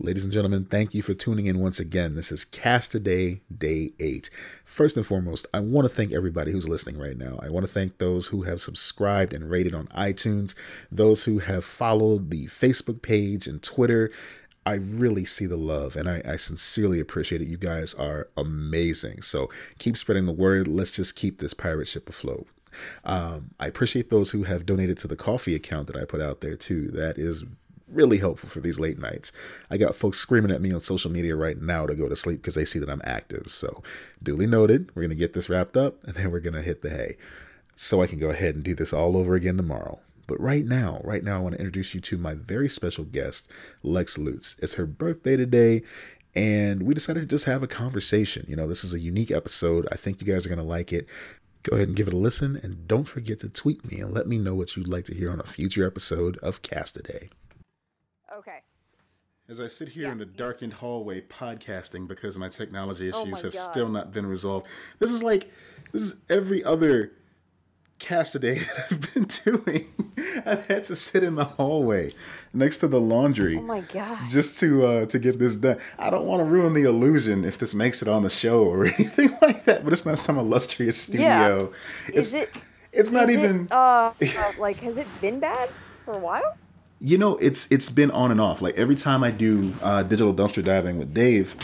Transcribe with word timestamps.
Ladies 0.00 0.24
and 0.24 0.32
gentlemen, 0.32 0.64
thank 0.64 0.92
you 0.92 1.02
for 1.02 1.14
tuning 1.14 1.46
in 1.46 1.60
once 1.60 1.78
again. 1.78 2.16
This 2.16 2.32
is 2.32 2.44
Cast 2.44 2.90
Today, 2.90 3.42
Day 3.56 3.92
8. 4.00 4.28
First 4.64 4.96
and 4.96 5.06
foremost, 5.06 5.46
I 5.54 5.60
want 5.60 5.84
to 5.84 5.94
thank 5.94 6.10
everybody 6.10 6.50
who's 6.50 6.68
listening 6.68 6.98
right 6.98 7.16
now. 7.16 7.38
I 7.40 7.48
want 7.48 7.64
to 7.64 7.70
thank 7.70 7.98
those 7.98 8.26
who 8.26 8.42
have 8.42 8.60
subscribed 8.60 9.32
and 9.32 9.48
rated 9.48 9.72
on 9.72 9.86
iTunes, 9.88 10.56
those 10.90 11.22
who 11.22 11.38
have 11.38 11.64
followed 11.64 12.30
the 12.30 12.46
Facebook 12.46 13.02
page 13.02 13.46
and 13.46 13.62
Twitter. 13.62 14.10
I 14.66 14.74
really 14.74 15.24
see 15.24 15.46
the 15.46 15.56
love 15.56 15.94
and 15.94 16.08
I, 16.08 16.22
I 16.28 16.38
sincerely 16.38 16.98
appreciate 16.98 17.40
it. 17.40 17.46
You 17.46 17.56
guys 17.56 17.94
are 17.94 18.26
amazing. 18.36 19.22
So 19.22 19.48
keep 19.78 19.96
spreading 19.96 20.26
the 20.26 20.32
word. 20.32 20.66
Let's 20.66 20.90
just 20.90 21.14
keep 21.14 21.38
this 21.38 21.54
pirate 21.54 21.86
ship 21.86 22.08
afloat. 22.08 22.48
Um, 23.04 23.50
I 23.60 23.68
appreciate 23.68 24.10
those 24.10 24.32
who 24.32 24.42
have 24.42 24.66
donated 24.66 24.98
to 24.98 25.06
the 25.06 25.14
coffee 25.14 25.54
account 25.54 25.86
that 25.86 25.94
I 25.96 26.04
put 26.04 26.20
out 26.20 26.40
there 26.40 26.56
too. 26.56 26.88
That 26.88 27.16
is 27.16 27.44
really 27.88 28.18
helpful 28.18 28.48
for 28.48 28.60
these 28.60 28.80
late 28.80 28.98
nights. 28.98 29.32
I 29.70 29.76
got 29.76 29.94
folks 29.94 30.18
screaming 30.18 30.50
at 30.50 30.62
me 30.62 30.72
on 30.72 30.80
social 30.80 31.10
media 31.10 31.36
right 31.36 31.60
now 31.60 31.86
to 31.86 31.94
go 31.94 32.08
to 32.08 32.16
sleep 32.16 32.40
because 32.40 32.54
they 32.54 32.64
see 32.64 32.78
that 32.78 32.90
I'm 32.90 33.02
active. 33.04 33.46
So, 33.48 33.82
duly 34.22 34.46
noted. 34.46 34.90
We're 34.94 35.02
going 35.02 35.10
to 35.10 35.16
get 35.16 35.34
this 35.34 35.48
wrapped 35.48 35.76
up 35.76 36.02
and 36.04 36.14
then 36.14 36.30
we're 36.30 36.40
going 36.40 36.54
to 36.54 36.62
hit 36.62 36.82
the 36.82 36.90
hay 36.90 37.16
so 37.76 38.02
I 38.02 38.06
can 38.06 38.18
go 38.18 38.30
ahead 38.30 38.54
and 38.54 38.64
do 38.64 38.74
this 38.74 38.92
all 38.92 39.16
over 39.16 39.34
again 39.34 39.56
tomorrow. 39.56 40.00
But 40.26 40.40
right 40.40 40.64
now, 40.64 41.00
right 41.04 41.22
now, 41.22 41.36
I 41.36 41.40
want 41.40 41.54
to 41.54 41.60
introduce 41.60 41.94
you 41.94 42.00
to 42.00 42.16
my 42.16 42.34
very 42.34 42.68
special 42.68 43.04
guest, 43.04 43.50
Lex 43.82 44.16
Lutz. 44.16 44.56
It's 44.62 44.74
her 44.74 44.86
birthday 44.86 45.36
today, 45.36 45.82
and 46.34 46.84
we 46.84 46.94
decided 46.94 47.20
to 47.20 47.28
just 47.28 47.44
have 47.44 47.62
a 47.62 47.68
conversation. 47.68 48.46
You 48.48 48.56
know, 48.56 48.66
this 48.66 48.84
is 48.84 48.94
a 48.94 49.00
unique 49.00 49.30
episode. 49.30 49.86
I 49.92 49.96
think 49.96 50.20
you 50.20 50.32
guys 50.32 50.46
are 50.46 50.48
going 50.48 50.58
to 50.58 50.64
like 50.64 50.92
it. 50.92 51.06
Go 51.62 51.76
ahead 51.76 51.88
and 51.88 51.96
give 51.96 52.08
it 52.08 52.14
a 52.14 52.18
listen, 52.18 52.58
and 52.62 52.88
don't 52.88 53.08
forget 53.08 53.40
to 53.40 53.48
tweet 53.48 53.90
me 53.90 54.00
and 54.00 54.14
let 54.14 54.26
me 54.26 54.38
know 54.38 54.54
what 54.54 54.76
you'd 54.76 54.88
like 54.88 55.04
to 55.06 55.14
hear 55.14 55.30
on 55.30 55.40
a 55.40 55.44
future 55.44 55.86
episode 55.86 56.38
of 56.38 56.62
Cast 56.62 56.94
Today. 56.94 57.28
Okay. 58.36 58.58
As 59.48 59.60
I 59.60 59.66
sit 59.66 59.88
here 59.90 60.04
Yeah. 60.06 60.12
in 60.12 60.18
the 60.18 60.24
darkened 60.24 60.74
hallway 60.74 61.20
podcasting 61.20 62.08
because 62.08 62.38
my 62.38 62.48
technology 62.48 63.12
Oh 63.12 63.20
issues 63.22 63.32
my 63.32 63.40
have 63.42 63.52
God. 63.52 63.70
still 63.70 63.88
not 63.88 64.12
been 64.12 64.26
resolved, 64.26 64.66
this 64.98 65.10
is 65.10 65.22
like 65.22 65.50
this 65.92 66.02
is 66.02 66.14
every 66.30 66.64
other 66.64 67.12
cast 67.98 68.38
day 68.40 68.54
that 68.58 68.86
I've 68.90 69.14
been 69.14 69.24
doing. 69.24 69.86
I've 70.46 70.66
had 70.66 70.84
to 70.86 70.96
sit 70.96 71.22
in 71.22 71.34
the 71.36 71.44
hallway 71.44 72.12
next 72.52 72.78
to 72.78 72.88
the 72.88 73.00
laundry 73.00 73.58
Oh 73.58 73.62
my 73.62 73.80
god. 73.82 74.28
just 74.30 74.58
to 74.60 74.84
uh, 74.86 75.06
to 75.06 75.18
get 75.18 75.38
this 75.38 75.56
done. 75.56 75.78
I 75.98 76.08
don't 76.10 76.24
want 76.26 76.40
to 76.40 76.44
ruin 76.44 76.72
the 76.72 76.84
illusion 76.84 77.44
if 77.44 77.58
this 77.58 77.74
makes 77.74 78.00
it 78.02 78.08
on 78.08 78.22
the 78.22 78.30
show 78.30 78.64
or 78.64 78.86
anything 78.98 79.36
like 79.42 79.64
that. 79.66 79.84
But 79.84 79.92
it's 79.92 80.06
not 80.06 80.18
some 80.18 80.38
illustrious 80.38 81.00
studio. 81.00 81.70
It's 82.08 82.28
Is 82.28 82.34
it? 82.34 82.50
it's 82.92 83.10
not 83.10 83.28
it, 83.28 83.34
even. 83.38 83.68
uh, 83.70 84.12
uh, 84.22 84.52
like, 84.58 84.78
has 84.78 84.96
it 84.96 85.06
been 85.20 85.38
bad 85.38 85.68
for 86.04 86.14
a 86.14 86.18
while? 86.18 86.56
You 87.04 87.18
know, 87.18 87.36
it's 87.36 87.70
it's 87.70 87.90
been 87.90 88.10
on 88.10 88.30
and 88.30 88.40
off. 88.40 88.62
Like 88.62 88.76
every 88.76 88.96
time 88.96 89.22
I 89.22 89.30
do 89.30 89.74
uh, 89.82 90.02
digital 90.04 90.32
dumpster 90.32 90.64
diving 90.64 90.98
with 90.98 91.12
Dave, 91.12 91.54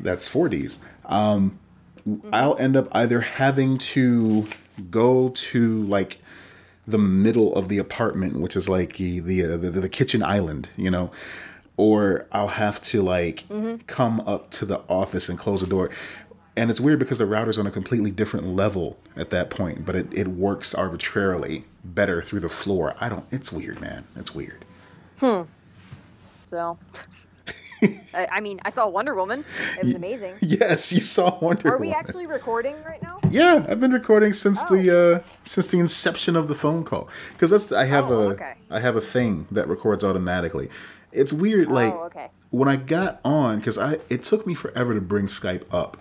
that's 0.00 0.28
4Ds. 0.28 0.78
Um, 1.04 1.58
I'll 2.32 2.56
end 2.58 2.76
up 2.76 2.88
either 2.90 3.20
having 3.20 3.78
to 3.78 4.48
go 4.90 5.28
to 5.28 5.82
like 5.84 6.18
the 6.84 6.98
middle 6.98 7.54
of 7.54 7.68
the 7.68 7.78
apartment, 7.78 8.40
which 8.40 8.56
is 8.56 8.68
like 8.68 8.96
the 8.96 9.20
the, 9.20 9.44
uh, 9.44 9.56
the, 9.56 9.70
the 9.70 9.88
kitchen 9.88 10.20
island, 10.20 10.68
you 10.76 10.90
know, 10.90 11.12
or 11.76 12.26
I'll 12.32 12.48
have 12.48 12.80
to 12.82 13.02
like 13.02 13.44
come 13.86 14.20
up 14.20 14.50
to 14.52 14.66
the 14.66 14.80
office 14.88 15.28
and 15.28 15.38
close 15.38 15.60
the 15.60 15.66
door. 15.68 15.90
And 16.56 16.70
it's 16.70 16.80
weird 16.80 16.98
because 16.98 17.18
the 17.18 17.26
router's 17.26 17.56
on 17.56 17.66
a 17.66 17.70
completely 17.70 18.10
different 18.10 18.48
level 18.48 18.98
at 19.16 19.30
that 19.30 19.48
point, 19.48 19.86
but 19.86 19.94
it, 19.94 20.08
it 20.12 20.28
works 20.28 20.74
arbitrarily 20.74 21.64
better 21.82 22.20
through 22.20 22.40
the 22.40 22.50
floor. 22.50 22.94
I 23.00 23.08
don't, 23.08 23.24
it's 23.30 23.50
weird, 23.50 23.80
man. 23.80 24.04
It's 24.16 24.34
weird. 24.34 24.64
So. 26.46 26.78
I, 28.14 28.28
I 28.32 28.40
mean, 28.40 28.60
I 28.64 28.70
saw 28.70 28.86
Wonder 28.88 29.14
Woman. 29.14 29.44
It 29.78 29.84
was 29.84 29.94
amazing. 29.94 30.34
Yes, 30.40 30.92
you 30.92 31.00
saw 31.00 31.36
Wonder 31.40 31.62
Woman. 31.64 31.72
Are 31.72 31.78
we 31.78 31.86
Woman. 31.88 31.98
actually 31.98 32.26
recording 32.26 32.76
right 32.84 33.02
now? 33.02 33.18
Yeah, 33.30 33.64
I've 33.68 33.80
been 33.80 33.92
recording 33.92 34.32
since 34.34 34.62
the 34.64 35.22
uh, 35.24 35.28
since 35.44 35.66
the 35.68 35.78
inception 35.80 36.36
of 36.36 36.46
the 36.48 36.54
phone 36.54 36.84
call 36.84 37.08
because 37.32 37.50
that's 37.50 37.72
I 37.72 37.86
have 37.86 38.10
Oh, 38.10 38.20
a 38.20 38.26
okay. 38.34 38.54
I 38.70 38.80
have 38.80 38.94
a 38.96 39.00
thing 39.00 39.46
that 39.50 39.66
records 39.68 40.04
automatically. 40.04 40.68
It's 41.10 41.32
weird, 41.32 41.68
like 41.68 41.92
oh, 41.92 42.04
okay. 42.04 42.28
when 42.50 42.68
I 42.68 42.76
got 42.76 43.20
on 43.24 43.58
because 43.58 43.78
I 43.78 43.98
it 44.08 44.22
took 44.22 44.46
me 44.46 44.54
forever 44.54 44.94
to 44.94 45.00
bring 45.00 45.26
Skype 45.26 45.64
up, 45.72 45.96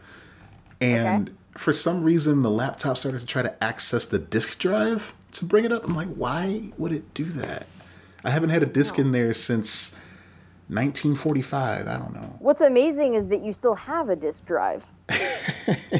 and 0.79 1.29
Okay. 1.29 1.37
for 1.57 1.73
some 1.73 2.03
reason 2.03 2.43
the 2.43 2.51
laptop 2.51 2.97
started 2.97 3.21
to 3.21 3.25
try 3.25 3.41
to 3.41 3.63
access 3.63 4.05
the 4.05 4.19
disk 4.19 4.59
drive 4.59 5.13
to 5.33 5.45
bring 5.45 5.65
it 5.65 5.71
up. 5.71 5.85
I'm 5.85 5.95
like, 5.95 6.09
why 6.09 6.71
would 6.77 6.91
it 6.91 7.13
do 7.15 7.25
that? 7.25 7.65
I 8.23 8.29
haven't 8.29 8.49
had 8.49 8.63
a 8.63 8.67
disk 8.67 8.95
Oh. 8.97 9.01
in 9.01 9.11
there 9.11 9.33
since 9.33 9.95
1945. 10.67 11.87
I 11.87 11.97
don't 11.97 12.13
know. 12.13 12.35
What's 12.39 12.61
amazing 12.61 13.15
is 13.15 13.27
that 13.29 13.41
you 13.41 13.53
still 13.53 13.75
have 13.75 14.09
a 14.09 14.15
disk 14.15 14.45
drive. 14.45 14.85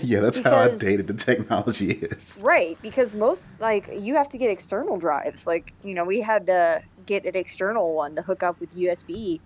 yeah, 0.02 0.22
that's 0.22 0.40
how 0.42 0.56
outdated 0.56 1.08
the 1.08 1.14
technology 1.14 1.92
is. 1.92 2.40
Right, 2.42 2.78
because 2.82 3.16
most 3.16 3.48
like 3.60 3.90
you 3.94 4.16
have 4.16 4.30
to 4.30 4.38
get 4.38 4.50
external 4.50 4.98
drives. 4.98 5.46
Like 5.46 5.74
you 5.84 5.94
know, 5.94 6.06
we 6.06 6.22
had 6.22 6.48
to 6.48 6.82
get 7.06 7.26
an 7.26 7.36
external 7.36 7.94
one 7.94 8.16
to 8.16 8.22
hook 8.22 8.44
up 8.44 8.60
with 8.60 8.72
USB. 8.76 9.42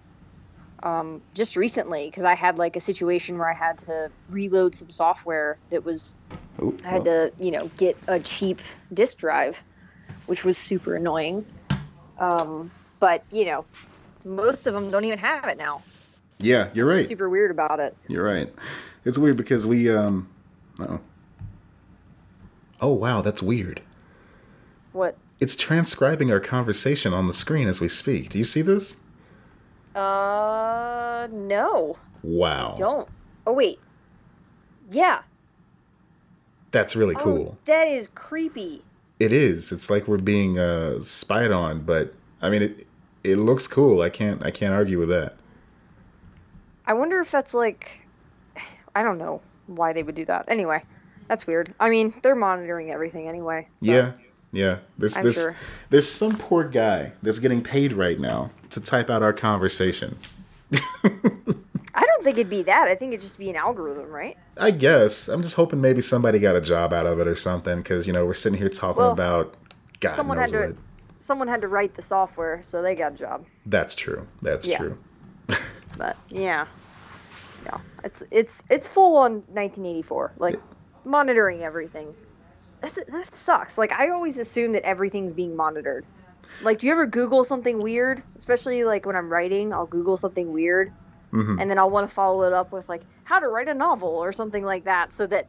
Um, 0.83 1.21
just 1.33 1.55
recently, 1.55 2.05
because 2.07 2.25
I 2.25 2.35
had 2.35 2.57
like 2.57 2.75
a 2.75 2.81
situation 2.81 3.37
where 3.37 3.49
I 3.49 3.55
had 3.55 3.77
to 3.79 4.11
reload 4.29 4.75
some 4.75 4.91
software 4.91 5.57
that 5.71 5.83
was 5.83 6.15
Oh, 6.59 6.75
I 6.85 6.89
had 6.89 7.05
to 7.05 7.33
you 7.39 7.51
know 7.51 7.71
get 7.77 7.97
a 8.07 8.19
cheap 8.19 8.61
disk 8.93 9.17
drive, 9.17 9.61
which 10.27 10.43
was 10.45 10.57
super 10.57 10.95
annoying. 10.95 11.45
Um, 12.19 12.71
but 12.99 13.23
you 13.31 13.45
know, 13.45 13.65
most 14.23 14.67
of 14.67 14.73
them 14.73 14.89
don't 14.91 15.05
even 15.05 15.19
have 15.19 15.45
it 15.45 15.57
now. 15.57 15.81
yeah, 16.39 16.69
you're 16.73 16.87
right. 16.89 17.05
Super 17.05 17.29
weird 17.29 17.51
about 17.51 17.79
it. 17.79 17.95
You're 18.07 18.23
right. 18.23 18.53
It's 19.03 19.17
weird 19.17 19.37
because 19.37 19.67
we 19.67 19.89
um 19.93 20.29
oh. 20.79 20.99
Oh 22.81 22.93
wow, 22.93 23.21
that's 23.21 23.41
weird. 23.41 23.81
What? 24.93 25.17
It's 25.39 25.55
transcribing 25.55 26.31
our 26.31 26.39
conversation 26.39 27.13
on 27.13 27.27
the 27.27 27.33
screen 27.33 27.67
as 27.67 27.81
we 27.81 27.87
speak. 27.89 28.29
Do 28.29 28.37
you 28.37 28.45
see 28.45 28.61
this? 28.61 28.97
Uh, 29.93 31.27
no, 31.31 31.97
Wow. 32.23 32.75
don't. 32.77 33.07
Oh 33.47 33.53
wait, 33.53 33.79
yeah. 34.89 35.21
That's 36.71 36.95
really 36.95 37.15
Oh, 37.15 37.19
cool. 37.19 37.57
that 37.65 37.87
is 37.87 38.09
creepy. 38.15 38.83
It 39.19 39.31
is. 39.31 39.71
It's 39.71 39.89
like 39.89 40.07
we're 40.07 40.17
being 40.17 40.59
uh 40.59 41.01
spied 41.03 41.51
on, 41.51 41.81
but 41.81 42.13
I 42.41 42.49
mean 42.49 42.61
it 42.61 42.87
it 43.23 43.37
looks 43.37 43.67
cool. 43.67 44.01
I 44.01 44.09
can't 44.09 44.43
I 44.43 44.51
can't 44.51 44.73
argue 44.73 44.99
with 44.99 45.09
that. 45.09 45.35
I 46.85 46.93
wonder 46.93 47.19
if 47.19 47.31
that's 47.31 47.53
like, 47.53 47.89
I 48.95 49.03
don't 49.03 49.17
know 49.17 49.41
why 49.67 49.93
they 49.93 50.03
would 50.03 50.15
do 50.15 50.25
that. 50.25 50.45
Anyway, 50.47 50.83
that's 51.27 51.47
weird. 51.47 51.73
I 51.79 51.89
mean, 51.89 52.13
they're 52.21 52.35
monitoring 52.35 52.91
everything 52.91 53.27
anyway. 53.27 53.67
so- 53.77 53.85
Yeah. 53.91 54.11
Yeah. 54.51 54.77
This 54.97 55.17
I'm 55.17 55.23
this 55.23 55.35
sure. 55.35 55.55
there's 55.89 56.07
some 56.09 56.37
poor 56.37 56.63
guy 56.63 57.11
that's 57.23 57.39
getting 57.39 57.61
paid 57.63 57.91
right 57.93 58.19
now 58.19 58.51
to 58.69 58.79
type 58.79 59.09
out 59.09 59.23
our 59.23 59.33
conversation. 59.33 60.17
I 62.25 62.29
think 62.29 62.39
it'd 62.39 62.49
be 62.49 62.63
that. 62.63 62.87
I 62.87 62.95
think 62.95 63.13
it'd 63.13 63.21
just 63.21 63.37
be 63.37 63.51
an 63.51 63.55
algorithm, 63.55 64.09
right? 64.09 64.35
I 64.57 64.71
guess. 64.71 65.27
I'm 65.27 65.43
just 65.43 65.53
hoping 65.53 65.79
maybe 65.79 66.01
somebody 66.01 66.39
got 66.39 66.55
a 66.55 66.61
job 66.61 66.91
out 66.91 67.05
of 67.05 67.19
it 67.19 67.27
or 67.27 67.35
something 67.35 67.77
because, 67.77 68.07
you 68.07 68.13
know, 68.13 68.25
we're 68.25 68.33
sitting 68.33 68.57
here 68.57 68.67
talking 68.67 69.03
Well, 69.03 69.11
about 69.11 69.53
God 69.99 70.15
someone 70.15 70.37
knows 70.37 70.51
had 70.51 70.59
to- 70.59 70.67
what. 70.69 70.75
Someone 71.19 71.47
had 71.47 71.61
to 71.61 71.67
write 71.67 71.93
the 71.93 72.01
software, 72.01 72.61
so 72.63 72.81
they 72.81 72.95
got 72.95 73.11
a 73.13 73.15
job. 73.15 73.45
That's 73.67 73.93
true. 73.93 74.27
That's 74.41 74.67
Yeah. 74.67 74.77
true. 74.79 74.97
But 75.99 76.17
yeah, 76.29 76.65
yeah, 77.63 77.77
it's 78.03 78.21
it's 78.31 78.61
it's 78.71 78.85
full 78.87 79.17
on 79.17 79.33
1984, 79.53 80.33
like 80.39 80.59
monitoring 81.05 81.61
everything. 81.63 82.13
That, 82.81 82.95
that 83.07 83.35
sucks. 83.35 83.77
Like 83.77 83.91
I 83.91 84.09
always 84.09 84.37
assume 84.39 84.71
that 84.73 84.83
everything's 84.83 85.31
being 85.31 85.55
monitored. 85.55 86.05
Like, 86.61 86.79
do 86.79 86.87
you 86.87 86.93
ever 86.93 87.05
Google 87.05 87.43
something 87.43 87.79
weird? 87.79 88.21
Especially 88.35 88.83
like 88.83 89.05
when 89.05 89.15
I'm 89.15 89.29
writing, 89.31 89.71
I'll 89.73 89.85
Google 89.85 90.17
something 90.17 90.51
weird, 90.51 90.91
Mhm. 91.35 91.61
and 91.61 91.69
then 91.69 91.77
I'll 91.77 91.89
want 91.89 92.07
to 92.09 92.13
follow 92.13 92.43
it 92.43 92.53
up 92.53 92.71
with 92.71 92.87
like 92.89 93.01
how 93.23 93.39
to 93.39 93.47
write 93.47 93.67
a 93.67 93.73
novel 93.73 94.09
or 94.09 94.31
something 94.31 94.63
like 94.63 94.85
that, 94.85 95.13
so 95.13 95.25
that 95.27 95.47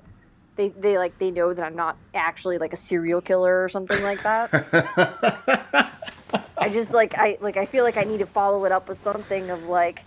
they 0.56 0.68
they 0.68 0.98
like 0.98 1.18
they 1.18 1.30
know 1.30 1.52
that 1.52 1.64
I'm 1.64 1.76
not 1.76 1.96
actually 2.14 2.58
like 2.58 2.72
a 2.72 2.76
serial 2.76 3.20
killer 3.20 3.64
or 3.64 3.68
something 3.68 4.02
like 4.02 4.22
that. 4.22 4.50
I 6.58 6.68
just 6.70 6.92
like 6.92 7.14
I 7.16 7.38
like 7.40 7.56
I 7.56 7.64
feel 7.66 7.84
like 7.84 7.96
I 7.96 8.04
need 8.04 8.18
to 8.18 8.26
follow 8.26 8.64
it 8.64 8.72
up 8.72 8.88
with 8.88 8.98
something 8.98 9.50
of 9.50 9.68
like, 9.68 10.02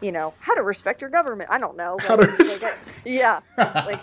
you 0.00 0.12
know, 0.12 0.34
how 0.38 0.54
to 0.54 0.62
respect 0.62 1.00
your 1.00 1.10
government. 1.10 1.50
I 1.50 1.58
don't 1.58 1.76
know. 1.76 1.96
How 2.00 2.16
to 2.16 2.22
like, 2.26 2.62
I- 2.64 2.76
yeah, 3.04 3.40
like 3.58 4.00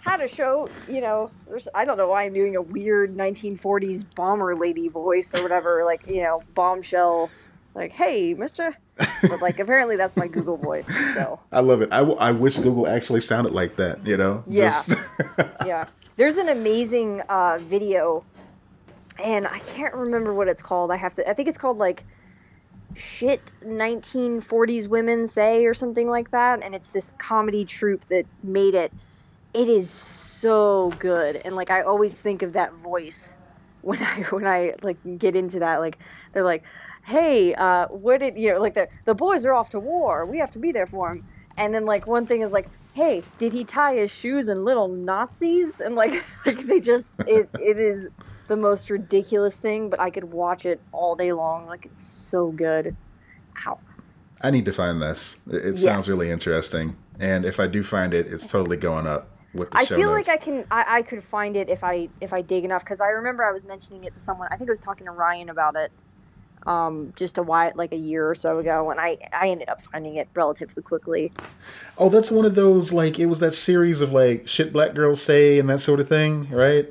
how 0.00 0.16
to 0.16 0.28
show, 0.28 0.68
you 0.88 1.00
know, 1.00 1.30
I 1.74 1.84
don't 1.84 1.96
know 1.96 2.08
why 2.08 2.24
I'm 2.24 2.34
doing 2.34 2.56
a 2.56 2.62
weird 2.62 3.16
1940s 3.16 4.04
bomber 4.14 4.56
lady 4.56 4.88
voice 4.88 5.34
or 5.34 5.42
whatever, 5.42 5.84
like 5.84 6.06
you 6.08 6.22
know, 6.22 6.42
bombshell, 6.54 7.30
like 7.74 7.92
hey, 7.92 8.34
Mister, 8.34 8.76
but 9.22 9.40
like 9.40 9.58
apparently 9.58 9.96
that's 9.96 10.16
my 10.16 10.28
Google 10.28 10.56
voice. 10.56 10.86
So 11.14 11.40
I 11.52 11.60
love 11.60 11.82
it. 11.82 11.92
I, 11.92 11.98
w- 11.98 12.18
I 12.18 12.32
wish 12.32 12.56
Google 12.58 12.86
actually 12.86 13.20
sounded 13.20 13.52
like 13.52 13.76
that, 13.76 14.06
you 14.06 14.16
know? 14.16 14.44
Yeah. 14.46 14.80
yeah, 15.64 15.86
there's 16.16 16.36
an 16.36 16.48
amazing 16.48 17.20
uh, 17.28 17.58
video, 17.60 18.24
and 19.22 19.46
I 19.46 19.58
can't 19.58 19.94
remember 19.94 20.34
what 20.34 20.48
it's 20.48 20.62
called. 20.62 20.90
I 20.90 20.96
have 20.96 21.14
to. 21.14 21.28
I 21.28 21.34
think 21.34 21.48
it's 21.48 21.58
called 21.58 21.78
like 21.78 22.04
shit 22.94 23.40
1940s 23.64 24.88
women 24.88 25.26
say 25.26 25.64
or 25.64 25.74
something 25.74 26.08
like 26.08 26.30
that 26.32 26.62
and 26.62 26.74
it's 26.74 26.88
this 26.88 27.14
comedy 27.18 27.64
troupe 27.64 28.04
that 28.08 28.26
made 28.42 28.74
it 28.74 28.92
it 29.54 29.68
is 29.68 29.88
so 29.88 30.90
good 30.98 31.36
and 31.36 31.54
like 31.54 31.70
i 31.70 31.82
always 31.82 32.20
think 32.20 32.42
of 32.42 32.54
that 32.54 32.72
voice 32.74 33.38
when 33.82 34.02
i 34.02 34.22
when 34.30 34.46
i 34.46 34.74
like 34.82 34.96
get 35.18 35.36
into 35.36 35.60
that 35.60 35.80
like 35.80 35.98
they're 36.32 36.42
like 36.42 36.64
hey 37.04 37.54
uh 37.54 37.86
what 37.88 38.20
did 38.20 38.36
you 38.36 38.52
know 38.52 38.60
like 38.60 38.74
the 38.74 38.88
the 39.04 39.14
boys 39.14 39.46
are 39.46 39.54
off 39.54 39.70
to 39.70 39.80
war. 39.80 40.26
We 40.26 40.38
have 40.38 40.50
to 40.52 40.58
be 40.58 40.72
there 40.72 40.86
for 40.86 41.08
them 41.08 41.26
and 41.56 41.74
then 41.74 41.84
like 41.84 42.06
one 42.06 42.26
thing 42.26 42.42
is 42.42 42.52
like 42.52 42.68
hey 42.92 43.22
did 43.38 43.52
he 43.52 43.64
tie 43.64 43.94
his 43.94 44.14
shoes 44.14 44.48
in 44.48 44.64
little 44.64 44.88
nazis? 44.88 45.80
And 45.80 45.94
like 45.94 46.12
like 46.46 46.58
they 46.58 46.80
just 46.80 47.20
it 47.20 47.48
it 47.54 47.78
is 47.78 48.08
the 48.48 48.56
most 48.56 48.90
ridiculous 48.90 49.58
thing 49.58 49.90
but 49.90 50.00
i 50.00 50.10
could 50.10 50.24
watch 50.24 50.66
it 50.66 50.80
all 50.92 51.16
day 51.16 51.32
long. 51.32 51.66
Like 51.66 51.86
it's 51.86 52.02
so 52.02 52.50
good. 52.50 52.96
Ow. 53.66 53.78
I 54.40 54.50
need 54.50 54.64
to 54.64 54.72
find 54.72 55.02
this. 55.02 55.36
It, 55.46 55.64
it 55.66 55.78
sounds 55.78 56.08
really 56.08 56.30
interesting, 56.30 56.96
and 57.18 57.44
if 57.44 57.60
I 57.60 57.66
do 57.66 57.82
find 57.82 58.14
it, 58.14 58.26
it's 58.26 58.46
totally 58.46 58.78
going 58.78 59.06
up 59.06 59.28
with 59.52 59.70
the 59.70 59.76
I 59.76 59.84
feel 59.84 60.10
notes. 60.12 60.28
like 60.28 60.40
I 60.40 60.42
can 60.42 60.64
I, 60.70 60.84
I 60.88 61.02
could 61.02 61.22
find 61.22 61.56
it 61.56 61.68
if 61.68 61.84
I 61.84 62.08
if 62.20 62.32
I 62.32 62.40
dig 62.40 62.64
enough 62.64 62.82
because 62.82 63.00
I 63.00 63.08
remember 63.08 63.44
I 63.44 63.52
was 63.52 63.66
mentioning 63.66 64.04
it 64.04 64.14
to 64.14 64.20
someone. 64.20 64.48
I 64.50 64.56
think 64.56 64.70
I 64.70 64.72
was 64.72 64.80
talking 64.80 65.06
to 65.06 65.12
Ryan 65.12 65.50
about 65.50 65.76
it 65.76 65.92
um 66.66 67.12
just 67.16 67.38
a 67.38 67.42
while 67.42 67.72
like 67.74 67.92
a 67.92 67.96
year 67.96 68.28
or 68.28 68.34
so 68.34 68.58
ago 68.58 68.90
and 68.90 69.00
I 69.00 69.16
I 69.32 69.48
ended 69.48 69.68
up 69.68 69.80
finding 69.82 70.16
it 70.16 70.28
relatively 70.34 70.82
quickly. 70.82 71.32
Oh, 71.96 72.08
that's 72.10 72.30
one 72.30 72.44
of 72.44 72.54
those 72.54 72.92
like 72.92 73.18
it 73.18 73.26
was 73.26 73.38
that 73.40 73.52
series 73.52 74.00
of 74.02 74.12
like 74.12 74.46
shit 74.46 74.72
black 74.72 74.94
girls 74.94 75.22
say 75.22 75.58
and 75.58 75.68
that 75.70 75.80
sort 75.80 76.00
of 76.00 76.08
thing, 76.08 76.48
right? 76.50 76.86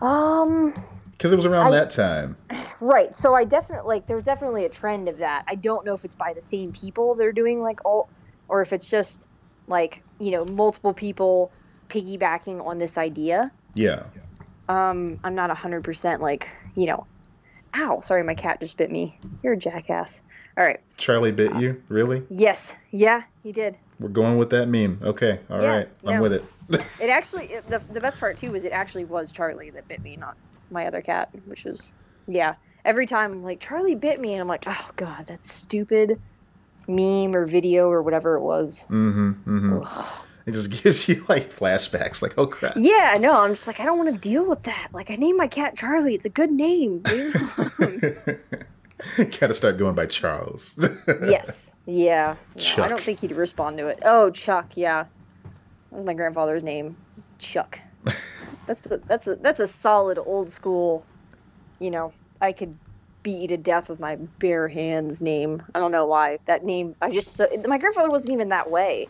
Um 0.00 0.74
Because 1.12 1.30
it 1.32 1.36
was 1.36 1.46
around 1.46 1.66
I- 1.68 1.70
that 1.72 1.90
time. 1.90 2.36
right 2.80 3.14
so 3.14 3.32
I 3.34 3.44
definitely 3.44 3.86
like 3.86 4.06
there's 4.08 4.24
definitely 4.24 4.64
a 4.64 4.68
trend 4.68 5.08
of 5.08 5.18
that. 5.18 5.44
I 5.46 5.54
don't 5.54 5.84
know 5.86 5.94
if 5.94 6.04
it's 6.04 6.16
by 6.16 6.32
the 6.34 6.42
same 6.42 6.72
people 6.72 7.14
they're 7.14 7.32
doing 7.32 7.62
like 7.62 7.84
all 7.84 8.08
or 8.48 8.60
if 8.62 8.72
it's 8.72 8.90
just 8.90 9.28
like 9.68 10.02
you 10.18 10.32
know 10.32 10.44
multiple 10.44 10.92
people 10.92 11.52
piggybacking 11.88 12.64
on 12.66 12.78
this 12.78 12.98
idea. 12.98 13.52
Yeah. 13.74 14.02
Um 14.68 15.20
I'm 15.22 15.34
not 15.36 15.50
100% 15.50 16.20
like 16.20 16.48
you 16.74 16.86
know 16.86 17.06
ow 17.74 18.00
sorry 18.00 18.22
my 18.22 18.34
cat 18.34 18.60
just 18.60 18.76
bit 18.76 18.90
me. 18.90 19.18
You're 19.42 19.54
a 19.54 19.56
jackass. 19.56 20.20
All 20.56 20.64
right. 20.64 20.80
Charlie 20.98 21.32
bit 21.32 21.54
you, 21.56 21.82
really? 21.88 22.24
Yes. 22.28 22.74
Yeah, 22.90 23.22
he 23.42 23.52
did. 23.52 23.76
We're 23.98 24.10
going 24.10 24.36
with 24.36 24.50
that 24.50 24.66
meme. 24.68 25.00
Okay, 25.02 25.38
all 25.48 25.58
right, 25.58 25.88
Yeah, 26.02 26.10
I'm 26.10 26.16
no. 26.16 26.22
with 26.22 26.32
it. 26.34 26.44
It 27.00 27.10
actually, 27.10 27.46
it, 27.46 27.68
the, 27.68 27.78
the 27.78 28.00
best 28.00 28.18
part 28.18 28.38
too 28.38 28.50
was 28.52 28.64
it 28.64 28.72
actually 28.72 29.04
was 29.04 29.32
Charlie 29.32 29.70
that 29.70 29.88
bit 29.88 30.02
me, 30.02 30.16
not 30.16 30.36
my 30.70 30.86
other 30.86 31.02
cat, 31.02 31.30
which 31.46 31.66
is, 31.66 31.92
yeah. 32.26 32.54
Every 32.84 33.06
time 33.06 33.32
I'm 33.32 33.42
like, 33.44 33.60
Charlie 33.60 33.94
bit 33.94 34.20
me, 34.20 34.32
and 34.32 34.40
I'm 34.40 34.48
like, 34.48 34.64
oh 34.66 34.90
god, 34.96 35.26
that 35.26 35.44
stupid 35.44 36.20
meme 36.88 37.34
or 37.36 37.46
video 37.46 37.88
or 37.88 38.02
whatever 38.02 38.36
it 38.36 38.40
was. 38.42 38.86
mm-hmm. 38.88 39.32
Mm-hmm. 39.46 40.22
It 40.46 40.52
just 40.52 40.70
gives 40.82 41.08
you 41.08 41.24
like 41.28 41.54
flashbacks. 41.54 42.22
Like, 42.22 42.38
oh 42.38 42.46
crap. 42.46 42.74
Yeah, 42.76 43.16
no, 43.20 43.32
I'm 43.32 43.50
just 43.50 43.66
like, 43.66 43.80
I 43.80 43.84
don't 43.84 43.98
want 43.98 44.12
to 44.12 44.18
deal 44.18 44.46
with 44.46 44.62
that. 44.64 44.88
Like, 44.92 45.10
I 45.10 45.16
named 45.16 45.38
my 45.38 45.48
cat 45.48 45.76
Charlie. 45.76 46.14
It's 46.14 46.24
a 46.24 46.30
good 46.30 46.50
name. 46.50 47.02
Gotta 49.16 49.54
start 49.54 49.78
going 49.78 49.94
by 49.94 50.06
Charles. 50.06 50.74
yes. 51.06 51.72
Yeah. 51.86 52.36
No, 52.56 52.84
I 52.84 52.88
don't 52.88 53.00
think 53.00 53.20
he'd 53.20 53.32
respond 53.32 53.78
to 53.78 53.88
it. 53.88 53.98
Oh, 54.04 54.30
Chuck. 54.30 54.76
Yeah. 54.76 55.06
That 55.90 55.96
was 55.96 56.04
my 56.04 56.14
grandfather's 56.14 56.62
name, 56.62 56.96
Chuck. 57.38 57.80
That's 58.66 58.90
a, 58.90 58.98
that's 58.98 59.26
a 59.26 59.34
that's 59.34 59.60
a 59.60 59.66
solid 59.66 60.18
old 60.18 60.50
school. 60.50 61.04
You 61.80 61.90
know, 61.90 62.12
I 62.40 62.52
could 62.52 62.78
beat 63.22 63.40
you 63.40 63.48
to 63.48 63.56
death 63.56 63.88
with 63.88 64.00
my 64.00 64.16
bare 64.16 64.68
hands 64.68 65.20
name. 65.20 65.62
I 65.74 65.80
don't 65.80 65.92
know 65.92 66.06
why 66.06 66.38
that 66.46 66.64
name. 66.64 66.94
I 67.00 67.10
just 67.10 67.32
so, 67.32 67.48
my 67.66 67.78
grandfather 67.78 68.10
wasn't 68.10 68.32
even 68.34 68.50
that 68.50 68.70
way, 68.70 69.08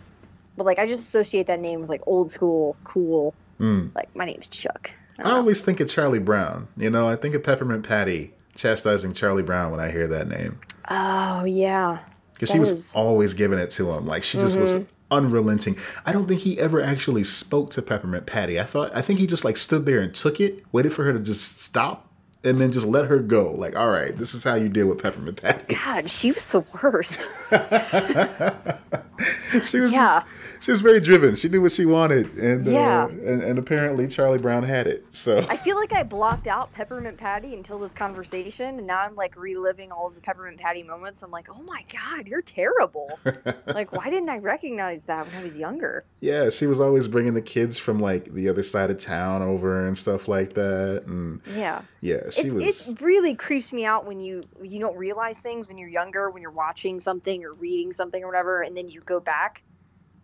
but 0.62 0.66
like 0.66 0.78
I 0.78 0.86
just 0.86 1.06
associate 1.08 1.46
that 1.48 1.60
name 1.60 1.80
with 1.80 1.90
like 1.90 2.02
old 2.06 2.30
school, 2.30 2.76
cool. 2.84 3.34
Mm. 3.60 3.94
Like 3.94 4.14
my 4.16 4.24
name's 4.24 4.48
Chuck. 4.48 4.90
I 5.18 5.28
I 5.28 5.32
always 5.32 5.62
think 5.62 5.80
of 5.80 5.88
Charlie 5.88 6.18
Brown. 6.18 6.68
You 6.76 6.90
know, 6.90 7.08
I 7.08 7.16
think 7.16 7.34
of 7.34 7.42
Peppermint 7.42 7.86
Patty 7.86 8.32
chastising 8.54 9.12
Charlie 9.12 9.42
Brown 9.42 9.70
when 9.70 9.80
I 9.80 9.90
hear 9.90 10.06
that 10.08 10.28
name. 10.28 10.58
Oh 10.90 11.44
yeah. 11.44 11.98
Because 12.34 12.50
she 12.50 12.58
was 12.58 12.70
is- 12.70 12.88
Mm-hmm. 12.88 12.98
always 12.98 13.34
giving 13.34 13.58
it 13.58 13.70
to 13.72 13.92
him. 13.92 14.06
Like 14.06 14.24
she 14.24 14.38
just 14.38 14.56
was 14.58 14.84
unrelenting. 15.10 15.76
I 16.06 16.12
don't 16.12 16.26
think 16.26 16.40
he 16.40 16.58
ever 16.58 16.80
actually 16.80 17.24
spoke 17.24 17.70
to 17.72 17.82
Peppermint 17.82 18.26
Patty. 18.26 18.58
I 18.58 18.64
thought 18.64 18.90
I 18.94 19.02
think 19.02 19.20
he 19.20 19.26
just 19.26 19.44
like 19.44 19.56
stood 19.56 19.86
there 19.86 20.00
and 20.00 20.14
took 20.14 20.40
it, 20.40 20.64
waited 20.72 20.92
for 20.92 21.04
her 21.04 21.12
to 21.12 21.20
just 21.20 21.60
stop, 21.60 22.08
and 22.42 22.58
then 22.58 22.72
just 22.72 22.86
let 22.86 23.06
her 23.06 23.18
go. 23.20 23.52
Like, 23.52 23.76
all 23.76 23.90
right, 23.90 24.16
this 24.16 24.34
is 24.34 24.42
how 24.42 24.54
you 24.54 24.68
deal 24.68 24.88
with 24.88 25.02
Peppermint 25.02 25.40
Patty. 25.40 25.74
God, 25.74 26.10
she 26.10 26.32
was 26.32 26.48
the 26.48 26.64
worst. 26.82 27.30
she 29.64 29.80
was 29.80 29.92
Yeah. 29.92 30.20
just- 30.20 30.26
she 30.62 30.70
was 30.70 30.80
very 30.80 31.00
driven. 31.00 31.36
She 31.36 31.48
knew 31.48 31.60
what 31.60 31.72
she 31.72 31.84
wanted, 31.84 32.34
and 32.38 32.64
Yeah. 32.64 33.04
uh, 33.04 33.08
and, 33.08 33.42
and 33.42 33.58
apparently 33.58 34.08
Charlie 34.08 34.38
Brown 34.38 34.62
had 34.62 34.86
it. 34.86 35.04
So 35.14 35.44
I 35.48 35.56
feel 35.56 35.76
like 35.76 35.92
I 35.92 36.02
blocked 36.02 36.46
out 36.46 36.72
Peppermint 36.72 37.18
Patty 37.18 37.54
until 37.54 37.78
this 37.78 37.92
conversation, 37.92 38.78
and 38.78 38.86
now 38.86 39.00
I'm 39.00 39.14
like 39.16 39.36
reliving 39.36 39.90
all 39.92 40.08
the 40.10 40.20
Peppermint 40.20 40.58
Patty 40.58 40.82
moments. 40.82 41.22
I'm 41.22 41.30
like, 41.30 41.48
oh 41.54 41.62
my 41.64 41.84
god, 41.92 42.26
you're 42.26 42.42
terrible. 42.42 43.18
like, 43.66 43.92
why 43.92 44.08
didn't 44.08 44.28
I 44.28 44.38
recognize 44.38 45.02
that 45.04 45.26
when 45.26 45.36
I 45.36 45.42
was 45.42 45.58
younger? 45.58 46.04
yeah, 46.20 46.50
she 46.50 46.66
was 46.68 46.78
always 46.78 47.08
bringing 47.08 47.34
the 47.34 47.42
kids 47.42 47.78
from 47.78 47.98
like 47.98 48.32
the 48.32 48.48
other 48.48 48.62
side 48.62 48.90
of 48.90 48.98
town 48.98 49.42
over 49.42 49.84
and 49.86 49.98
stuff 49.98 50.28
like 50.28 50.52
that. 50.52 51.02
And 51.06 51.40
Yeah, 51.56 51.82
yeah, 52.00 52.30
she 52.30 52.46
it, 52.46 52.54
was. 52.54 52.88
it 52.88 53.00
really 53.00 53.34
creeps 53.34 53.72
me 53.72 53.84
out 53.84 54.06
when 54.06 54.20
you 54.20 54.44
you 54.62 54.78
don't 54.78 54.96
realize 54.96 55.38
things 55.40 55.66
when 55.66 55.78
you're 55.78 55.88
younger, 55.88 56.30
when 56.30 56.40
you're 56.40 56.52
watching 56.52 57.00
something 57.00 57.44
or 57.44 57.52
reading 57.54 57.90
something 57.92 58.22
or 58.22 58.28
whatever, 58.28 58.62
and 58.62 58.76
then 58.76 58.88
you 58.88 59.00
go 59.00 59.18
back 59.18 59.62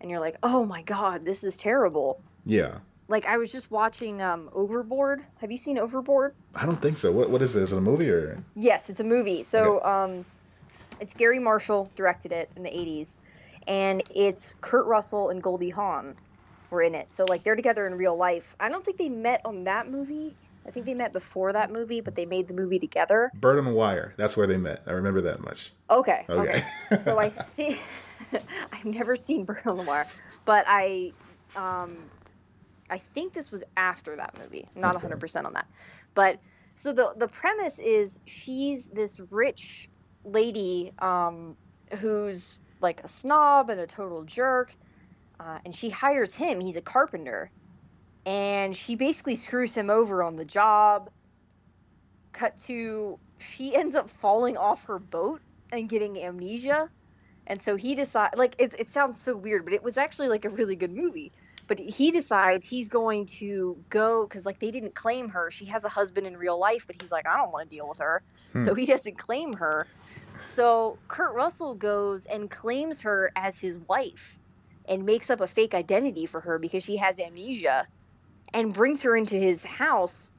and 0.01 0.09
you're 0.09 0.19
like, 0.19 0.37
oh 0.43 0.65
my 0.65 0.81
god, 0.81 1.25
this 1.25 1.43
is 1.43 1.57
terrible. 1.57 2.19
yeah, 2.45 2.75
Like 3.07 3.25
I 3.25 3.37
was 3.37 3.51
just 3.51 3.69
watching 3.71 4.21
um, 4.21 4.49
Overboard. 4.53 5.21
Have 5.41 5.51
you 5.51 5.57
seen 5.57 5.77
Overboard? 5.77 6.33
I 6.55 6.65
don't 6.65 6.81
think 6.81 6.97
so. 6.97 7.11
What 7.11 7.29
what 7.29 7.41
is 7.41 7.53
this? 7.53 7.65
Is 7.65 7.73
it 7.73 7.77
a 7.77 7.81
movie 7.81 8.09
or? 8.09 8.37
Yes, 8.55 8.89
it's 8.89 8.99
a 8.99 9.03
movie. 9.03 9.43
So, 9.43 9.83
um, 9.83 10.25
it's 10.99 11.13
Garry 11.13 11.39
Marshall 11.39 11.89
directed 11.95 12.31
it 12.31 12.49
in 12.55 12.63
the 12.63 12.69
'80s, 12.69 13.15
and 13.67 14.03
it's 14.13 14.55
Kurt 14.61 14.85
Russell 14.85 15.29
and 15.29 15.41
Goldie 15.41 15.69
Hawn 15.69 16.15
were 16.69 16.81
in 16.81 16.93
it. 16.93 17.13
So, 17.13 17.25
like, 17.25 17.43
they're 17.43 17.55
together 17.55 17.87
in 17.87 17.95
real 17.95 18.15
life. 18.15 18.55
I 18.59 18.69
don't 18.69 18.83
think 18.85 18.97
they 18.97 19.09
met 19.09 19.41
on 19.45 19.63
that 19.63 19.89
movie. 19.89 20.35
I 20.69 20.71
think 20.71 20.85
they 20.85 20.93
met 20.93 21.13
before 21.13 21.51
that 21.53 21.71
movie, 21.71 21.99
but 21.99 22.13
they 22.13 22.27
made 22.27 22.47
the 22.47 22.53
movie 22.53 22.77
together. 22.77 23.31
Bird 23.33 23.57
on 23.57 23.65
the 23.65 23.71
Wire. 23.71 24.13
That's 24.17 24.37
where 24.37 24.45
they 24.45 24.57
met. 24.57 24.83
I 24.85 24.91
remember 24.91 25.19
that 25.21 25.39
much. 25.39 25.71
Okay. 25.89 26.25
Okay. 26.29 26.41
Okay. 26.41 26.63
so 26.95 27.17
I 27.17 27.29
think 27.31 27.79
I've 28.71 28.85
never 28.85 29.15
seen 29.15 29.45
Bird 29.45 29.63
on 29.65 29.77
the 29.77 29.83
Wire, 29.83 30.05
but 30.45 30.65
I, 30.67 31.13
um, 31.55 31.97
I 32.87 32.99
think 32.99 33.33
this 33.33 33.51
was 33.51 33.63
after 33.75 34.15
that 34.17 34.37
movie. 34.37 34.67
I'm 34.75 34.81
not 34.83 34.95
Okay. 34.97 35.07
100% 35.07 35.45
on 35.45 35.53
that, 35.53 35.65
but 36.13 36.39
so 36.75 36.93
the 36.93 37.13
the 37.17 37.27
premise 37.27 37.79
is 37.79 38.19
she's 38.27 38.89
this 38.89 39.19
rich 39.31 39.89
lady, 40.23 40.93
um, 40.99 41.55
who's 41.97 42.59
like 42.79 43.03
a 43.03 43.07
snob 43.07 43.71
and 43.71 43.79
a 43.79 43.87
total 43.87 44.23
jerk, 44.23 44.71
uh, 45.39 45.57
and 45.65 45.75
she 45.75 45.89
hires 45.89 46.35
him. 46.35 46.59
He's 46.59 46.75
a 46.77 46.81
carpenter, 46.81 47.49
and 48.29 48.77
she 48.77 48.93
basically 48.93 49.33
screws 49.33 49.75
him 49.75 49.89
over 49.89 50.21
on 50.21 50.35
the 50.35 50.45
job. 50.45 51.09
Cut 52.31 52.59
to 52.65 53.17
she 53.39 53.75
ends 53.75 53.95
up 53.95 54.11
falling 54.11 54.55
off 54.55 54.83
her 54.85 54.99
boat 54.99 55.41
and 55.71 55.89
getting 55.89 56.21
amnesia. 56.21 56.89
And 57.47 57.59
so 57.59 57.75
he 57.75 57.95
decides, 57.95 58.37
like, 58.37 58.53
it, 58.59 58.75
it 58.77 58.91
sounds 58.91 59.19
so 59.19 59.35
weird, 59.35 59.65
but 59.65 59.73
it 59.73 59.81
was 59.81 59.97
actually 59.97 60.27
like 60.27 60.45
a 60.45 60.49
really 60.49 60.75
good 60.75 60.95
movie. 60.95 61.31
But 61.65 61.79
he 61.79 62.11
decides 62.11 62.67
he's 62.67 62.89
going 62.89 63.25
to 63.37 63.83
go 63.89 64.27
because, 64.27 64.45
like, 64.45 64.59
they 64.59 64.69
didn't 64.69 64.93
claim 64.93 65.29
her. 65.29 65.49
She 65.49 65.65
has 65.65 65.83
a 65.83 65.89
husband 65.89 66.27
in 66.27 66.37
real 66.37 66.59
life, 66.59 66.85
but 66.85 67.01
he's 67.01 67.11
like, 67.11 67.27
I 67.27 67.35
don't 67.35 67.51
want 67.51 67.67
to 67.67 67.75
deal 67.75 67.89
with 67.89 67.97
her. 67.97 68.21
Hmm. 68.53 68.63
So 68.63 68.75
he 68.75 68.85
doesn't 68.85 69.17
claim 69.17 69.53
her. 69.53 69.87
So 70.41 70.99
Kurt 71.07 71.33
Russell 71.33 71.73
goes 71.73 72.27
and 72.27 72.47
claims 72.47 73.01
her 73.01 73.31
as 73.35 73.59
his 73.59 73.79
wife 73.87 74.37
and 74.87 75.05
makes 75.05 75.31
up 75.31 75.41
a 75.41 75.47
fake 75.47 75.73
identity 75.73 76.27
for 76.27 76.41
her 76.41 76.59
because 76.59 76.83
she 76.83 76.97
has 76.97 77.19
amnesia 77.19 77.87
and 78.53 78.73
brings 78.73 79.03
her 79.03 79.15
into 79.15 79.35
his 79.37 79.65
house 79.65 80.31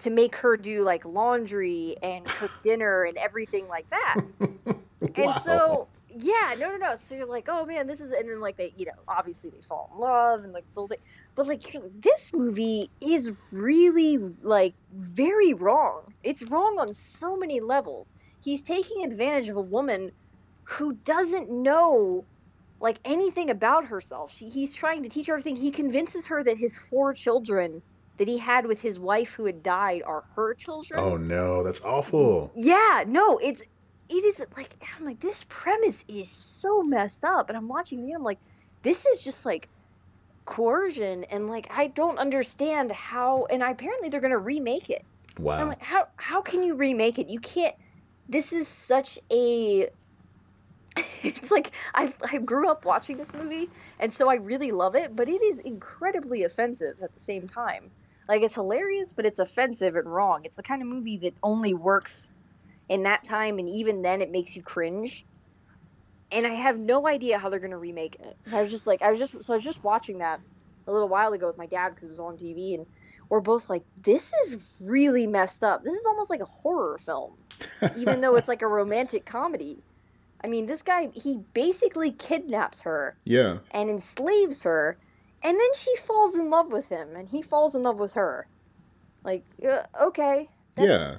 to 0.00 0.10
make 0.10 0.36
her 0.36 0.56
do 0.56 0.82
like 0.82 1.04
laundry 1.04 1.96
and 2.02 2.32
cook 2.32 2.52
dinner 2.62 3.04
and 3.04 3.16
everything 3.18 3.68
like 3.68 3.86
that. 3.90 4.18
And 5.16 5.34
Wow. 5.34 5.36
so, 5.36 5.88
yeah, 6.08 6.54
no, 6.58 6.70
no, 6.70 6.76
no. 6.76 6.94
So 6.96 7.14
you're 7.14 7.26
like, 7.26 7.46
oh 7.48 7.66
man, 7.66 7.86
this 7.86 8.00
is, 8.00 8.12
and 8.12 8.28
then 8.28 8.40
like 8.40 8.56
they, 8.56 8.72
you 8.76 8.86
know, 8.86 8.92
obviously 9.08 9.50
they 9.50 9.60
fall 9.60 9.90
in 9.92 10.00
love 10.00 10.44
and 10.44 10.52
like 10.52 10.66
this 10.66 10.76
whole 10.76 10.88
thing. 10.88 10.98
But 11.36 11.46
like 11.46 11.62
this 12.00 12.30
movie 12.34 12.90
is 13.00 13.32
really 13.50 14.18
like 14.42 14.74
very 14.90 15.54
wrong. 15.54 16.14
It's 16.22 16.42
wrong 16.42 16.78
on 16.80 16.92
so 16.92 17.36
many 17.36 17.60
levels. 17.60 18.14
He's 18.40 18.62
taking 18.62 19.04
advantage 19.04 19.48
of 19.48 19.56
a 19.56 19.62
woman 19.62 20.12
who 20.68 20.94
doesn't 20.94 21.50
know 21.50 22.26
like 22.82 22.98
anything 23.04 23.48
about 23.48 23.86
herself. 23.86 24.34
She, 24.34 24.48
he's 24.48 24.74
trying 24.74 25.04
to 25.04 25.08
teach 25.08 25.28
her 25.28 25.34
everything. 25.34 25.56
He 25.56 25.70
convinces 25.70 26.26
her 26.26 26.42
that 26.42 26.58
his 26.58 26.76
four 26.76 27.14
children 27.14 27.80
that 28.18 28.28
he 28.28 28.38
had 28.38 28.66
with 28.66 28.82
his 28.82 28.98
wife 28.98 29.34
who 29.34 29.46
had 29.46 29.62
died 29.62 30.02
are 30.04 30.24
her 30.34 30.54
children. 30.54 31.00
Oh 31.00 31.16
no, 31.16 31.62
that's 31.62 31.82
awful. 31.82 32.50
Yeah, 32.54 33.04
no, 33.06 33.38
it's 33.38 33.62
it 34.08 34.24
is 34.24 34.44
like 34.56 34.70
I'm 34.98 35.06
like 35.06 35.20
this 35.20 35.44
premise 35.48 36.04
is 36.08 36.28
so 36.28 36.82
messed 36.82 37.24
up, 37.24 37.48
and 37.48 37.56
I'm 37.56 37.68
watching 37.68 38.04
the 38.04 38.12
I'm 38.12 38.22
like, 38.22 38.40
this 38.82 39.06
is 39.06 39.22
just 39.22 39.46
like 39.46 39.68
coercion, 40.44 41.24
and 41.24 41.48
like 41.48 41.68
I 41.70 41.86
don't 41.86 42.18
understand 42.18 42.92
how. 42.92 43.46
And 43.48 43.62
I, 43.62 43.70
apparently 43.70 44.08
they're 44.08 44.20
gonna 44.20 44.38
remake 44.38 44.90
it. 44.90 45.04
Wow. 45.38 45.58
I'm 45.58 45.68
like, 45.68 45.82
how 45.82 46.08
how 46.16 46.42
can 46.42 46.62
you 46.62 46.74
remake 46.74 47.18
it? 47.18 47.30
You 47.30 47.40
can't. 47.40 47.74
This 48.28 48.52
is 48.52 48.68
such 48.68 49.18
a. 49.30 49.88
It's 50.96 51.50
like 51.50 51.70
I 51.94 52.12
I 52.30 52.38
grew 52.38 52.68
up 52.68 52.84
watching 52.84 53.16
this 53.16 53.32
movie, 53.32 53.68
and 53.98 54.12
so 54.12 54.28
I 54.28 54.36
really 54.36 54.72
love 54.72 54.94
it, 54.94 55.14
but 55.14 55.28
it 55.28 55.42
is 55.42 55.58
incredibly 55.58 56.42
offensive 56.42 57.02
at 57.02 57.14
the 57.14 57.20
same 57.20 57.46
time. 57.46 57.90
Like 58.28 58.42
it's 58.42 58.54
hilarious, 58.54 59.12
but 59.12 59.26
it's 59.26 59.38
offensive 59.38 59.96
and 59.96 60.12
wrong. 60.12 60.42
It's 60.44 60.56
the 60.56 60.62
kind 60.62 60.82
of 60.82 60.88
movie 60.88 61.18
that 61.18 61.34
only 61.42 61.74
works 61.74 62.30
in 62.88 63.04
that 63.04 63.24
time, 63.24 63.58
and 63.58 63.68
even 63.68 64.02
then, 64.02 64.20
it 64.20 64.30
makes 64.30 64.56
you 64.56 64.62
cringe. 64.62 65.24
And 66.30 66.46
I 66.46 66.54
have 66.54 66.78
no 66.78 67.06
idea 67.06 67.38
how 67.38 67.50
they're 67.50 67.60
gonna 67.60 67.78
remake 67.78 68.16
it. 68.18 68.36
I 68.52 68.62
was 68.62 68.70
just 68.70 68.86
like, 68.86 69.02
I 69.02 69.10
was 69.10 69.18
just 69.18 69.44
so 69.44 69.52
I 69.52 69.56
was 69.56 69.64
just 69.64 69.84
watching 69.84 70.18
that 70.18 70.40
a 70.86 70.92
little 70.92 71.08
while 71.08 71.32
ago 71.32 71.46
with 71.46 71.58
my 71.58 71.66
dad 71.66 71.90
because 71.90 72.04
it 72.04 72.08
was 72.08 72.20
on 72.20 72.36
TV, 72.36 72.74
and 72.74 72.86
we're 73.28 73.40
both 73.40 73.70
like, 73.70 73.84
this 73.96 74.32
is 74.44 74.58
really 74.80 75.26
messed 75.26 75.62
up. 75.62 75.84
This 75.84 75.94
is 75.94 76.06
almost 76.06 76.30
like 76.30 76.40
a 76.40 76.46
horror 76.62 76.98
film, 76.98 77.36
even 77.96 78.20
though 78.20 78.36
it's 78.36 78.48
like 78.48 78.62
a 78.62 78.66
romantic 78.66 79.24
comedy. 79.24 79.78
I 80.44 80.48
mean, 80.48 80.66
this 80.66 80.82
guy, 80.82 81.10
he 81.14 81.38
basically 81.54 82.10
kidnaps 82.10 82.80
her 82.82 83.16
yeah. 83.24 83.58
and 83.70 83.88
enslaves 83.90 84.62
her, 84.64 84.96
and 85.42 85.58
then 85.58 85.74
she 85.76 85.96
falls 85.96 86.34
in 86.36 86.50
love 86.50 86.70
with 86.72 86.88
him, 86.88 87.14
and 87.16 87.28
he 87.28 87.42
falls 87.42 87.74
in 87.74 87.82
love 87.82 87.98
with 87.98 88.14
her. 88.14 88.46
Like, 89.24 89.44
uh, 89.66 89.82
okay. 90.08 90.48
that's- 90.74 90.88
Yeah. 90.88 91.18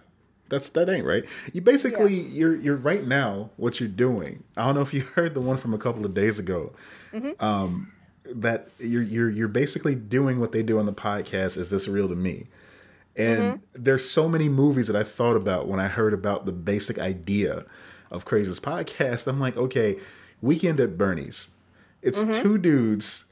That's 0.49 0.69
that 0.69 0.87
ain't 0.89 1.05
right. 1.05 1.23
You 1.53 1.61
basically 1.61 2.13
you're 2.19 2.53
you're 2.55 2.75
right 2.75 3.03
now 3.07 3.49
what 3.57 3.79
you're 3.79 3.89
doing. 3.89 4.43
I 4.55 4.65
don't 4.65 4.75
know 4.75 4.81
if 4.81 4.93
you 4.93 5.01
heard 5.15 5.33
the 5.33 5.41
one 5.41 5.57
from 5.57 5.73
a 5.73 5.79
couple 5.79 6.05
of 6.05 6.13
days 6.13 6.37
ago. 6.37 6.73
Mm-hmm. 7.11 7.43
Um 7.43 7.91
that 8.25 8.67
you're 8.77 9.01
you're 9.01 9.29
you're 9.31 9.47
basically 9.47 9.95
doing 9.95 10.39
what 10.39 10.51
they 10.51 10.61
do 10.61 10.77
on 10.77 10.85
the 10.85 10.93
podcast 10.93 11.57
is 11.57 11.71
this 11.71 11.87
real 11.87 12.07
to 12.07 12.15
me. 12.15 12.47
And 13.15 13.39
Mm-hmm. 13.39 13.83
there's 13.83 14.07
so 14.07 14.27
many 14.29 14.47
movies 14.49 14.85
that 14.87 14.95
I 14.95 15.03
thought 15.03 15.35
about 15.37 15.67
when 15.67 15.79
I 15.79 15.87
heard 15.87 16.13
about 16.13 16.45
the 16.45 16.51
basic 16.51 16.99
idea 16.99 17.65
of 18.13 18.25
Crazy's 18.25 18.59
podcast. 18.59 19.27
I'm 19.27 19.39
like, 19.39 19.57
okay, 19.57 19.97
Weekend 20.41 20.79
at 20.79 20.97
Bernie's. 20.97 21.49
It's 22.01 22.21
Mm-hmm. 22.23 22.41
two 22.41 22.57
dudes 22.57 23.25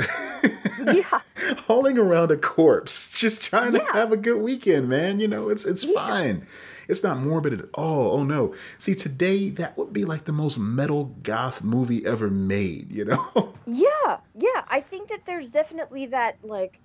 Yeah. 0.86 1.20
hauling 1.68 1.98
around 1.98 2.32
a 2.32 2.38
corpse, 2.38 3.14
just 3.14 3.44
trying 3.44 3.74
to 3.74 3.84
have 3.92 4.12
a 4.12 4.18
good 4.18 4.42
weekend, 4.42 4.88
man. 4.90 5.20
You 5.20 5.28
know, 5.28 5.50
it's 5.50 5.66
it's 5.66 5.84
fine. 5.84 6.48
It's 6.88 7.04
not 7.04 7.20
morbid 7.20 7.54
at 7.60 7.66
all. 7.74 8.14
Oh 8.18 8.24
no. 8.24 8.56
See, 8.80 8.96
today 8.96 9.50
that 9.52 9.78
would 9.78 9.92
be 9.94 10.06
like 10.06 10.24
the 10.26 10.32
most 10.32 10.58
metal 10.58 11.14
goth 11.22 11.64
movie 11.64 12.06
ever 12.06 12.30
made, 12.30 12.92
you 12.92 13.06
know? 13.06 13.54
Yeah, 13.68 14.18
yeah. 14.36 14.64
I 14.70 14.82
think 14.82 15.10
that 15.10 15.26
there's 15.26 15.52
definitely 15.52 16.08
that 16.08 16.38
like 16.44 16.80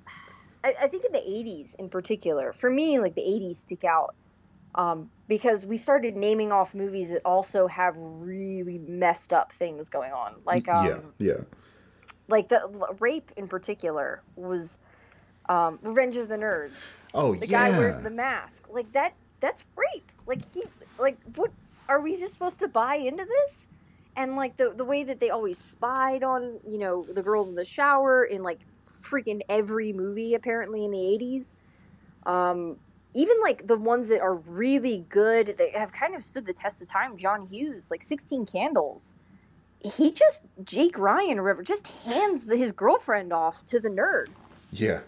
I, 0.63 0.75
I 0.83 0.87
think 0.89 1.05
in 1.05 1.13
the 1.13 1.23
eighties 1.27 1.75
in 1.79 1.89
particular, 1.89 2.53
for 2.53 2.69
me, 2.69 2.99
like 2.99 3.15
the 3.15 3.23
eighties 3.23 3.59
stick 3.59 3.85
out. 3.85 4.15
Um, 4.77 5.11
because 5.29 5.67
we 5.67 5.79
started 5.79 6.17
naming 6.17 6.53
off 6.53 6.75
movies 6.75 7.11
that 7.11 7.23
also 7.25 7.67
have 7.67 7.95
really 7.97 8.79
messed 8.79 9.33
up 9.33 9.53
things 9.53 9.91
going 9.91 10.13
on. 10.13 10.35
Like 10.45 10.69
um 10.69 11.15
yeah, 11.19 11.27
yeah. 11.27 11.41
like 12.29 12.49
the 12.49 12.61
rape 13.01 13.33
in 13.37 13.49
particular 13.49 14.23
was 14.37 14.79
um 15.49 15.79
Revenge 15.83 16.17
of 16.17 16.29
the 16.29 16.37
Nerds. 16.37 16.91
Oh 17.15 17.33
The 17.41 17.47
yeah. 17.47 17.53
guy 17.59 17.71
wears 17.73 18.01
the 18.01 18.11
mask. 18.11 18.67
Like 18.71 18.93
that 18.93 19.15
that's 19.41 19.65
rape. 19.77 20.13
Like 20.27 20.43
he 20.53 20.65
like 20.99 21.19
what 21.35 21.53
are 21.89 22.01
we 22.03 22.17
just 22.19 22.35
supposed 22.35 22.61
to 22.61 22.69
buy 22.69 22.97
into 22.97 23.25
this? 23.25 23.69
And 24.17 24.37
like 24.37 24.57
the 24.57 24.73
the 24.77 24.85
way 24.85 25.05
that 25.05 25.21
they 25.21 25.31
always 25.31 25.61
spied 25.61 26.23
on, 26.25 26.61
you 26.67 26.79
know, 26.79 27.07
the 27.13 27.23
girls 27.23 27.51
in 27.51 27.57
the 27.57 27.65
shower 27.65 28.25
in 28.25 28.43
like 28.43 28.61
freaking 29.11 29.41
every 29.49 29.93
movie 29.93 30.35
apparently 30.35 30.85
in 30.85 30.91
the 30.93 30.99
80s. 30.99 31.57
Um 32.27 32.79
even 33.17 33.37
like 33.43 33.67
the 33.67 33.77
ones 33.77 34.09
that 34.11 34.21
are 34.21 34.35
really 34.35 35.05
good 35.09 35.57
that 35.59 35.75
have 35.75 35.93
kind 35.93 36.15
of 36.15 36.23
stood 36.23 36.47
the 36.47 36.53
test 36.53 36.83
of 36.83 36.89
time, 36.89 37.17
John 37.17 37.47
Hughes, 37.47 37.91
like 37.91 38.03
16 38.03 38.47
Candles. 38.47 39.15
He 39.81 40.13
just 40.13 40.45
Jake 40.65 40.99
Ryan 40.99 41.41
River, 41.41 41.63
just 41.63 41.89
hands 42.05 42.45
the, 42.45 42.57
his 42.57 42.73
girlfriend 42.73 43.33
off 43.33 43.65
to 43.67 43.81
the 43.81 43.89
nerd 43.89 44.29
yeah. 44.71 45.01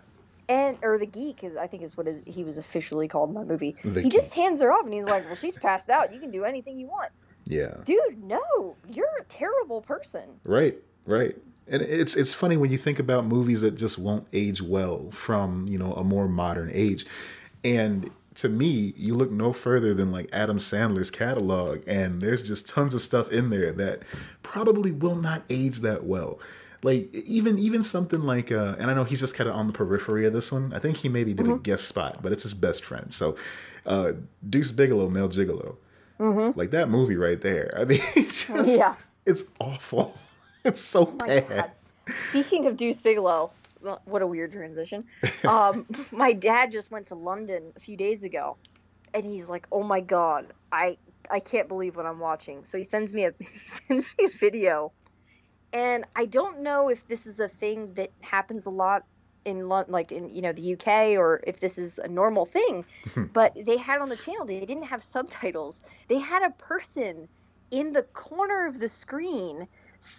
and 0.48 0.78
or 0.82 0.98
the 0.98 1.06
geek 1.06 1.42
is 1.44 1.56
I 1.56 1.66
think 1.66 1.82
is 1.82 1.96
what 1.96 2.06
is, 2.06 2.22
he 2.26 2.44
was 2.44 2.58
officially 2.58 3.08
called 3.08 3.30
in 3.30 3.34
that 3.36 3.46
movie. 3.46 3.76
The 3.84 4.02
he 4.02 4.08
just 4.08 4.34
hands 4.34 4.60
her 4.62 4.72
off 4.72 4.84
and 4.84 4.94
he's 4.94 5.06
like, 5.06 5.24
"Well, 5.26 5.34
she's 5.34 5.56
passed 5.56 5.90
out. 5.90 6.12
You 6.12 6.20
can 6.20 6.30
do 6.30 6.44
anything 6.44 6.78
you 6.78 6.86
want." 6.86 7.12
Yeah. 7.44 7.76
Dude, 7.84 8.22
no, 8.22 8.76
you're 8.90 9.06
a 9.20 9.24
terrible 9.24 9.80
person. 9.80 10.22
Right, 10.44 10.76
right. 11.06 11.34
And 11.66 11.82
it's 11.82 12.14
it's 12.16 12.34
funny 12.34 12.56
when 12.56 12.70
you 12.70 12.78
think 12.78 12.98
about 12.98 13.26
movies 13.26 13.62
that 13.62 13.72
just 13.72 13.98
won't 13.98 14.26
age 14.32 14.62
well 14.62 15.10
from, 15.10 15.66
you 15.66 15.78
know, 15.78 15.92
a 15.94 16.04
more 16.04 16.28
modern 16.28 16.70
age. 16.72 17.04
And 17.64 18.10
to 18.36 18.48
me, 18.48 18.94
you 18.96 19.14
look 19.14 19.30
no 19.30 19.52
further 19.52 19.94
than 19.94 20.12
like 20.12 20.28
Adam 20.32 20.58
Sandler's 20.58 21.10
catalog 21.10 21.82
and 21.86 22.22
there's 22.22 22.42
just 22.46 22.68
tons 22.68 22.94
of 22.94 23.00
stuff 23.00 23.30
in 23.32 23.50
there 23.50 23.72
that 23.72 24.02
probably 24.42 24.92
will 24.92 25.16
not 25.16 25.42
age 25.50 25.78
that 25.78 26.04
well. 26.04 26.38
Like 26.82 27.12
even 27.12 27.58
even 27.58 27.82
something 27.82 28.22
like 28.22 28.52
uh 28.52 28.76
and 28.78 28.88
I 28.90 28.94
know 28.94 29.02
he's 29.02 29.18
just 29.20 29.34
kind 29.34 29.50
of 29.50 29.56
on 29.56 29.66
the 29.66 29.72
periphery 29.72 30.24
of 30.26 30.32
this 30.32 30.52
one. 30.52 30.72
I 30.72 30.78
think 30.78 30.98
he 30.98 31.08
maybe 31.08 31.34
did 31.34 31.48
a 31.48 31.56
guest 31.58 31.88
spot, 31.88 32.22
but 32.22 32.30
it's 32.32 32.44
his 32.44 32.54
best 32.54 32.84
friend. 32.84 33.12
So 33.12 33.34
uh 33.84 34.12
Deuce 34.48 34.70
Bigalow, 34.70 35.08
Male 35.10 35.28
Gigolo. 35.28 35.76
Like 36.56 36.70
that 36.70 36.88
movie 36.88 37.16
right 37.16 37.40
there. 37.40 37.74
I 37.76 37.84
mean, 37.84 38.00
it's 38.14 38.44
just 38.46 38.76
Yeah. 38.78 38.94
it's 39.26 39.44
awful. 39.60 40.16
It's 40.64 40.80
so 40.80 41.06
My 41.18 41.26
bad. 41.26 41.48
God. 41.48 41.70
Speaking 42.30 42.66
of 42.66 42.76
Deuce 42.76 43.00
Bigalow, 43.00 43.50
well, 43.88 44.02
what 44.04 44.22
a 44.22 44.26
weird 44.26 44.52
transition. 44.52 45.04
Um, 45.46 45.86
my 46.10 46.32
dad 46.32 46.72
just 46.72 46.90
went 46.90 47.06
to 47.06 47.14
London 47.14 47.72
a 47.76 47.80
few 47.80 47.96
days 47.96 48.22
ago, 48.22 48.56
and 49.14 49.24
he's 49.24 49.48
like, 49.48 49.66
"Oh 49.72 49.82
my 49.82 50.00
God, 50.00 50.52
I 50.70 50.98
I 51.30 51.40
can't 51.40 51.68
believe 51.68 51.96
what 51.96 52.06
I'm 52.06 52.18
watching." 52.18 52.64
So 52.64 52.76
he 52.76 52.84
sends 52.84 53.14
me 53.14 53.24
a 53.24 53.32
he 53.38 53.46
sends 53.58 54.10
me 54.18 54.26
a 54.26 54.30
video, 54.30 54.92
and 55.72 56.04
I 56.14 56.26
don't 56.26 56.60
know 56.60 56.88
if 56.88 57.06
this 57.06 57.26
is 57.26 57.40
a 57.40 57.48
thing 57.48 57.94
that 57.94 58.10
happens 58.20 58.66
a 58.66 58.70
lot 58.70 59.04
in 59.44 59.68
Lon- 59.68 59.86
like 59.88 60.12
in 60.12 60.28
you 60.28 60.42
know 60.42 60.52
the 60.52 60.74
UK 60.74 61.16
or 61.16 61.40
if 61.46 61.60
this 61.60 61.78
is 61.78 61.98
a 61.98 62.08
normal 62.08 62.44
thing, 62.44 62.84
but 63.32 63.56
they 63.64 63.78
had 63.78 64.00
on 64.00 64.08
the 64.08 64.16
channel 64.16 64.44
they 64.44 64.60
didn't 64.60 64.88
have 64.88 65.02
subtitles. 65.02 65.80
They 66.08 66.18
had 66.18 66.42
a 66.42 66.50
person 66.50 67.28
in 67.70 67.92
the 67.92 68.02
corner 68.02 68.66
of 68.66 68.78
the 68.80 68.88
screen 68.88 69.68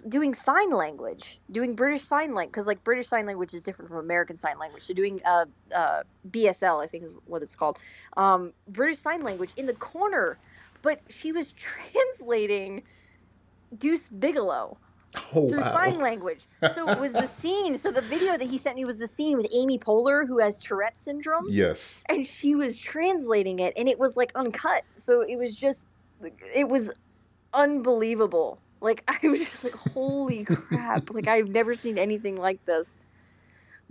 doing 0.07 0.33
sign 0.33 0.71
language, 0.71 1.39
doing 1.50 1.75
British 1.75 2.01
sign 2.01 2.33
language, 2.33 2.51
because 2.51 2.67
like 2.67 2.83
British 2.83 3.07
sign 3.07 3.25
language 3.25 3.53
is 3.53 3.63
different 3.63 3.89
from 3.89 4.00
American 4.00 4.38
sign 4.38 4.57
language. 4.59 4.83
So 4.83 4.93
doing 4.93 5.21
uh, 5.25 5.45
uh, 5.74 6.03
BSL, 6.29 6.83
I 6.83 6.88
think 6.88 7.05
is 7.05 7.13
what 7.25 7.41
it's 7.43 7.55
called, 7.55 7.79
um, 8.17 8.53
British 8.67 9.00
sign 9.00 9.24
language 9.24 9.51
in 9.55 9.65
the 9.65 9.74
corner, 9.74 10.38
but 10.81 11.00
she 11.09 11.31
was 11.31 11.53
translating 11.53 12.83
Deuce 13.77 14.07
Bigalow 14.07 14.77
Oh 15.33 15.50
through 15.50 15.62
wow. 15.62 15.71
sign 15.71 16.00
language. 16.00 16.45
So 16.69 16.89
it 16.89 17.00
was 17.00 17.13
the 17.13 17.27
scene. 17.41 17.77
So 17.77 17.91
the 17.91 18.01
video 18.01 18.38
that 18.38 18.48
he 18.48 18.57
sent 18.59 18.75
me 18.75 18.86
was 18.86 19.00
the 19.00 19.07
scene 19.07 19.38
with 19.38 19.48
Amy 19.51 19.79
Poehler, 19.79 20.27
who 20.27 20.38
has 20.39 20.59
Tourette 20.59 21.00
syndrome 21.00 21.45
Yes. 21.50 22.03
and 22.07 22.25
she 22.27 22.53
was 22.55 22.77
translating 22.77 23.59
it 23.59 23.74
and 23.75 23.89
it 23.89 23.98
was 23.98 24.15
like 24.15 24.31
uncut 24.36 24.83
so 24.98 25.21
it 25.21 25.38
was 25.38 25.55
just 25.55 25.88
it 26.55 26.67
was 26.69 26.91
unbelievable 27.53 28.59
like 28.81 29.03
i 29.24 29.27
was 29.27 29.39
just 29.39 29.63
like 29.63 29.74
holy 29.74 30.45
crap 30.45 31.13
like 31.13 31.27
i've 31.27 31.50
never 31.50 31.74
seen 31.74 31.98
anything 31.98 32.38
like 32.38 32.63
this. 32.65 32.98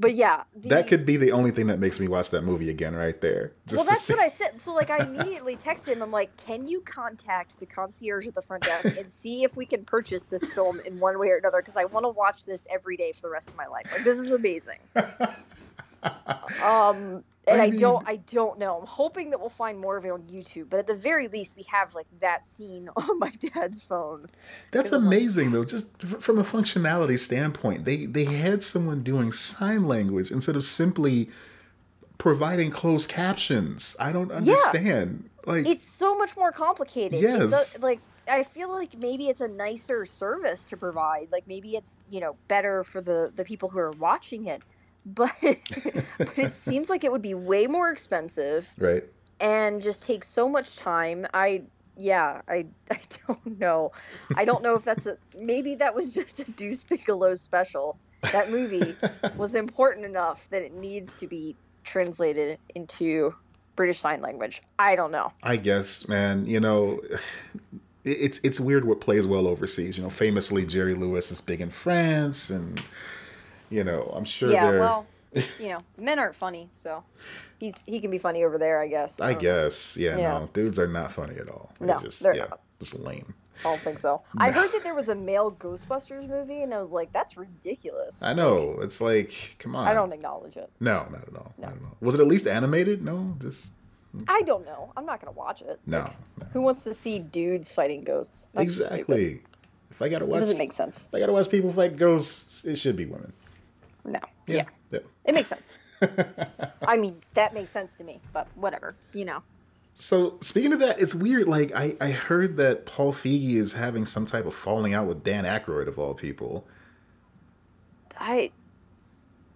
But 0.00 0.14
yeah 0.14 0.45
the, 0.54 0.68
That 0.68 0.87
could 0.87 1.04
be 1.04 1.16
the 1.16 1.33
only 1.33 1.50
thing 1.50 1.66
that 1.66 1.80
makes 1.80 1.99
me 1.99 2.07
watch 2.07 2.30
that 2.30 2.42
movie 2.42 2.71
again 2.71 2.95
right 2.95 3.21
there. 3.21 3.50
Just 3.66 3.78
well 3.78 3.85
that's 3.85 4.09
what 4.09 4.21
i 4.21 4.28
said. 4.28 4.61
So 4.61 4.73
like 4.73 4.90
i 4.90 4.99
immediately 4.99 5.57
texted 5.57 5.88
him. 5.88 6.02
I'm 6.02 6.12
like 6.12 6.37
can 6.37 6.68
you 6.68 6.80
contact 6.83 7.59
the 7.59 7.66
concierge 7.66 8.28
at 8.28 8.35
the 8.37 8.42
front 8.42 8.62
desk 8.62 8.97
and 8.97 9.11
see 9.11 9.42
if 9.42 9.57
we 9.57 9.66
can 9.66 9.85
purchase 9.85 10.25
this 10.26 10.49
film 10.50 10.80
in 10.85 11.00
one 11.00 11.18
way 11.18 11.30
or 11.30 11.37
another? 11.37 11.59
Because 11.59 11.76
i 11.76 11.85
want 11.87 12.04
to 12.04 12.11
watch 12.11 12.45
this 12.45 12.66
every 12.71 12.97
day 12.97 13.12
for 13.12 13.23
the 13.23 13.30
rest 13.30 13.49
of 13.49 13.57
my 13.57 13.66
life. 13.66 13.90
Like 13.92 14.04
this 14.04 14.18
is 14.18 14.30
amazing 14.30 14.78
um 16.62 17.25
and 17.47 17.62
I 17.62 17.64
I, 17.64 17.71
mean- 17.71 17.81
don't 17.81 18.09
I 18.09 18.17
don't 18.17 18.59
know. 18.59 18.78
I'm 18.81 18.87
hoping 18.87 19.31
that 19.31 19.40
we'll 19.40 19.49
find 19.49 19.78
more 19.78 19.97
of 19.97 20.05
it 20.05 20.11
on 20.11 20.23
YouTube, 20.23 20.69
but 20.69 20.81
at 20.81 20.87
the 20.87 20.95
very 20.95 21.28
least 21.28 21.57
we 21.57 21.62
have 21.64 21.95
like 21.95 22.07
that 22.21 22.47
scene 22.47 22.90
on 22.97 23.19
my 23.19 23.31
dad's 23.31 23.83
phone. 23.83 24.26
That's 24.71 24.90
was 24.90 25.00
like, 25.00 25.07
amazing 25.07 25.52
though. 25.52 25.64
Just 25.64 26.02
from 26.02 26.38
a 26.38 26.45
functionality 26.45 27.19
standpoint, 27.19 27.85
they 27.87 28.05
they 28.07 28.25
had 28.25 28.62
someone 28.62 29.02
doing 29.02 29.33
sign 29.33 29.88
language 29.88 30.31
instead 30.31 30.57
of 30.57 30.64
simply 30.64 31.31
providing 32.19 32.71
closed 32.71 33.09
captions. 33.09 33.97
I 33.99 34.12
don't 34.12 34.31
understand. 34.33 35.31
Like 35.47 35.67
It's 35.67 35.85
so 35.85 36.19
much 36.19 36.37
more 36.37 36.52
complicated. 36.52 37.21
Yes. 37.21 37.50
does- 37.50 37.83
like 37.83 38.00
I 38.31 38.43
feel 38.43 38.69
like 38.69 38.95
maybe 38.99 39.28
it's 39.28 39.40
a 39.40 39.49
nicer 39.49 40.05
service 40.05 40.67
to 40.67 40.76
provide. 40.76 41.28
Like 41.33 41.47
maybe 41.49 41.76
it's, 41.76 42.02
you 42.11 42.21
know, 42.21 42.37
better 42.47 42.85
for 42.85 43.00
the 43.00 43.33
the 43.35 43.45
people 43.45 43.71
who 43.71 43.78
are 43.78 43.93
watching 43.93 44.47
it. 44.47 44.61
But 45.15 45.33
but 46.19 46.38
it 46.38 46.53
seems 46.53 46.91
like 46.91 47.05
it 47.05 47.12
would 47.12 47.23
be 47.23 47.35
way 47.35 47.67
more 47.67 47.91
expensive 47.91 48.73
right. 48.79 49.05
and 49.41 49.83
just 49.83 50.03
take 50.03 50.25
so 50.25 50.49
much 50.49 50.77
time. 50.77 51.27
I 51.33 51.62
yeah, 51.97 52.43
I 52.49 52.67
I 52.91 53.00
don't 53.27 53.59
know. 53.59 53.93
I 54.37 54.45
don't 54.45 54.62
know 54.62 54.75
if 54.75 54.85
that's 54.85 55.07
a 55.07 55.17
maybe 55.37 55.77
that 55.77 55.95
was 55.95 56.15
just 56.15 56.41
a 56.41 56.45
Deuce 56.45 56.85
Bigalow 56.85 57.35
special. 57.35 57.99
That 58.33 58.50
movie 58.50 58.97
was 59.37 59.55
important 59.55 60.05
enough 60.05 60.49
that 60.50 60.62
it 60.62 60.75
needs 60.75 61.15
to 61.15 61.29
be 61.29 61.55
translated 61.85 62.59
into 62.75 63.33
British 63.77 64.00
Sign 64.00 64.21
Language. 64.21 64.61
I 64.77 64.97
don't 64.97 65.12
know. 65.12 65.33
I 65.41 65.55
guess, 65.57 66.09
man. 66.09 66.47
You 66.47 66.59
know, 66.59 67.00
it's 68.05 68.41
it's 68.43 68.59
weird 68.59 68.85
what 68.85 69.00
plays 69.00 69.27
well 69.27 69.47
overseas. 69.47 69.97
You 69.97 70.03
know, 70.03 70.11
famously 70.11 70.67
Jerry 70.67 70.95
Lewis 70.95 71.31
is 71.31 71.41
big 71.41 71.61
in 71.61 71.71
France, 71.71 72.50
and 72.50 72.83
you 73.70 73.84
know, 73.84 74.12
I'm 74.14 74.25
sure. 74.25 74.50
Yeah, 74.50 74.70
they're... 74.70 74.80
well, 74.80 75.06
you 75.58 75.68
know, 75.68 75.82
men 75.96 76.18
aren't 76.18 76.34
funny, 76.34 76.68
so 76.75 77.04
he's 77.58 77.78
he 77.87 78.00
can 78.00 78.10
be 78.10 78.18
funny 78.18 78.44
over 78.44 78.58
there, 78.58 78.80
I 78.80 78.88
guess. 78.88 79.20
I, 79.20 79.28
I 79.28 79.34
guess, 79.34 79.96
yeah, 79.96 80.16
yeah, 80.16 80.38
No, 80.38 80.50
dudes 80.52 80.78
are 80.78 80.88
not 80.88 81.12
funny 81.12 81.37
at 81.37 81.48
all. 81.48 81.72
They're 81.78 81.88
no, 81.88 82.00
just, 82.00 82.22
they're 82.22 82.34
yeah, 82.34 82.46
not. 82.46 82.60
Just 82.80 82.98
lame. 82.98 83.34
I 83.60 83.62
don't 83.64 83.80
think 83.80 83.98
so. 83.98 84.22
I 84.37 84.52
heard 84.52 84.70
that 84.72 84.84
there 84.84 84.94
was 84.94 85.08
a 85.08 85.16
male 85.16 85.50
Ghostbusters 85.50 86.28
movie, 86.28 86.62
and 86.62 86.72
I 86.72 86.80
was 86.80 86.90
like, 86.90 87.12
"That's 87.12 87.37
ridiculous." 87.37 88.22
I 88.22 88.32
know. 88.32 88.78
It's 88.80 89.00
like, 89.00 89.56
come 89.58 89.75
on. 89.75 89.88
I 89.88 89.94
don't 89.94 90.12
acknowledge 90.12 90.56
it. 90.56 90.70
No, 90.78 91.06
not 91.10 91.26
at 91.26 91.34
all. 91.34 91.52
No. 91.58 91.66
Not 91.66 91.76
at 91.76 91.82
all. 91.82 91.96
Was 92.00 92.14
it 92.14 92.20
at 92.20 92.28
least 92.28 92.46
animated? 92.46 93.04
No, 93.04 93.34
just. 93.40 93.72
Mm. 94.16 94.25
I 94.28 94.42
don't 94.42 94.64
know. 94.64 94.92
I'm 94.96 95.04
not 95.04 95.20
gonna 95.20 95.32
watch 95.32 95.62
it. 95.62 95.80
No, 95.87 96.02
like, 96.02 96.12
no. 96.40 96.46
Who 96.52 96.60
wants 96.62 96.84
to 96.84 96.94
see 96.94 97.18
dudes 97.18 97.72
fighting 97.72 98.04
ghosts? 98.04 98.48
That's 98.54 98.68
exactly. 98.68 99.42
If 99.90 100.02
I 100.02 100.08
gotta 100.08 100.25
watch, 100.25 100.37
it 100.37 100.40
doesn't 100.40 100.58
make 100.58 100.72
sense. 100.72 101.06
If 101.06 101.14
I 101.14 101.18
gotta 101.18 101.32
watch 101.32 101.50
people 101.50 101.72
fight 101.72 101.96
ghosts, 101.96 102.64
it 102.64 102.76
should 102.76 102.96
be 102.96 103.06
women. 103.06 103.32
No. 104.09 104.21
Yeah. 104.47 104.57
Yeah. 104.57 104.65
yeah. 104.91 104.99
It 105.25 105.35
makes 105.35 105.49
sense. 105.49 105.77
I 106.87 106.97
mean, 106.97 107.21
that 107.35 107.55
makes 107.55 107.71
sense 107.71 107.97
to 107.97 108.05
me, 108.05 108.21
but 108.33 108.47
whatever, 108.55 108.95
you 109.12 109.25
know. 109.25 109.43
So 109.97 110.38
speaking 110.41 110.73
of 110.73 110.79
that, 110.79 111.00
it's 111.00 111.15
weird. 111.15 111.49
Like 111.49 111.75
I, 111.75 111.97
I 112.00 112.11
heard 112.11 112.57
that 112.57 112.87
Paul 112.87 113.12
Feig 113.12 113.55
is 113.55 113.73
having 113.73 114.07
some 114.07 114.27
type 114.27 114.47
of 114.47 114.55
falling 114.55 114.95
out 114.95 115.07
with 115.07 115.25
Dan 115.25 115.45
Aykroyd 115.45 115.88
of 115.88 115.99
all 115.99 116.15
people. 116.15 116.67
I 118.17 118.53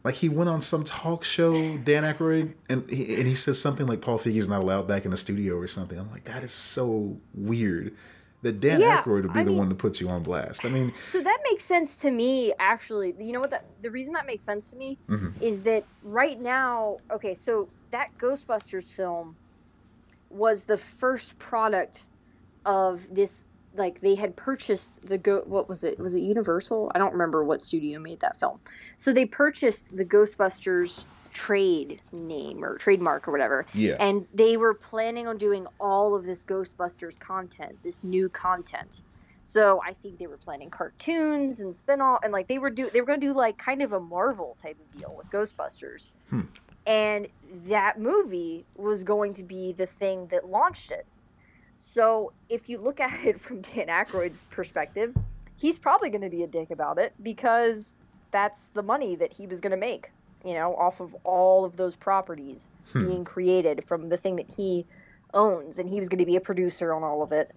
like 0.03 0.17
he 0.17 0.29
went 0.29 0.51
on 0.51 0.61
some 0.61 0.83
talk 0.83 1.23
show, 1.23 1.53
Dan 1.79 2.03
Aykroyd, 2.03 2.55
and 2.69 2.91
he, 2.91 3.15
and 3.15 3.27
he 3.27 3.37
says 3.37 3.61
something 3.61 3.87
like 3.87 4.01
Paul 4.01 4.19
Feig 4.19 4.37
is 4.37 4.49
not 4.49 4.63
allowed 4.63 4.89
back 4.89 5.05
in 5.05 5.13
the 5.13 5.17
studio 5.17 5.57
or 5.57 5.69
something. 5.69 5.99
I'm 5.99 6.11
like, 6.11 6.25
that 6.25 6.43
is 6.43 6.53
so 6.53 7.19
weird 7.35 7.95
that 8.43 8.61
Dan 8.61 8.81
yeah, 8.81 9.03
Aykroyd 9.03 9.23
would 9.23 9.33
be 9.33 9.41
I 9.41 9.45
the 9.45 9.51
mean, 9.51 9.59
one 9.59 9.69
to 9.69 9.75
put 9.75 10.01
you 10.01 10.09
on 10.09 10.23
blast. 10.23 10.65
I 10.65 10.69
mean, 10.69 10.93
so 11.07 11.21
that 11.21 11.39
makes 11.49 11.65
sense 11.65 11.99
to 11.99 12.11
me. 12.11 12.53
Actually, 12.59 13.15
you 13.19 13.33
know 13.33 13.41
what? 13.41 13.51
That, 13.51 13.65
the 13.81 13.91
reason 13.91 14.15
that 14.15 14.27
makes 14.27 14.43
sense 14.43 14.71
to 14.71 14.77
me 14.77 14.99
mm-hmm. 15.09 15.43
is 15.43 15.61
that 15.61 15.85
right 16.03 16.41
now, 16.41 16.99
okay, 17.11 17.35
so 17.35 17.69
that 17.93 18.11
Ghostbusters 18.19 18.91
film 18.91 19.37
was 20.31 20.65
the 20.65 20.79
first 20.79 21.39
product 21.39 22.05
of 22.65 23.07
this. 23.15 23.47
Like 23.75 24.01
they 24.01 24.17
had 24.17 24.37
purchased 24.37 25.07
the 25.07 25.17
go. 25.17 25.43
What 25.47 25.69
was 25.69 25.83
it? 25.85 25.99
Was 25.99 26.15
it 26.15 26.21
Universal? 26.21 26.93
I 26.95 26.99
don't 26.99 27.13
remember 27.13 27.43
what 27.43 27.63
studio 27.63 28.01
made 28.01 28.21
that 28.21 28.39
film. 28.39 28.61
So 28.97 29.15
they 29.15 29.25
purchased 29.25 29.97
the 29.97 30.05
Ghostbusters 30.05 31.05
trade 31.33 32.01
name 32.12 32.65
or 32.65 32.79
trademark 32.79 33.27
or 33.27 33.33
whatever. 33.33 33.67
Yeah. 33.75 33.97
And 33.99 34.27
they 34.35 34.57
were 34.57 34.75
planning 34.75 35.27
on 35.27 35.39
doing 35.39 35.67
all 35.81 36.15
of 36.15 36.25
this 36.25 36.45
Ghostbusters 36.45 37.19
content, 37.19 37.79
this 37.83 38.05
new 38.05 38.29
content. 38.29 39.03
So 39.43 39.81
I 39.85 39.95
think 39.95 40.19
they 40.19 40.27
were 40.27 40.37
planning 40.37 40.71
cartoons 40.71 41.61
and 41.61 41.75
spin-off 41.75 42.21
and 42.23 42.33
like 42.33 42.47
they 42.47 42.59
were 42.59 42.71
do 42.71 42.89
they 42.89 43.01
were 43.01 43.07
going 43.07 43.21
to 43.21 43.27
do 43.27 43.35
like 43.35 43.59
kind 43.59 43.83
of 43.83 43.93
a 43.93 44.01
Marvel 44.01 44.57
type 44.62 44.77
of 44.79 44.99
deal 44.99 45.15
with 45.17 45.31
Ghostbusters. 45.31 46.12
Hmm. 46.31 46.43
And 46.87 47.29
that 47.67 47.99
movie 47.99 48.65
was 48.77 49.05
going 49.05 49.35
to 49.35 49.43
be 49.43 49.73
the 49.73 49.87
thing 49.87 50.29
that 50.29 50.49
launched 50.49 50.93
it. 50.93 51.07
So 51.79 52.33
if 52.49 52.69
you 52.69 52.79
look 52.79 53.01
at 53.09 53.25
it 53.25 53.41
from 53.41 53.62
Dan 53.62 53.89
Aykroyd's 53.89 54.45
perspective, 54.51 55.17
he's 55.57 55.79
probably 55.79 56.11
going 56.11 56.23
to 56.23 56.31
be 56.31 56.45
a 56.45 56.49
dick 56.49 56.71
about 56.71 56.99
it 56.99 57.12
because 57.21 57.97
that's 58.31 58.67
the 58.67 58.83
money 58.83 59.17
that 59.17 59.33
he 59.33 59.47
was 59.47 59.61
going 59.61 59.73
to 59.73 59.77
make 59.77 60.11
you 60.45 60.55
know, 60.55 60.75
off 60.75 61.01
of 61.01 61.15
all 61.25 61.64
of 61.64 61.77
those 61.77 61.97
properties 61.97 62.71
hmm. 62.93 63.07
being 63.07 63.25
created 63.25 63.85
from 63.87 64.09
the 64.09 64.16
thing 64.16 64.37
that 64.37 64.53
he 64.55 64.87
owns, 65.35 65.79
and 65.79 65.88
he 65.88 65.99
was 65.99 66.09
going 66.09 66.19
to 66.19 66.27
be 66.27 66.37
a 66.37 66.40
producer 66.40 66.93
on 66.93 67.03
all 67.03 67.23
of 67.23 67.33
it. 67.33 67.53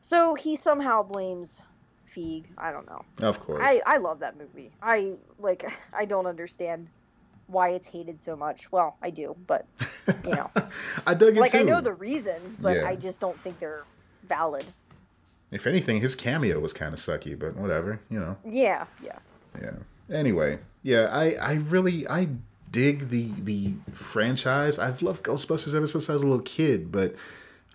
So 0.00 0.34
he 0.34 0.56
somehow 0.56 1.02
blames 1.02 1.62
Feig. 2.06 2.44
I 2.58 2.72
don't 2.72 2.86
know. 2.86 3.04
Of 3.20 3.40
course. 3.40 3.62
I, 3.64 3.80
I 3.86 3.96
love 3.98 4.20
that 4.20 4.36
movie. 4.36 4.72
I 4.82 5.12
like. 5.38 5.64
I 5.92 6.04
don't 6.04 6.26
understand 6.26 6.88
why 7.46 7.70
it's 7.70 7.86
hated 7.86 8.18
so 8.18 8.36
much. 8.36 8.70
Well, 8.72 8.96
I 9.02 9.10
do, 9.10 9.36
but 9.46 9.66
you 10.24 10.34
know, 10.34 10.50
I 11.06 11.14
dug 11.14 11.36
it 11.36 11.40
like 11.40 11.52
too. 11.52 11.58
I 11.58 11.62
know 11.62 11.80
the 11.80 11.94
reasons, 11.94 12.56
but 12.56 12.76
yeah. 12.76 12.88
I 12.88 12.96
just 12.96 13.20
don't 13.20 13.38
think 13.38 13.58
they're 13.58 13.84
valid. 14.24 14.64
If 15.50 15.66
anything, 15.66 16.00
his 16.00 16.14
cameo 16.14 16.58
was 16.60 16.72
kind 16.72 16.94
of 16.94 17.00
sucky, 17.00 17.38
but 17.38 17.56
whatever, 17.56 18.00
you 18.08 18.18
know. 18.18 18.38
Yeah, 18.48 18.86
yeah. 19.02 19.18
Yeah. 19.60 19.74
Anyway, 20.10 20.60
yeah, 20.82 21.08
I 21.10 21.32
I 21.34 21.52
really 21.54 22.08
I 22.08 22.28
dig 22.70 23.10
the 23.10 23.30
the 23.38 23.74
franchise. 23.92 24.78
I've 24.78 25.02
loved 25.02 25.22
Ghostbusters 25.22 25.74
ever 25.74 25.86
since 25.86 26.08
I 26.10 26.14
was 26.14 26.22
a 26.22 26.26
little 26.26 26.42
kid, 26.42 26.90
but 26.90 27.14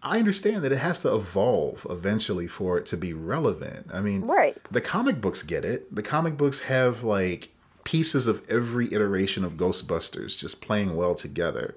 I 0.04 0.20
understand 0.20 0.64
that 0.64 0.72
it 0.72 0.78
has 0.78 1.00
to 1.00 1.14
evolve 1.14 1.86
eventually 1.90 2.48
for 2.48 2.78
it 2.78 2.86
to 2.88 2.98
be 2.98 3.14
relevant. 3.14 3.88
I 3.92 4.02
mean, 4.02 4.22
right. 4.22 4.58
the 4.72 4.82
comic 4.82 5.20
books 5.22 5.44
get 5.44 5.66
it. 5.66 5.94
The 5.94 6.04
comic 6.04 6.38
books 6.38 6.62
have 6.62 7.04
like 7.04 7.50
pieces 7.84 8.28
of 8.28 8.44
every 8.50 8.94
iteration 8.94 9.44
of 9.44 9.54
Ghostbusters 9.54 10.38
just 10.38 10.62
playing 10.62 10.96
well 10.96 11.16
together. 11.16 11.76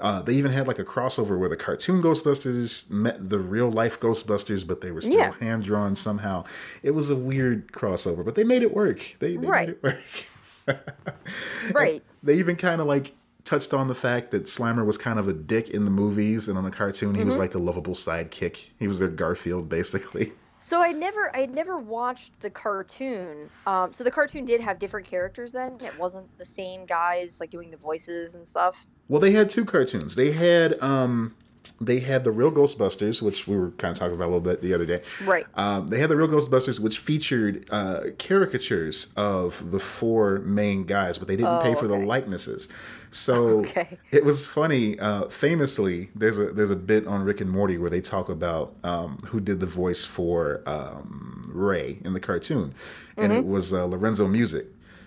Uh, 0.00 0.22
they 0.22 0.34
even 0.34 0.52
had 0.52 0.68
like 0.68 0.78
a 0.78 0.84
crossover 0.84 1.36
where 1.36 1.48
the 1.48 1.56
cartoon 1.56 2.00
Ghostbusters 2.00 2.88
met 2.88 3.30
the 3.30 3.40
real 3.40 3.70
life 3.70 3.98
Ghostbusters, 3.98 4.64
but 4.66 4.80
they 4.80 4.92
were 4.92 5.00
still 5.00 5.18
yeah. 5.18 5.34
hand 5.40 5.64
drawn 5.64 5.96
somehow. 5.96 6.44
It 6.84 6.92
was 6.92 7.10
a 7.10 7.16
weird 7.16 7.72
crossover, 7.72 8.24
but 8.24 8.36
they 8.36 8.44
made 8.44 8.62
it 8.62 8.72
work. 8.72 9.16
They, 9.18 9.36
they 9.36 9.46
right. 9.46 9.68
made 9.68 9.74
it 9.74 9.82
work. 9.82 10.04
right. 11.72 12.02
They 12.22 12.34
even 12.34 12.56
kind 12.56 12.80
of 12.80 12.86
like 12.86 13.14
touched 13.44 13.72
on 13.72 13.88
the 13.88 13.94
fact 13.94 14.30
that 14.32 14.44
Slimer 14.44 14.84
was 14.84 14.98
kind 14.98 15.18
of 15.18 15.26
a 15.28 15.32
dick 15.32 15.70
in 15.70 15.84
the 15.84 15.90
movies, 15.90 16.48
and 16.48 16.58
on 16.58 16.64
the 16.64 16.70
cartoon, 16.70 17.14
he 17.14 17.20
mm-hmm. 17.20 17.28
was 17.28 17.36
like 17.36 17.52
the 17.52 17.58
lovable 17.58 17.94
sidekick. 17.94 18.66
He 18.78 18.86
was 18.88 18.98
their 18.98 19.08
Garfield, 19.08 19.68
basically. 19.68 20.32
So 20.60 20.82
I 20.82 20.92
never, 20.92 21.34
I 21.34 21.46
never 21.46 21.78
watched 21.78 22.38
the 22.40 22.50
cartoon. 22.50 23.48
Um, 23.66 23.92
so 23.92 24.02
the 24.02 24.10
cartoon 24.10 24.44
did 24.44 24.60
have 24.60 24.78
different 24.78 25.06
characters. 25.06 25.52
Then 25.52 25.78
it 25.80 25.96
wasn't 25.98 26.36
the 26.36 26.44
same 26.44 26.84
guys 26.84 27.38
like 27.40 27.50
doing 27.50 27.70
the 27.70 27.76
voices 27.76 28.34
and 28.34 28.46
stuff. 28.46 28.86
Well, 29.08 29.20
they 29.20 29.30
had 29.30 29.48
two 29.48 29.64
cartoons. 29.64 30.16
They 30.16 30.32
had 30.32 30.80
um, 30.82 31.36
they 31.80 32.00
had 32.00 32.24
the 32.24 32.32
real 32.32 32.50
Ghostbusters, 32.50 33.22
which 33.22 33.46
we 33.46 33.56
were 33.56 33.70
kind 33.72 33.92
of 33.92 33.98
talking 33.98 34.14
about 34.14 34.24
a 34.24 34.32
little 34.32 34.40
bit 34.40 34.62
the 34.62 34.74
other 34.74 34.86
day. 34.86 35.02
Right. 35.24 35.46
Um, 35.54 35.88
they 35.88 36.00
had 36.00 36.10
the 36.10 36.16
real 36.16 36.28
Ghostbusters, 36.28 36.80
which 36.80 36.98
featured 36.98 37.66
uh, 37.70 38.00
caricatures 38.18 39.12
of 39.16 39.70
the 39.70 39.78
four 39.78 40.40
main 40.40 40.84
guys, 40.84 41.18
but 41.18 41.28
they 41.28 41.36
didn't 41.36 41.54
oh, 41.54 41.60
pay 41.62 41.74
for 41.74 41.86
okay. 41.86 42.00
the 42.00 42.06
likenesses. 42.06 42.68
So 43.10 43.60
okay. 43.60 43.98
it 44.10 44.24
was 44.24 44.44
funny. 44.44 44.98
Uh, 44.98 45.28
famously, 45.28 46.10
there's 46.14 46.36
a 46.36 46.52
there's 46.52 46.70
a 46.70 46.76
bit 46.76 47.06
on 47.06 47.22
Rick 47.22 47.40
and 47.40 47.50
Morty 47.50 47.78
where 47.78 47.90
they 47.90 48.00
talk 48.00 48.28
about 48.28 48.74
um, 48.82 49.18
who 49.26 49.40
did 49.40 49.60
the 49.60 49.66
voice 49.66 50.04
for 50.04 50.62
um, 50.66 51.50
Ray 51.54 52.00
in 52.04 52.12
the 52.12 52.20
cartoon, 52.20 52.74
and 53.16 53.32
mm-hmm. 53.32 53.40
it 53.40 53.46
was 53.46 53.72
uh, 53.72 53.86
Lorenzo 53.86 54.26
Music, 54.26 54.66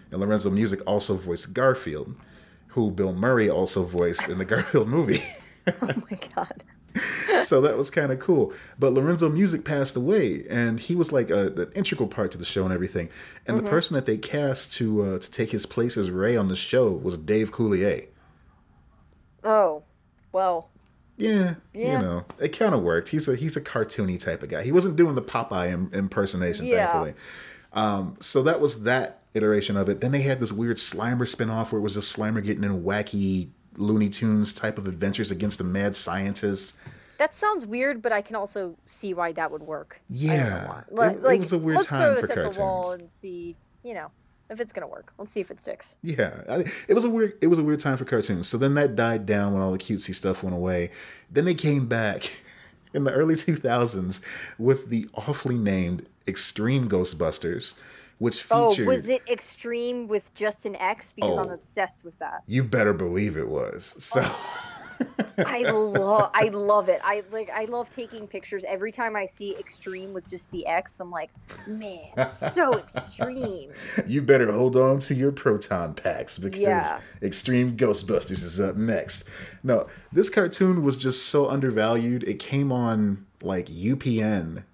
and 0.10 0.22
Lorenzo 0.22 0.50
Music 0.50 0.80
also 0.88 1.16
voiced 1.16 1.54
Garfield, 1.54 2.16
who 2.70 2.90
Bill 2.90 3.14
Murray 3.14 3.50
also 3.50 3.84
voiced 3.84 4.30
in 4.30 4.38
the 4.38 4.46
Garfield 4.54 4.88
movie. 4.88 5.24
oh 5.82 5.88
my 6.10 6.20
god. 6.36 6.64
so 7.46 7.62
that 7.62 7.78
was 7.78 7.90
kind 7.90 8.12
of 8.12 8.20
cool. 8.20 8.54
But 8.78 8.94
Lorenzo 8.94 9.30
Music 9.30 9.64
passed 9.64 9.96
away, 9.96 10.46
and 10.50 10.80
he 10.80 10.96
was 10.96 11.12
like 11.12 11.30
a, 11.30 11.48
an 11.48 11.72
integral 11.74 12.08
part 12.08 12.32
to 12.34 12.38
the 12.38 12.46
show 12.46 12.64
and 12.64 12.74
everything. 12.74 13.10
And 13.48 13.58
mm-hmm. 13.58 13.66
the 13.66 13.72
person 13.72 13.96
that 13.96 14.06
they 14.06 14.18
cast 14.18 14.74
to 14.74 15.04
uh, 15.04 15.20
to 15.20 15.32
take 15.32 15.52
his 15.52 15.66
place 15.66 15.98
as 15.98 16.10
Ray 16.10 16.36
on 16.36 16.48
the 16.48 16.56
show 16.56 16.90
was 16.90 17.18
Dave 17.18 17.52
Coulier. 17.52 18.08
Oh, 19.44 19.84
well. 20.32 20.70
Yeah, 21.18 21.56
yeah. 21.74 21.94
you 21.94 22.00
know, 22.00 22.26
it 22.40 22.50
kind 22.50 22.74
of 22.74 22.82
worked. 22.82 23.10
He's 23.10 23.28
a 23.28 23.36
he's 23.36 23.56
a 23.56 23.62
cartoony 23.62 24.20
type 24.20 24.42
of 24.42 24.50
guy. 24.50 24.64
He 24.64 24.72
wasn't 24.72 24.96
doing 24.96 25.16
the 25.16 25.22
Popeye 25.22 25.72
Im- 25.72 25.92
impersonation, 25.94 26.66
yeah. 26.66 26.88
thankfully. 26.88 27.14
Um, 27.74 28.18
so 28.20 28.42
that 28.44 28.60
was 28.60 28.84
that 28.84 29.22
iteration 29.34 29.78
of 29.78 29.88
it. 29.88 30.02
Then 30.02 30.12
they 30.12 30.22
had 30.22 30.40
this 30.40 30.52
weird 30.52 30.78
Slimer 30.78 31.30
spinoff 31.30 31.72
where 31.72 31.80
it 31.80 31.84
was 31.84 31.94
just 31.94 32.16
Slimer 32.16 32.44
getting 32.44 32.64
in 32.64 32.84
wacky 32.84 33.50
Looney 33.78 34.10
Tunes 34.10 34.54
type 34.54 34.78
of 34.78 34.88
adventures 34.88 35.32
against 35.32 35.58
the 35.58 35.64
mad 35.64 35.96
scientists. 35.96 36.78
That 37.18 37.34
sounds 37.34 37.66
weird, 37.66 38.02
but 38.02 38.12
I 38.12 38.22
can 38.22 38.36
also 38.36 38.76
see 38.86 39.14
why 39.14 39.32
that 39.34 39.52
would 39.52 39.62
work. 39.62 40.02
Yeah, 40.10 40.82
like, 40.90 41.18
it, 41.18 41.26
it 41.26 41.40
was 41.40 41.54
a 41.54 41.58
weird 41.58 41.78
let's 41.78 41.88
time 41.88 42.02
throw 42.02 42.16
this 42.16 42.26
for 42.26 42.32
at 42.32 42.36
cartoons. 42.36 42.56
the 42.56 42.62
wall 42.62 42.92
and 42.94 43.12
see, 43.12 43.56
you 43.84 43.94
know, 43.94 44.10
if 44.50 44.60
it's 44.60 44.74
gonna 44.74 44.88
work. 44.88 45.14
Let's 45.18 45.32
see 45.32 45.40
if 45.40 45.52
it 45.52 45.60
sticks. 45.62 45.96
Yeah, 46.02 46.42
I, 46.50 46.66
it 46.88 46.94
was 46.94 47.06
a 47.06 47.10
weird. 47.10 47.38
It 47.42 47.48
was 47.48 47.60
a 47.60 47.64
weird 47.64 47.80
time 47.80 47.98
for 47.98 48.06
cartoons. 48.06 48.48
So 48.48 48.58
then 48.58 48.74
that 48.74 48.96
died 48.96 49.26
down 49.26 49.54
when 49.54 49.62
all 49.62 49.72
the 49.72 49.78
cutesy 49.78 50.14
stuff 50.14 50.44
went 50.44 50.56
away. 50.56 50.92
Then 51.30 51.46
they 51.46 51.54
came 51.54 51.88
back 51.88 52.32
in 52.94 53.04
the 53.04 53.12
early 53.12 53.36
two 53.36 53.56
thousands 53.56 54.22
with 54.58 54.90
the 54.90 55.08
awfully 55.14 55.58
named 55.58 56.08
Extreme 56.28 56.90
Ghostbusters 56.90 57.76
which 58.22 58.44
featured. 58.44 58.86
Oh, 58.86 58.92
was 58.92 59.10
it 59.10 59.24
Extreme 59.28 60.08
with 60.08 60.32
just 60.36 60.68
an 60.68 60.76
X? 60.76 61.12
Because 61.12 61.38
oh, 61.38 61.40
I'm 61.40 61.50
obsessed 61.50 62.06
with 62.06 62.20
that. 62.20 62.44
You 62.46 62.64
better 62.64 62.94
believe 62.94 63.36
it 63.36 63.48
was. 63.48 63.96
So. 63.98 64.22
Oh. 64.24 64.68
I 65.40 65.64
love 65.72 66.30
I 66.36 66.50
love 66.50 66.88
it. 66.88 67.02
I 67.04 67.24
like 67.32 67.50
I 67.50 67.66
love 67.66 67.90
taking 67.90 68.28
pictures 68.28 68.64
every 68.68 68.92
time 68.92 69.16
I 69.16 69.26
see 69.26 69.58
extreme 69.58 70.14
with 70.14 70.28
just 70.28 70.52
the 70.52 70.68
X. 70.68 71.00
I'm 71.00 71.10
like, 71.10 71.32
man, 71.66 72.28
so 72.28 72.78
extreme. 72.78 73.72
You 74.06 74.22
better 74.22 74.52
hold 74.52 74.76
on 74.76 75.00
to 75.00 75.16
your 75.16 75.32
proton 75.32 75.96
packs 75.96 76.38
because 76.38 76.60
Yeah. 76.60 77.00
Extreme 77.24 77.76
Ghostbusters 77.76 78.44
is 78.44 78.60
up 78.60 78.76
next. 78.76 79.24
No, 79.64 79.88
this 80.12 80.30
cartoon 80.30 80.84
was 80.84 80.96
just 80.96 81.26
so 81.26 81.50
undervalued. 81.50 82.24
It 82.26 82.38
came 82.38 82.72
on 82.72 83.26
like 83.42 83.66
UPN 83.66 84.66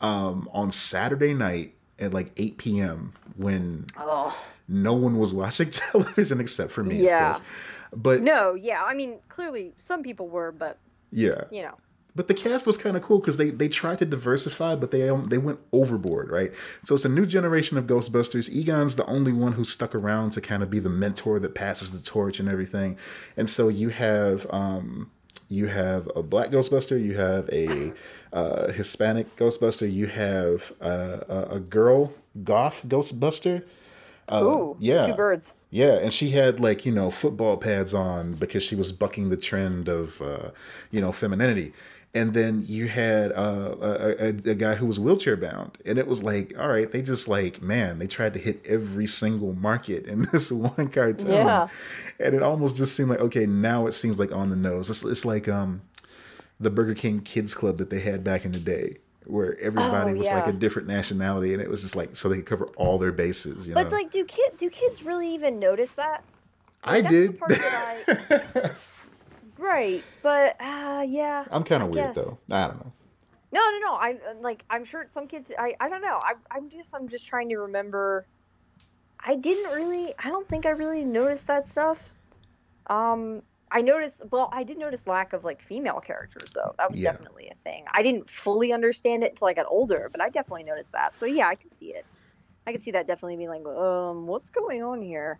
um, 0.00 0.48
on 0.52 0.70
Saturday 0.70 1.34
night 1.34 1.74
at 2.00 2.12
like 2.14 2.32
8 2.36 2.58
p.m. 2.58 3.12
when 3.36 3.86
Oh 3.96 4.34
no 4.68 4.94
one 4.94 5.18
was 5.18 5.34
watching 5.34 5.70
television 5.70 6.40
except 6.40 6.70
for 6.72 6.82
me, 6.84 7.02
Yeah. 7.04 7.30
of 7.30 7.36
course. 7.36 7.48
But 7.92 8.20
no, 8.22 8.54
yeah. 8.54 8.82
I 8.84 8.94
mean, 8.94 9.18
clearly 9.28 9.72
some 9.76 10.02
people 10.02 10.28
were, 10.28 10.52
but 10.52 10.78
yeah, 11.10 11.42
you 11.50 11.62
know, 11.62 11.74
But 12.14 12.28
the 12.28 12.34
cast 12.34 12.66
was 12.66 12.76
kind 12.76 12.96
of 12.96 13.02
cool 13.02 13.18
because 13.18 13.36
they 13.36 13.50
they 13.50 13.68
tried 13.68 13.98
to 13.98 14.04
diversify, 14.04 14.76
but 14.76 14.92
they 14.92 15.08
um, 15.08 15.24
they 15.24 15.38
went 15.38 15.58
overboard, 15.72 16.30
right? 16.30 16.52
So 16.84 16.94
it's 16.94 17.04
a 17.04 17.08
new 17.08 17.26
generation 17.26 17.76
of 17.78 17.86
Ghostbusters. 17.88 18.48
Egon's 18.48 18.94
the 18.94 19.06
only 19.06 19.32
one 19.32 19.52
who 19.54 19.64
stuck 19.64 19.92
around 19.94 20.30
to 20.32 20.40
kind 20.40 20.62
of 20.62 20.70
be 20.70 20.78
the 20.78 20.88
mentor 20.88 21.40
that 21.40 21.54
passes 21.56 21.90
the 21.90 22.00
torch 22.00 22.38
and 22.38 22.48
everything. 22.48 22.96
And 23.36 23.50
so 23.50 23.66
you 23.68 23.88
have 23.88 24.46
um, 24.50 25.10
you 25.50 25.66
have 25.66 26.08
a 26.14 26.22
black 26.22 26.50
Ghostbuster, 26.50 27.02
you 27.02 27.16
have 27.18 27.50
a 27.50 27.92
uh, 28.32 28.72
Hispanic 28.72 29.36
Ghostbuster, 29.36 29.92
you 29.92 30.06
have 30.06 30.72
uh, 30.80 31.18
a, 31.28 31.56
a 31.56 31.60
girl 31.60 32.14
goth 32.44 32.82
Ghostbuster. 32.86 33.64
Uh, 34.30 34.44
ooh, 34.44 34.76
yeah. 34.78 35.06
two 35.06 35.14
birds. 35.14 35.54
Yeah, 35.70 35.94
and 35.94 36.12
she 36.12 36.30
had 36.30 36.60
like 36.60 36.86
you 36.86 36.92
know 36.92 37.10
football 37.10 37.56
pads 37.56 37.92
on 37.92 38.34
because 38.34 38.62
she 38.62 38.76
was 38.76 38.92
bucking 38.92 39.28
the 39.28 39.36
trend 39.36 39.88
of 39.88 40.22
uh, 40.22 40.50
you 40.90 41.00
know 41.00 41.10
femininity. 41.12 41.72
And 42.12 42.34
then 42.34 42.64
you 42.66 42.88
had 42.88 43.30
uh, 43.30 43.76
a, 43.80 44.24
a, 44.24 44.28
a 44.28 44.54
guy 44.56 44.74
who 44.74 44.86
was 44.86 44.98
wheelchair 44.98 45.36
bound, 45.36 45.78
and 45.86 45.96
it 45.96 46.08
was 46.08 46.24
like, 46.24 46.52
all 46.58 46.66
right, 46.68 46.90
they 46.90 47.02
just 47.02 47.28
like, 47.28 47.62
man, 47.62 48.00
they 48.00 48.08
tried 48.08 48.32
to 48.34 48.40
hit 48.40 48.60
every 48.66 49.06
single 49.06 49.52
market 49.54 50.06
in 50.06 50.22
this 50.32 50.50
one 50.50 50.88
cartoon, 50.88 51.30
Yeah. 51.30 51.68
and 52.18 52.34
it 52.34 52.42
almost 52.42 52.76
just 52.76 52.96
seemed 52.96 53.10
like, 53.10 53.20
okay, 53.20 53.46
now 53.46 53.86
it 53.86 53.92
seems 53.92 54.18
like 54.18 54.32
on 54.32 54.48
the 54.50 54.56
nose. 54.56 54.90
It's, 54.90 55.04
it's 55.04 55.24
like 55.24 55.48
um, 55.48 55.82
the 56.58 56.68
Burger 56.70 56.94
King 56.94 57.20
Kids 57.20 57.54
Club 57.54 57.76
that 57.78 57.90
they 57.90 58.00
had 58.00 58.24
back 58.24 58.44
in 58.44 58.50
the 58.50 58.58
day, 58.58 58.96
where 59.26 59.56
everybody 59.60 60.10
Oh, 60.10 60.14
was 60.16 60.26
like 60.26 60.48
a 60.48 60.52
different 60.52 60.88
nationality, 60.88 61.52
and 61.52 61.62
it 61.62 61.70
was 61.70 61.82
just 61.82 61.94
like 61.94 62.16
so 62.16 62.28
they 62.28 62.38
could 62.38 62.46
cover 62.46 62.66
all 62.76 62.98
their 62.98 63.12
bases. 63.12 63.68
You 63.68 63.74
But 63.74 63.88
know, 63.88 63.96
like, 63.96 64.10
do 64.10 64.24
kid 64.24 64.56
do 64.56 64.68
kids 64.68 65.04
really 65.04 65.32
even 65.34 65.60
notice 65.60 65.92
that? 65.92 66.24
I 66.82 67.02
That's 67.02 67.14
the 67.14 68.18
did. 68.18 68.60
I- 68.62 68.70
right, 69.60 70.02
but 70.22 70.56
uh, 70.60 71.04
yeah. 71.06 71.44
I'm 71.50 71.64
kind 71.64 71.82
of 71.82 71.90
weird 71.90 72.14
guess. 72.14 72.16
though. 72.16 72.38
I 72.50 72.66
don't 72.68 72.76
know. 72.78 72.92
No, 73.52 73.60
no, 73.60 73.78
no. 73.78 73.94
I 73.94 74.18
like. 74.40 74.64
I'm 74.70 74.84
sure 74.84 75.06
some 75.10 75.26
kids. 75.26 75.50
I. 75.58 75.74
I 75.80 75.88
don't 75.88 76.02
know. 76.02 76.20
I. 76.22 76.34
I'm 76.50 76.70
just. 76.70 76.94
I'm 76.94 77.08
just 77.08 77.26
trying 77.28 77.48
to 77.50 77.58
remember. 77.58 78.26
I 79.24 79.36
didn't 79.36 79.72
really. 79.74 80.14
I 80.18 80.28
don't 80.28 80.48
think 80.48 80.66
I 80.66 80.70
really 80.70 81.04
noticed 81.04 81.48
that 81.48 81.66
stuff. 81.66 82.14
Um. 82.86 83.42
I 83.72 83.82
noticed. 83.82 84.22
Well, 84.30 84.48
I 84.52 84.64
did 84.64 84.78
notice 84.78 85.06
lack 85.06 85.32
of 85.32 85.44
like 85.44 85.62
female 85.62 86.00
characters 86.00 86.52
though. 86.54 86.74
That 86.78 86.90
was 86.90 87.00
Yeah. 87.00 87.12
definitely 87.12 87.50
a 87.50 87.54
thing. 87.54 87.84
I 87.92 88.02
didn't 88.02 88.28
fully 88.28 88.72
understand 88.72 89.22
it 89.22 89.30
until 89.30 89.46
I 89.46 89.52
got 89.52 89.66
older, 89.68 90.08
but 90.10 90.20
I 90.20 90.28
definitely 90.28 90.64
noticed 90.64 90.92
that. 90.92 91.14
So 91.14 91.26
yeah, 91.26 91.46
I 91.46 91.54
can 91.54 91.70
see 91.70 91.94
it. 91.94 92.04
I 92.66 92.72
can 92.72 92.80
see 92.80 92.90
that 92.92 93.06
definitely 93.06 93.36
being 93.36 93.48
like, 93.48 93.64
um, 93.66 94.26
what's 94.26 94.50
going 94.50 94.82
on 94.82 95.02
here? 95.02 95.38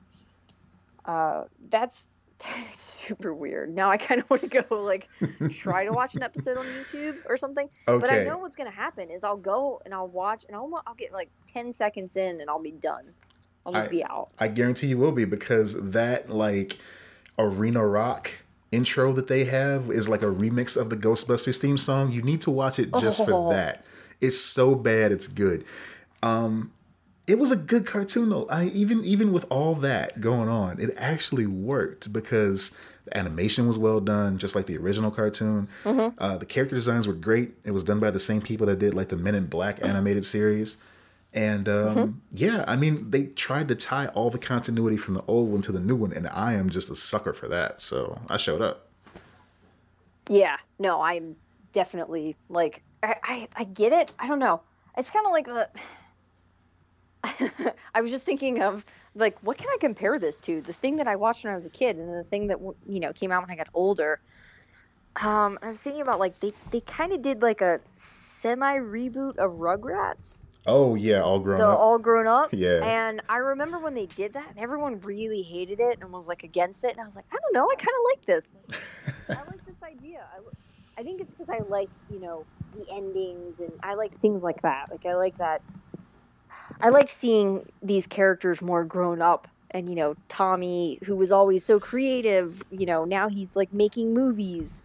Uh, 1.05 1.45
that's 1.69 2.09
that's 2.43 2.83
super 3.07 3.33
weird. 3.35 3.75
Now 3.75 3.91
I 3.91 3.97
kind 3.97 4.21
of 4.21 4.31
want 4.31 4.43
to 4.43 4.49
go 4.49 4.83
like 4.83 5.09
try 5.51 5.85
to 5.85 5.93
watch 5.93 6.15
an 6.15 6.23
episode 6.23 6.59
on 6.59 6.65
YouTube 6.67 7.17
or 7.29 7.37
something. 7.37 7.69
Okay. 7.89 8.01
But 8.01 8.11
I 8.13 8.25
know 8.25 8.39
what's 8.39 8.57
gonna 8.57 8.71
happen 8.71 9.11
is 9.11 9.25
I'll 9.25 9.37
go 9.37 9.81
and 9.85 9.93
I'll 9.95 10.09
watch 10.09 10.45
and 10.47 10.57
I'll 10.57 10.83
I'll 10.87 10.95
get 10.95 11.13
like 11.13 11.31
ten 11.47 11.73
seconds 11.73 12.17
in 12.17 12.41
and 12.41 12.49
I'll 12.51 12.63
be 12.63 12.73
done. 12.73 13.05
I'll 13.67 13.73
just 13.73 13.89
I- 13.89 13.91
be 13.91 14.05
out. 14.05 14.31
I 14.39 14.49
guarantee 14.49 14.87
you 14.89 14.99
will 14.99 15.13
be 15.13 15.25
because 15.25 15.91
that 15.91 16.31
like 16.31 16.79
arena 17.39 17.87
rock 17.87 18.31
intro 18.73 19.13
that 19.13 19.27
they 19.27 19.45
have 19.45 19.91
is 19.91 20.09
like 20.09 20.23
a 20.23 20.27
remix 20.27 20.77
of 20.77 20.91
the 20.91 20.97
Ghostbusters 20.97 21.59
theme 21.59 21.77
song. 21.79 22.13
You 22.13 22.23
need 22.23 22.41
to 22.43 22.51
watch 22.51 22.79
it 22.79 22.93
just 23.01 23.21
Oh. 23.21 23.27
for 23.27 23.53
that. 23.55 23.85
It's 24.21 24.39
so 24.41 24.75
bad 24.75 25.13
it's 25.13 25.27
good. 25.27 25.65
Um 26.23 26.73
it 27.27 27.39
was 27.39 27.51
a 27.51 27.57
good 27.57 27.87
cartoon 27.87 28.29
though. 28.31 28.47
I 28.49 28.67
even 28.67 29.05
even 29.05 29.33
with 29.33 29.45
all 29.51 29.75
that 29.77 30.21
going 30.21 30.49
on, 30.49 30.81
it 30.81 30.91
actually 30.97 31.47
worked 31.47 32.13
because 32.13 32.73
the 33.05 33.17
animation 33.17 33.67
was 33.67 33.79
well 33.79 34.01
done, 34.01 34.39
just 34.39 34.55
like 34.55 34.67
the 34.67 34.77
original 34.77 35.11
cartoon. 35.11 35.69
Mm-hmm. 35.85 36.19
Uh, 36.23 36.37
the 36.37 36.47
character 36.47 36.75
designs 36.75 37.07
were 37.07 37.15
great. 37.15 37.53
It 37.65 37.71
was 37.71 37.85
done 37.85 38.01
by 38.01 38.11
the 38.11 38.19
same 38.19 38.41
people 38.43 38.67
that 38.67 38.79
did 38.79 38.95
like 38.95 39.09
the 39.09 39.17
Men 39.17 39.35
in 39.35 39.47
Black 39.47 39.83
animated 39.83 40.25
series. 40.25 40.77
And 41.33 41.69
um, 41.69 41.75
Mm-hmm. 41.97 42.11
yeah, 42.33 42.65
I 42.67 42.75
mean, 42.75 43.11
they 43.11 43.27
tried 43.27 43.69
to 43.69 43.77
tie 43.77 44.07
all 44.09 44.31
the 44.31 44.39
continuity 44.39 44.97
from 44.97 45.15
the 45.15 45.23
old 45.29 45.49
one 45.51 45.63
to 45.63 45.71
the 45.73 45.79
new 45.79 45.95
one, 45.95 46.13
and 46.13 46.27
I 46.27 46.55
am 46.55 46.71
just 46.71 46.91
a 46.91 46.97
sucker 46.97 47.33
for 47.33 47.47
that. 47.49 47.81
So 47.81 48.21
I 48.29 48.37
showed 48.37 48.61
up. 48.61 48.89
Yeah. 50.29 50.57
No, 50.79 51.01
I'm 51.03 51.37
definitely 51.73 52.37
like 52.49 52.83
I 53.03 53.15
I, 53.23 53.49
I 53.57 53.65
get 53.65 53.93
it. 53.93 54.13
I 54.19 54.27
don't 54.27 54.39
know. 54.41 54.61
It's 54.97 55.11
kind 55.11 55.25
of 55.27 55.33
like 55.33 55.47
the. 55.47 55.69
I 57.95 58.01
was 58.01 58.11
just 58.11 58.25
thinking 58.27 58.63
of 58.63 58.85
like 59.15 59.39
what 59.43 59.59
can 59.59 59.69
I 59.69 59.77
compare 59.81 60.19
this 60.19 60.41
to? 60.41 60.61
The 60.61 60.73
thing 60.73 60.97
that 60.97 61.09
I 61.09 61.17
watched 61.17 61.45
when 61.45 61.53
I 61.53 61.57
was 61.57 61.67
a 61.67 61.71
kid 61.71 61.97
and 61.97 62.09
the 62.09 62.25
thing 62.25 62.49
that 62.49 62.59
you 62.87 63.01
know 63.01 63.13
came 63.13 63.33
out 63.33 63.43
when 63.43 63.51
I 63.51 63.57
got 63.57 63.69
older. 63.75 64.21
Um, 65.23 65.59
I 65.61 65.67
was 65.67 65.83
thinking 65.83 66.03
about 66.03 66.19
like 66.21 66.39
they 66.41 66.53
they 66.71 66.81
kind 66.81 67.13
of 67.13 67.21
did 67.21 67.43
like 67.43 67.61
a 67.61 67.81
semi 67.93 68.79
reboot 68.79 69.37
of 69.39 69.53
Rugrats. 69.55 70.41
Oh 70.67 70.95
yeah, 70.95 71.21
all 71.23 71.41
grown 71.41 71.59
the 71.59 71.69
up. 71.69 71.79
all 71.79 71.99
grown 71.99 72.27
up. 72.27 72.51
Yeah. 72.55 72.85
And 72.85 73.23
I 73.29 73.39
remember 73.39 73.79
when 73.79 73.95
they 73.95 74.07
did 74.07 74.35
that, 74.35 74.49
and 74.51 74.59
everyone 74.59 75.01
really 75.01 75.43
hated 75.43 75.81
it 75.81 75.99
and 76.01 76.13
was 76.13 76.29
like 76.29 76.43
against 76.43 76.85
it. 76.85 76.93
And 76.93 77.01
I 77.01 77.05
was 77.05 77.17
like, 77.17 77.25
I 77.33 77.37
don't 77.37 77.55
know, 77.55 77.69
I 77.71 77.75
kind 77.77 77.89
of 77.89 78.05
like 78.11 78.25
this. 78.27 78.55
I 79.31 79.49
like 79.49 79.65
this 79.67 79.77
idea. 79.83 80.19
I, 80.19 81.01
I 81.01 81.03
think 81.03 81.21
it's 81.21 81.35
because 81.35 81.49
I 81.49 81.61
like 81.69 81.89
you 82.09 82.21
know 82.21 82.47
the 82.73 82.85
endings 82.95 83.59
and 83.59 83.73
I 83.83 83.95
like 83.95 84.19
things 84.21 84.43
like 84.43 84.63
that. 84.63 84.87
Like 84.91 85.07
I 85.07 85.15
like 85.15 85.37
that. 85.39 85.63
I 86.81 86.91
like 86.91 87.09
seeing 87.09 87.65
these 87.83 88.07
characters 88.07 88.63
more 88.63 88.85
grown 88.85 89.23
up. 89.23 89.49
And 89.71 89.89
you 89.89 89.95
know, 89.95 90.17
Tommy, 90.29 90.99
who 91.05 91.17
was 91.17 91.33
always 91.33 91.65
so 91.65 91.79
creative, 91.81 92.63
you 92.71 92.87
know, 92.87 93.05
now 93.05 93.29
he's 93.29 93.55
like 93.55 93.73
making 93.73 94.15
movies 94.15 94.83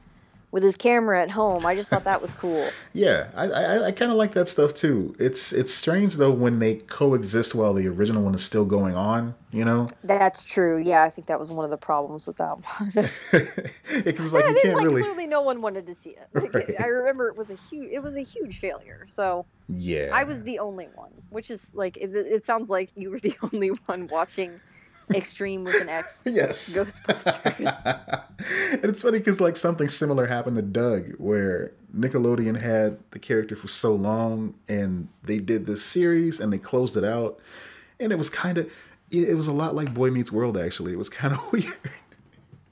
with 0.55 0.63
his 0.63 0.77
camera 0.77 1.21
at 1.21 1.29
home. 1.29 1.65
I 1.65 1.75
just 1.75 1.89
thought 1.89 2.05
that 2.05 2.21
was 2.21 2.33
cool. 2.33 2.69
Yeah, 2.93 3.27
I 3.35 3.43
I, 3.47 3.85
I 3.87 3.91
kind 3.91 4.09
of 4.09 4.15
like 4.17 4.31
that 4.31 4.47
stuff 4.47 4.73
too. 4.73 5.13
It's 5.19 5.51
it's 5.51 5.73
strange 5.73 6.15
though 6.15 6.31
when 6.31 6.59
they 6.59 6.75
coexist 6.75 7.53
while 7.53 7.73
the 7.73 7.89
original 7.89 8.23
one 8.23 8.33
is 8.33 8.41
still 8.41 8.63
going 8.63 8.95
on. 8.95 9.35
You 9.51 9.65
know, 9.65 9.87
That's 10.01 10.45
true. 10.45 10.77
Yeah, 10.77 11.03
I 11.03 11.09
think 11.09 11.27
that 11.27 11.41
was 11.41 11.49
one 11.49 11.65
of 11.65 11.71
the 11.71 11.77
problems 11.77 12.25
with 12.25 12.37
that 12.37 12.55
one. 12.55 13.09
because 14.05 14.31
like 14.31 14.45
I 14.45 14.47
you 14.47 14.53
mean, 14.53 14.63
can't 14.63 14.75
like 14.77 14.85
really. 14.85 15.01
clearly 15.01 15.27
no 15.27 15.41
one 15.41 15.61
wanted 15.61 15.87
to 15.87 15.93
see 15.93 16.11
it. 16.11 16.27
Like, 16.33 16.53
Right. 16.53 16.73
I 16.79 16.85
remember 16.87 17.27
it 17.27 17.35
was 17.35 17.51
a 17.51 17.55
huge 17.55 17.91
it 17.91 17.99
was 18.01 18.15
a 18.15 18.21
huge 18.23 18.57
failure. 18.59 19.05
So 19.09 19.45
Yeah, 19.67 20.11
I 20.13 20.23
was 20.23 20.41
the 20.43 20.59
only 20.59 20.87
one, 20.95 21.11
which 21.31 21.51
is 21.51 21.75
like 21.75 21.97
it, 21.97 22.15
it 22.15 22.45
sounds 22.45 22.69
like 22.69 22.91
you 22.95 23.09
were 23.11 23.19
the 23.19 23.35
only 23.53 23.69
one 23.87 24.07
watching 24.07 24.61
Extreme 25.13 25.63
with 25.65 25.79
an 25.81 25.89
X 25.89 26.23
Yes. 26.25 26.75
Ghostbusters. 26.75 27.85
and 28.73 28.85
it's 28.85 29.01
funny 29.01 29.19
because 29.19 29.39
like 29.39 29.55
something 29.57 29.87
similar 29.87 30.25
happened 30.25 30.55
to 30.55 30.61
Doug, 30.61 31.11
where 31.17 31.71
Nickelodeon 31.95 32.59
had 32.59 32.97
the 33.11 33.19
character 33.19 33.55
for 33.55 33.67
so 33.67 33.93
long, 33.95 34.55
and 34.67 35.07
they 35.23 35.37
did 35.39 35.65
this 35.67 35.83
series 35.83 36.39
and 36.39 36.51
they 36.51 36.57
closed 36.57 36.97
it 36.97 37.03
out, 37.03 37.39
and 37.99 38.11
it 38.11 38.17
was 38.17 38.29
kind 38.29 38.57
of, 38.57 38.65
it, 39.11 39.29
it 39.29 39.35
was 39.35 39.47
a 39.47 39.53
lot 39.53 39.75
like 39.75 39.93
Boy 39.93 40.09
Meets 40.11 40.31
World. 40.31 40.57
Actually, 40.57 40.91
it 40.93 40.97
was 40.97 41.09
kind 41.09 41.33
of 41.33 41.51
weird 41.51 41.73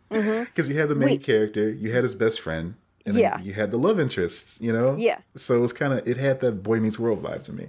because 0.09 0.69
you 0.69 0.77
had 0.79 0.89
the 0.89 0.95
main 0.95 1.09
Wait. 1.09 1.23
character, 1.23 1.69
you 1.69 1.91
had 1.91 2.03
his 2.03 2.15
best 2.15 2.39
friend, 2.41 2.75
and 3.05 3.15
Yeah. 3.15 3.39
you 3.41 3.53
had 3.53 3.71
the 3.71 3.77
love 3.77 3.99
interests. 3.99 4.57
You 4.59 4.73
know, 4.73 4.95
Yeah. 4.95 5.19
So 5.37 5.55
it 5.55 5.59
was 5.59 5.73
kind 5.73 5.93
of, 5.93 6.07
it 6.07 6.17
had 6.17 6.39
that 6.41 6.63
Boy 6.63 6.79
Meets 6.79 6.99
World 6.99 7.21
vibe 7.23 7.43
to 7.43 7.53
me, 7.53 7.67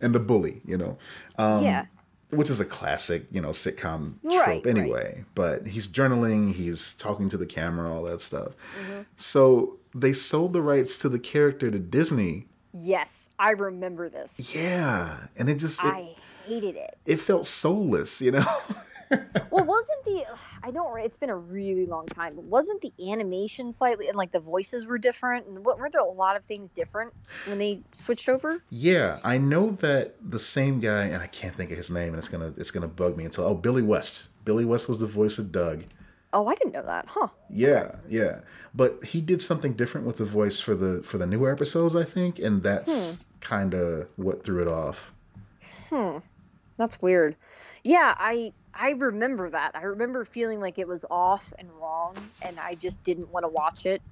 and 0.00 0.14
the 0.14 0.20
bully. 0.20 0.60
You 0.64 0.76
know, 0.78 0.98
um, 1.38 1.64
yeah. 1.64 1.86
Which 2.36 2.50
is 2.50 2.60
a 2.60 2.64
classic, 2.64 3.24
you 3.32 3.40
know, 3.40 3.50
sitcom 3.50 4.14
Right, 4.22 4.36
right. 4.38 4.62
trope 4.62 4.66
anyway. 4.66 5.24
But 5.34 5.66
he's 5.66 5.88
journaling, 5.88 6.54
he's 6.54 6.92
talking 6.94 7.28
to 7.30 7.36
the 7.36 7.46
camera, 7.46 7.92
all 7.92 8.02
that 8.04 8.20
stuff. 8.20 8.52
Mm-hmm. 8.80 9.02
So 9.16 9.78
they 9.94 10.12
sold 10.12 10.52
the 10.52 10.62
rights 10.62 10.98
to 10.98 11.08
the 11.08 11.18
character 11.18 11.70
to 11.70 11.78
Disney. 11.78 12.46
Yes, 12.76 13.30
I 13.38 13.50
remember 13.52 14.08
this. 14.08 14.54
Yeah, 14.54 15.16
and 15.36 15.48
it 15.48 15.56
just 15.56 15.82
it, 15.82 15.86
I 15.86 16.14
hated 16.46 16.76
it. 16.76 16.98
it 17.06 17.20
felt 17.20 17.46
soulless, 17.46 18.20
you 18.20 18.32
know. 18.32 18.44
Well, 19.10 19.64
wasn't 19.64 20.04
the 20.04 20.24
I 20.62 20.70
don't 20.70 20.98
it's 21.00 21.16
been 21.16 21.30
a 21.30 21.36
really 21.36 21.86
long 21.86 22.06
time. 22.06 22.34
But 22.34 22.44
wasn't 22.44 22.80
the 22.80 22.92
animation 23.12 23.72
slightly 23.72 24.08
and 24.08 24.16
like 24.16 24.32
the 24.32 24.40
voices 24.40 24.86
were 24.86 24.98
different 24.98 25.46
and 25.46 25.64
what, 25.64 25.78
weren't 25.78 25.92
there 25.92 26.02
a 26.02 26.04
lot 26.06 26.36
of 26.36 26.44
things 26.44 26.72
different 26.72 27.12
when 27.46 27.58
they 27.58 27.80
switched 27.92 28.28
over? 28.28 28.62
yeah, 28.70 29.20
I 29.22 29.38
know 29.38 29.70
that 29.70 30.16
the 30.20 30.38
same 30.38 30.80
guy, 30.80 31.02
and 31.04 31.22
I 31.22 31.26
can't 31.28 31.54
think 31.54 31.70
of 31.70 31.76
his 31.76 31.90
name, 31.90 32.08
and 32.08 32.18
it's 32.18 32.28
gonna 32.28 32.52
it's 32.56 32.70
gonna 32.70 32.88
bug 32.88 33.16
me 33.16 33.24
until 33.24 33.44
oh 33.44 33.54
Billy 33.54 33.82
West. 33.82 34.28
Billy 34.44 34.64
West 34.64 34.88
was 34.88 35.00
the 35.00 35.06
voice 35.06 35.38
of 35.38 35.52
Doug. 35.52 35.84
Oh, 36.32 36.48
I 36.48 36.54
didn't 36.56 36.72
know 36.72 36.82
that, 36.82 37.06
huh? 37.08 37.28
Yeah, 37.48 37.96
yeah. 38.08 38.40
But 38.74 39.04
he 39.04 39.20
did 39.20 39.40
something 39.40 39.74
different 39.74 40.04
with 40.04 40.16
the 40.16 40.24
voice 40.24 40.58
for 40.58 40.74
the 40.74 41.02
for 41.04 41.16
the 41.18 41.26
newer 41.26 41.52
episodes, 41.52 41.94
I 41.94 42.02
think, 42.04 42.38
and 42.40 42.62
that's 42.62 43.14
Hmm. 43.16 43.22
kind 43.40 43.74
of 43.74 44.10
what 44.16 44.42
threw 44.44 44.60
it 44.60 44.68
off. 44.68 45.12
Hmm, 45.90 46.18
that's 46.76 47.00
weird. 47.00 47.36
Yeah, 47.84 48.14
I 48.18 48.52
I 48.76 48.90
remember 48.90 49.50
that. 49.50 49.72
I 49.74 49.82
remember 49.82 50.24
feeling 50.24 50.60
like 50.60 50.78
it 50.78 50.88
was 50.88 51.04
off 51.10 51.52
and 51.58 51.70
wrong, 51.70 52.30
and 52.42 52.58
I 52.58 52.74
just 52.74 53.02
didn't 53.04 53.30
want 53.30 53.44
to 53.44 53.48
watch 53.48 53.86
it. 53.86 54.02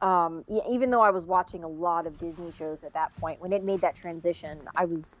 Um, 0.00 0.44
even 0.48 0.90
though 0.90 1.02
I 1.02 1.10
was 1.10 1.26
watching 1.26 1.64
a 1.64 1.68
lot 1.68 2.06
of 2.06 2.18
Disney 2.18 2.52
shows 2.52 2.84
at 2.84 2.94
that 2.94 3.10
point, 3.20 3.40
when 3.40 3.52
it 3.52 3.64
made 3.64 3.82
that 3.82 3.96
transition, 3.96 4.62
I 4.74 4.86
was, 4.86 5.20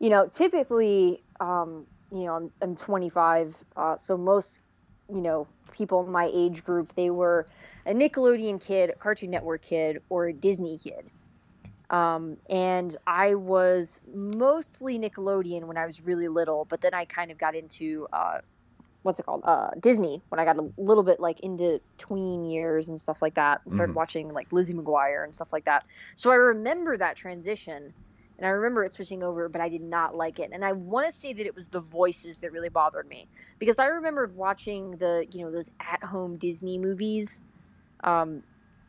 you 0.00 0.10
know, 0.10 0.28
typically, 0.28 1.22
um, 1.40 1.86
you 2.10 2.24
know, 2.24 2.34
I'm, 2.34 2.52
I'm 2.60 2.76
25, 2.76 3.56
uh, 3.76 3.96
so 3.96 4.16
most, 4.16 4.60
you 5.08 5.20
know, 5.22 5.48
people 5.72 6.04
in 6.04 6.12
my 6.12 6.30
age 6.32 6.64
group, 6.64 6.92
they 6.96 7.10
were 7.10 7.46
a 7.86 7.92
Nickelodeon 7.92 8.64
kid, 8.64 8.90
a 8.90 8.94
Cartoon 8.96 9.30
Network 9.30 9.62
kid, 9.62 9.98
or 10.08 10.26
a 10.28 10.32
Disney 10.34 10.78
kid. 10.78 11.10
Um, 11.92 12.38
and 12.48 12.96
I 13.06 13.34
was 13.34 14.00
mostly 14.12 14.98
Nickelodeon 14.98 15.64
when 15.66 15.76
I 15.76 15.84
was 15.84 16.00
really 16.00 16.28
little, 16.28 16.64
but 16.64 16.80
then 16.80 16.94
I 16.94 17.04
kind 17.04 17.30
of 17.30 17.38
got 17.38 17.54
into 17.54 18.08
uh, 18.12 18.38
what's 19.02 19.18
it 19.18 19.26
called? 19.26 19.42
Uh, 19.44 19.70
Disney 19.78 20.22
when 20.30 20.38
I 20.40 20.44
got 20.44 20.58
a 20.58 20.70
little 20.78 21.02
bit 21.02 21.20
like 21.20 21.40
into 21.40 21.80
tween 21.98 22.44
years 22.44 22.88
and 22.88 23.00
stuff 23.00 23.20
like 23.20 23.34
that. 23.34 23.60
and 23.64 23.72
Started 23.72 23.92
Mhm. 23.92 23.96
watching 23.96 24.32
like 24.32 24.52
Lizzie 24.52 24.74
McGuire 24.74 25.24
and 25.24 25.34
stuff 25.34 25.52
like 25.52 25.66
that. 25.66 25.84
So 26.14 26.30
I 26.30 26.36
remember 26.36 26.96
that 26.96 27.16
transition, 27.16 27.94
and 28.38 28.46
I 28.46 28.50
remember 28.50 28.84
it 28.84 28.92
switching 28.92 29.22
over, 29.22 29.48
but 29.50 29.60
I 29.60 29.68
did 29.68 29.82
not 29.82 30.14
like 30.14 30.38
it. 30.38 30.50
And 30.52 30.64
I 30.64 30.72
want 30.72 31.06
to 31.06 31.12
say 31.12 31.32
that 31.34 31.46
it 31.46 31.54
was 31.54 31.68
the 31.68 31.80
voices 31.80 32.38
that 32.38 32.52
really 32.52 32.70
bothered 32.70 33.06
me 33.06 33.28
because 33.58 33.78
I 33.78 33.86
remembered 33.86 34.34
watching 34.34 34.92
the 34.92 35.26
you 35.30 35.44
know 35.44 35.50
those 35.50 35.70
at 35.80 36.02
home 36.02 36.38
Disney 36.38 36.78
movies, 36.78 37.42
um, 38.02 38.42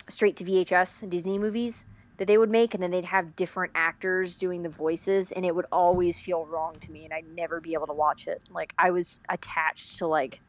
straight 0.10 0.38
to 0.38 0.46
VHS 0.46 1.02
Disney 1.10 1.40
movies 1.40 1.86
that 2.24 2.28
they 2.28 2.38
would 2.38 2.50
make 2.50 2.74
and 2.74 2.82
then 2.82 2.92
they'd 2.92 3.04
have 3.04 3.36
different 3.36 3.74
actors 3.76 4.38
doing 4.38 4.64
the 4.64 4.70
voices 4.70 5.34
and 5.34 5.46
it 5.46 5.54
would 5.54 5.66
always 5.74 6.18
feel 6.18 6.46
wrong 6.46 6.74
to 6.80 6.90
me 6.90 7.04
and 7.04 7.14
I'd 7.14 7.28
never 7.28 7.60
be 7.60 7.74
able 7.74 7.88
to 7.88 7.94
watch 7.94 8.28
it. 8.28 8.42
Like 8.50 8.74
I 8.78 8.92
was 8.92 9.20
attached 9.28 9.98
to 9.98 10.08
like 10.08 10.40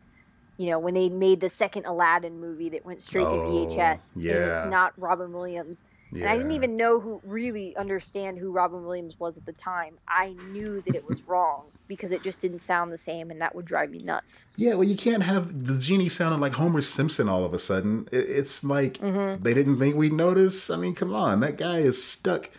you 0.56 0.70
know, 0.70 0.78
when 0.78 0.94
they 0.94 1.08
made 1.08 1.40
the 1.40 1.48
second 1.48 1.86
Aladdin 1.86 2.38
movie 2.38 2.68
that 2.70 2.86
went 2.86 3.02
straight 3.02 3.28
to 3.28 3.36
Oh, 3.36 3.40
VHS 3.40 4.14
and 4.14 4.56
it's 4.56 4.64
not 4.64 4.92
Robin 4.96 5.32
Williams. 5.32 5.82
And 6.12 6.28
I 6.28 6.36
didn't 6.36 6.52
even 6.52 6.76
know 6.76 7.00
who 7.00 7.20
really 7.24 7.74
understand 7.76 8.38
who 8.38 8.52
Robin 8.52 8.84
Williams 8.84 9.16
was 9.18 9.36
at 9.36 9.44
the 9.44 9.52
time. 9.52 9.96
I 10.08 10.28
knew 10.28 10.80
that 10.80 10.94
it 10.94 11.04
was 11.04 11.24
wrong 11.26 11.72
because 11.86 12.12
it 12.12 12.22
just 12.22 12.40
didn't 12.40 12.60
sound 12.60 12.92
the 12.92 12.98
same 12.98 13.30
and 13.30 13.40
that 13.40 13.54
would 13.54 13.64
drive 13.66 13.90
me 13.90 13.98
nuts. 13.98 14.46
Yeah, 14.56 14.74
well, 14.74 14.84
you 14.88 14.96
can't 14.96 15.22
have 15.22 15.66
the 15.66 15.78
genie 15.78 16.08
sounding 16.08 16.40
like 16.40 16.54
Homer 16.54 16.80
Simpson 16.80 17.28
all 17.28 17.44
of 17.44 17.52
a 17.54 17.58
sudden. 17.58 18.08
It's 18.12 18.64
like 18.64 18.94
Mm-hmm. 18.98 19.42
they 19.42 19.52
didn't 19.54 19.78
think 19.78 19.96
we'd 19.96 20.12
notice. 20.12 20.70
I 20.70 20.76
mean, 20.76 20.94
come 20.94 21.14
on, 21.14 21.40
that 21.40 21.56
guy 21.58 21.78
is 21.80 22.02
stuck 22.02 22.50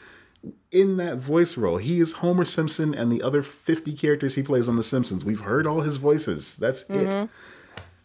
in 0.72 0.98
that 0.98 1.18
voice 1.18 1.58
role. 1.58 1.78
He 1.78 2.00
is 2.00 2.12
Homer 2.14 2.46
Simpson 2.46 2.94
and 2.94 3.12
the 3.12 3.24
other 3.24 3.42
50 3.42 3.94
characters 3.94 4.36
he 4.36 4.44
plays 4.44 4.70
on 4.70 4.76
The 4.76 4.84
Simpsons. 4.84 5.26
We've 5.26 5.40
heard 5.40 5.66
all 5.66 5.82
his 5.82 5.98
voices. 5.98 6.56
That's 6.58 6.84
it. 6.90 7.30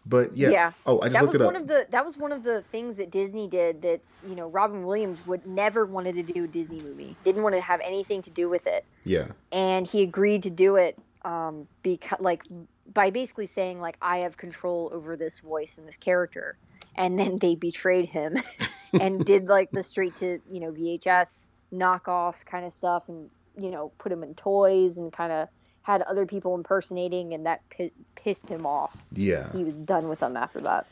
But 0.07 0.35
yeah. 0.35 0.47
Mm-hmm. 0.47 0.53
Yeah. 0.55 0.73
Oh, 0.87 1.01
I 1.01 1.05
just 1.05 1.13
that 1.15 1.23
looked 1.23 1.33
was 1.33 1.35
it 1.35 1.41
up. 1.43 1.47
one 1.53 1.57
of 1.57 1.69
the 1.69 1.87
that 1.91 2.05
was 2.07 2.17
one 2.17 2.33
of 2.33 2.43
the 2.43 2.63
things 2.63 2.97
that 2.97 3.11
Disney 3.11 3.47
did 3.49 3.83
that 3.83 4.01
you 4.27 4.35
know 4.35 4.49
Robin 4.49 4.85
Williams 4.87 5.25
would 5.27 5.47
never 5.47 5.85
wanted 5.85 6.15
to 6.15 6.23
do 6.23 6.45
a 6.45 6.49
Disney 6.49 6.81
movie. 6.81 7.15
Didn't 7.23 7.43
want 7.43 7.55
to 7.55 7.61
have 7.61 7.81
anything 7.85 8.23
to 8.23 8.31
do 8.31 8.49
with 8.49 8.67
it, 8.67 8.87
yeah. 9.05 9.27
and 9.53 9.87
he 9.87 10.03
agreed 10.03 10.43
to 10.45 10.51
do 10.51 10.77
it 10.77 10.99
um, 11.23 11.67
because 11.83 12.21
like 12.21 12.45
by 12.93 13.11
basically 13.11 13.47
saying 13.47 13.81
like 13.81 13.97
I 14.01 14.19
have 14.19 14.37
control 14.37 14.91
over 14.93 15.17
this 15.17 15.41
voice 15.41 15.79
and 15.79 15.87
this 15.87 15.97
character, 15.97 16.57
and 16.95 17.19
then 17.19 17.39
they 17.39 17.55
betrayed 17.55 18.07
him 18.07 18.37
and 18.93 19.25
did 19.25 19.47
like 19.49 19.71
the 19.71 19.83
straight 19.83 20.17
to 20.17 20.41
you 20.51 20.61
know 20.61 20.73
VHS 20.73 21.51
knockoff 21.73 22.45
kind 22.45 22.65
of 22.65 22.73
stuff, 22.73 23.09
and 23.09 23.31
you 23.59 23.71
know 23.71 23.93
put 23.99 24.13
him 24.13 24.23
in 24.23 24.35
toys 24.35 24.99
and 24.99 25.13
kind 25.13 25.33
of 25.33 25.49
had 25.83 26.03
other 26.03 26.27
people 26.27 26.55
impersonating, 26.55 27.35
and 27.35 27.47
that 27.47 27.63
pi- 27.77 27.91
pissed 28.15 28.49
him 28.49 28.67
off. 28.67 29.03
Yeah. 29.13 29.51
He 29.53 29.65
was 29.65 29.75
done 29.75 30.09
with 30.09 30.21
them 30.21 30.37
after 30.37 30.61
that. 30.61 30.87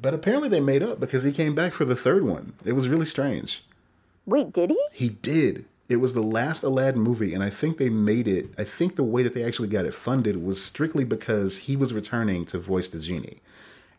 But 0.00 0.12
apparently 0.12 0.48
they 0.48 0.60
made 0.60 0.82
up 0.82 0.98
because 0.98 1.22
he 1.22 1.32
came 1.32 1.54
back 1.54 1.72
for 1.72 1.84
the 1.84 1.94
third 1.94 2.24
one. 2.24 2.54
It 2.64 2.72
was 2.72 2.88
really 2.88 3.06
strange. 3.06 3.64
Wait, 4.26 4.52
did 4.52 4.70
he? 4.70 4.80
He 4.92 5.08
did. 5.08 5.66
It 5.88 5.96
was 5.96 6.14
the 6.14 6.22
last 6.22 6.62
Aladdin 6.62 7.02
movie, 7.02 7.34
and 7.34 7.42
I 7.42 7.50
think 7.50 7.76
they 7.76 7.90
made 7.90 8.26
it. 8.26 8.48
I 8.56 8.64
think 8.64 8.96
the 8.96 9.04
way 9.04 9.22
that 9.22 9.34
they 9.34 9.44
actually 9.44 9.68
got 9.68 9.84
it 9.84 9.92
funded 9.92 10.42
was 10.42 10.64
strictly 10.64 11.04
because 11.04 11.58
he 11.58 11.76
was 11.76 11.92
returning 11.92 12.46
to 12.46 12.58
voice 12.58 12.88
the 12.88 13.00
genie, 13.00 13.40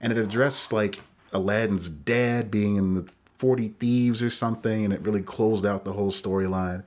and 0.01 0.11
it 0.11 0.17
addressed 0.17 0.73
like 0.73 1.01
Aladdin's 1.31 1.89
dad 1.89 2.49
being 2.49 2.75
in 2.75 2.95
the 2.95 3.07
Forty 3.35 3.69
Thieves 3.79 4.23
or 4.23 4.29
something, 4.29 4.83
and 4.83 4.93
it 4.93 5.01
really 5.01 5.21
closed 5.21 5.65
out 5.65 5.83
the 5.83 5.93
whole 5.93 6.11
storyline. 6.11 6.83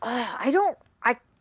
Uh, 0.00 0.36
I 0.38 0.50
don't. 0.52 0.78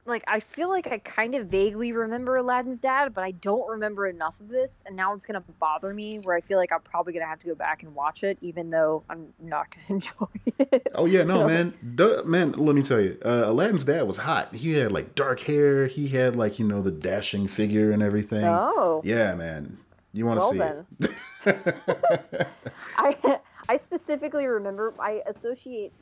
Like. 0.08 0.24
I 0.28 0.40
feel 0.40 0.70
like 0.70 0.88
I 0.88 0.98
kind 0.98 1.36
of 1.36 1.48
vaguely 1.48 1.92
remember 1.92 2.36
Aladdin's 2.36 2.80
dad, 2.80 3.14
but 3.14 3.24
I 3.24 3.32
don't 3.32 3.68
remember 3.70 4.08
enough 4.08 4.40
of 4.40 4.50
this, 4.50 4.84
and 4.86 4.96
now 4.96 5.14
it's 5.14 5.26
gonna 5.26 5.44
bother 5.60 5.94
me. 5.94 6.20
Where 6.24 6.36
I 6.36 6.42
feel 6.42 6.58
like 6.58 6.72
I'm 6.72 6.82
probably 6.82 7.14
gonna 7.14 7.26
have 7.26 7.40
to 7.40 7.48
go 7.48 7.56
back 7.56 7.84
and 7.84 7.94
watch 7.96 8.24
it, 8.24 8.38
even 8.42 8.70
though 8.70 9.04
I'm 9.10 9.34
not 9.40 9.68
gonna 9.72 9.86
enjoy 9.90 10.28
it. 10.60 10.88
Oh 10.96 11.06
yeah, 11.06 11.24
no 11.24 11.48
man, 11.48 11.74
Duh, 11.96 12.24
man. 12.26 12.52
Let 12.54 12.76
me 12.76 12.84
tell 12.84 13.00
you, 13.00 13.18
uh, 13.24 13.44
Aladdin's 13.46 13.86
dad 13.86 14.04
was 14.04 14.18
hot. 14.18 14.56
He 14.56 14.74
had 14.74 14.92
like 14.92 15.16
dark 15.16 15.42
hair. 15.42 15.88
He 15.88 16.10
had 16.10 16.36
like 16.36 16.60
you 16.60 16.68
know 16.68 16.82
the 16.82 16.92
dashing 16.92 17.48
figure 17.48 17.92
and 17.92 18.02
everything. 18.02 18.46
Oh. 18.46 19.02
yeah, 19.04 19.36
man. 19.36 19.78
You 20.14 20.26
want 20.26 20.40
to 20.40 20.42
well 20.42 20.52
see 20.52 20.58
then, 20.58 21.18
it? 21.46 22.48
I 22.98 23.40
I 23.70 23.78
specifically 23.78 24.48
remember 24.48 24.94
I 25.00 25.22
associate 25.28 25.94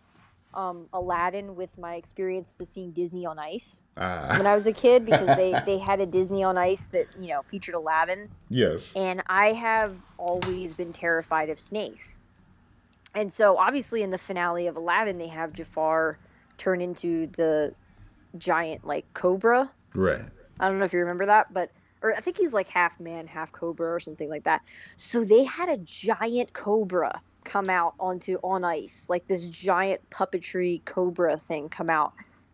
um, 0.55 0.87
Aladdin 0.93 1.55
with 1.55 1.69
my 1.77 1.95
experience 1.95 2.55
of 2.59 2.67
seeing 2.67 2.91
Disney 2.91 3.25
on 3.25 3.37
Ice 3.39 3.83
Ah, 3.97 4.35
when 4.37 4.47
I 4.47 4.53
was 4.53 4.65
a 4.67 4.73
kid 4.73 5.05
because 5.05 5.35
they 5.35 5.53
they 5.65 5.77
had 5.77 5.99
a 6.01 6.05
Disney 6.05 6.43
on 6.43 6.57
Ice 6.57 6.85
that 6.87 7.07
you 7.19 7.27
know 7.27 7.41
featured 7.47 7.75
Aladdin. 7.75 8.29
yes. 8.49 8.95
and 8.95 9.21
I 9.27 9.51
have 9.53 9.95
always 10.17 10.73
been 10.73 10.93
terrified 10.93 11.49
of 11.49 11.59
snakes. 11.59 12.19
And 13.13 13.31
so, 13.31 13.57
obviously, 13.57 14.01
in 14.03 14.11
the 14.11 14.17
finale 14.17 14.67
of 14.67 14.75
Aladdin, 14.75 15.17
they 15.17 15.27
have 15.27 15.53
Jafar 15.53 16.17
turn 16.57 16.81
into 16.81 17.27
the 17.27 17.73
giant, 18.37 18.85
like, 18.85 19.05
cobra. 19.13 19.71
Right. 19.93 20.19
I 20.59 20.67
don't 20.67 20.79
know 20.79 20.85
if 20.85 20.91
you 20.91 20.99
remember 20.99 21.27
that, 21.27 21.53
but, 21.53 21.71
or 22.01 22.13
I 22.13 22.19
think 22.19 22.37
he's 22.37 22.51
like 22.51 22.67
half 22.67 22.99
man, 22.99 23.27
half 23.27 23.53
cobra, 23.53 23.93
or 23.93 24.01
something 24.01 24.29
like 24.29 24.43
that. 24.43 24.63
So, 24.97 25.23
they 25.23 25.45
had 25.45 25.69
a 25.69 25.77
giant 25.77 26.51
cobra 26.51 27.21
come 27.45 27.69
out 27.69 27.93
onto 27.99 28.37
on 28.43 28.65
ice, 28.65 29.05
like 29.07 29.27
this 29.27 29.47
giant 29.47 30.09
puppetry 30.09 30.83
cobra 30.83 31.37
thing 31.37 31.69
come 31.69 31.89
out. 31.89 32.13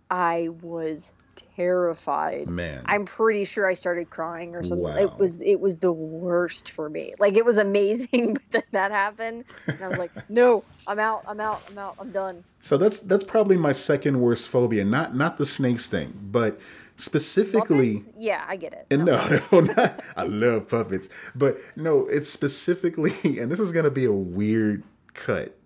I 0.10 0.50
was 0.50 1.12
terrified. 1.56 2.50
Man. 2.50 2.84
I'm 2.86 3.06
pretty 3.06 3.46
sure 3.46 3.68
I 3.68 3.74
started 3.74 4.10
crying 4.10 4.56
or 4.56 4.64
something. 4.64 4.84
Wow. 4.84 4.96
It 4.96 5.18
was 5.18 5.42
it 5.42 5.60
was 5.60 5.80
the 5.80 5.92
worst 5.92 6.72
for 6.72 6.90
me. 6.90 7.14
Like 7.20 7.36
it 7.36 7.46
was 7.46 7.58
amazing, 7.58 8.34
but 8.52 8.52
then 8.52 8.64
that 8.72 8.92
happened, 8.92 9.46
and 9.68 9.82
I 9.82 9.88
was 9.88 9.98
like, 9.98 10.12
"No, 10.30 10.64
I'm 10.88 11.00
out. 11.00 11.24
I'm 11.28 11.40
out. 11.40 11.62
I'm 11.70 11.78
out. 11.78 11.96
I'm 12.00 12.12
done." 12.12 12.44
So 12.60 12.78
that's 12.78 13.00
that's 13.00 13.24
probably 13.24 13.58
my 13.58 13.72
second 13.72 14.20
worst 14.20 14.50
phobia. 14.50 14.86
Not 14.86 15.16
not 15.16 15.38
the 15.38 15.46
snakes 15.46 15.88
thing, 15.88 16.14
but 16.22 16.60
specifically. 17.02 17.98
Puppets? 17.98 18.18
Yeah, 18.18 18.46
I 18.48 18.56
get 18.56 18.74
it. 18.74 18.88
And 18.92 19.06
no, 19.06 19.40
no, 19.52 19.60
not. 19.62 20.00
I 20.16 20.24
love 20.24 20.70
puppets, 20.70 21.10
but 21.36 21.58
no, 21.76 22.08
it's 22.08 22.30
specifically, 22.30 23.14
and 23.40 23.52
this 23.52 23.60
is 23.60 23.72
gonna 23.72 23.90
be 23.90 24.06
a 24.06 24.12
weird 24.12 24.84
cut. 25.14 25.58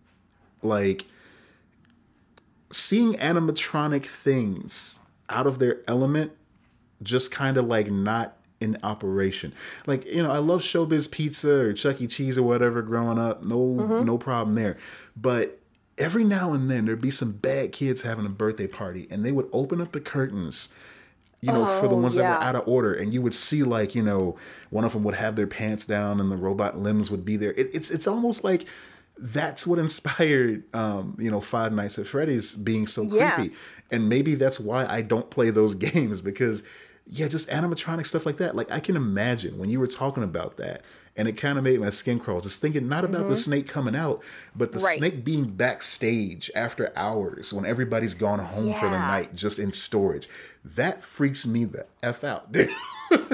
Like 0.62 1.06
seeing 2.72 3.14
animatronic 3.16 4.06
things 4.06 5.00
out 5.30 5.46
of 5.46 5.60
their 5.60 5.82
element, 5.88 6.32
just 7.04 7.32
kind 7.32 7.58
of 7.58 7.66
like 7.66 7.92
not 7.92 8.38
in 8.60 8.78
operation. 8.82 9.54
Like 9.86 10.06
you 10.06 10.24
know, 10.24 10.32
I 10.32 10.38
love 10.38 10.62
Showbiz 10.62 11.12
Pizza 11.12 11.54
or 11.66 11.74
Chuck 11.74 12.02
E. 12.02 12.08
Cheese 12.08 12.38
or 12.38 12.44
whatever 12.44 12.82
growing 12.82 13.20
up. 13.20 13.44
No, 13.44 13.58
mm-hmm. 13.58 14.06
no 14.06 14.18
problem 14.18 14.56
there. 14.56 14.78
But 15.16 15.60
every 15.98 16.24
now 16.24 16.54
and 16.54 16.70
then 16.70 16.86
there'd 16.86 17.02
be 17.02 17.12
some 17.12 17.34
bad 17.34 17.72
kids 17.72 18.02
having 18.02 18.26
a 18.26 18.30
birthday 18.30 18.68
party, 18.68 19.08
and 19.12 19.24
they 19.24 19.32
would 19.32 19.50
open 19.52 19.82
up 19.82 19.92
the 19.92 20.00
curtains 20.00 20.70
you 21.42 21.52
know, 21.52 21.66
for 21.66 21.88
the 21.88 21.96
Oh, 21.96 21.98
ones 21.98 22.16
that 22.16 22.26
were 22.26 22.42
out 22.42 22.56
of 22.56 22.68
order, 22.68 22.94
and 22.94 23.14
you 23.14 23.22
would 23.22 23.36
see 23.36 23.64
like 23.64 23.96
you 23.96 24.02
know, 24.02 24.36
one 24.70 24.84
of 24.84 24.94
them 24.94 25.04
would 25.04 25.16
have 25.16 25.36
their 25.36 25.48
pants 25.48 25.86
down, 25.86 26.20
and 26.20 26.32
the 26.32 26.38
robot 26.38 26.78
limbs 26.78 27.12
would 27.12 27.26
be 27.26 27.38
there. 27.38 27.52
It, 27.54 27.70
it's 27.74 27.92
it's 27.92 28.08
almost 28.08 28.44
like 28.44 28.66
that's 29.18 29.66
what 29.66 29.80
inspired 29.88 30.64
um, 30.76 31.16
you 31.20 31.32
know 31.32 31.42
Five 31.42 31.74
Nights 31.74 32.00
at 32.00 32.08
Freddy's 32.08 32.56
being 32.56 32.88
so 32.88 33.06
Yeah. 33.06 33.08
creepy, 33.08 33.54
and 33.92 34.10
maybe 34.10 34.36
that's 34.36 34.60
why 34.60 34.86
I 34.86 35.02
don't 35.02 35.30
play 35.30 35.50
those 35.50 35.74
games 35.76 36.22
because 36.22 36.64
yeah, 37.08 37.28
just 37.28 37.50
animatronic 37.50 38.06
stuff 38.08 38.26
like 38.26 38.38
that. 38.38 38.56
Like 38.56 38.72
I 38.72 38.80
can 38.80 38.96
imagine 38.96 39.58
when 39.60 39.70
you 39.70 39.80
were 39.80 39.88
talking 39.88 40.24
about 40.24 40.58
that, 40.58 40.82
and 41.18 41.28
it 41.28 41.34
kind 41.38 41.58
of 41.58 41.64
made 41.64 41.80
my 41.80 41.90
skin 41.90 42.20
crawl. 42.20 42.42
Just 42.42 42.60
thinking 42.62 42.88
not 42.90 43.06
about 43.06 43.28
the 43.30 43.36
snake 43.38 43.68
coming 43.68 43.96
out, 43.96 44.22
but 44.56 44.72
the 44.72 44.78
Mm-hmm. 44.80 44.86
Right. 44.86 44.98
snake 44.98 45.24
being 45.26 45.46
backstage 45.52 46.52
after 46.56 46.92
hours 46.96 47.54
when 47.54 47.66
everybody's 47.66 48.14
gone 48.16 48.40
home 48.40 48.74
for 48.74 48.90
the 48.90 49.00
night, 49.00 49.36
just 49.36 49.58
in 49.60 49.72
storage. 49.72 50.28
That 50.64 51.04
freaks 51.04 51.46
me 51.48 51.66
the 51.66 51.86
f 52.04 52.24
out, 52.24 52.52
dude. 52.52 52.70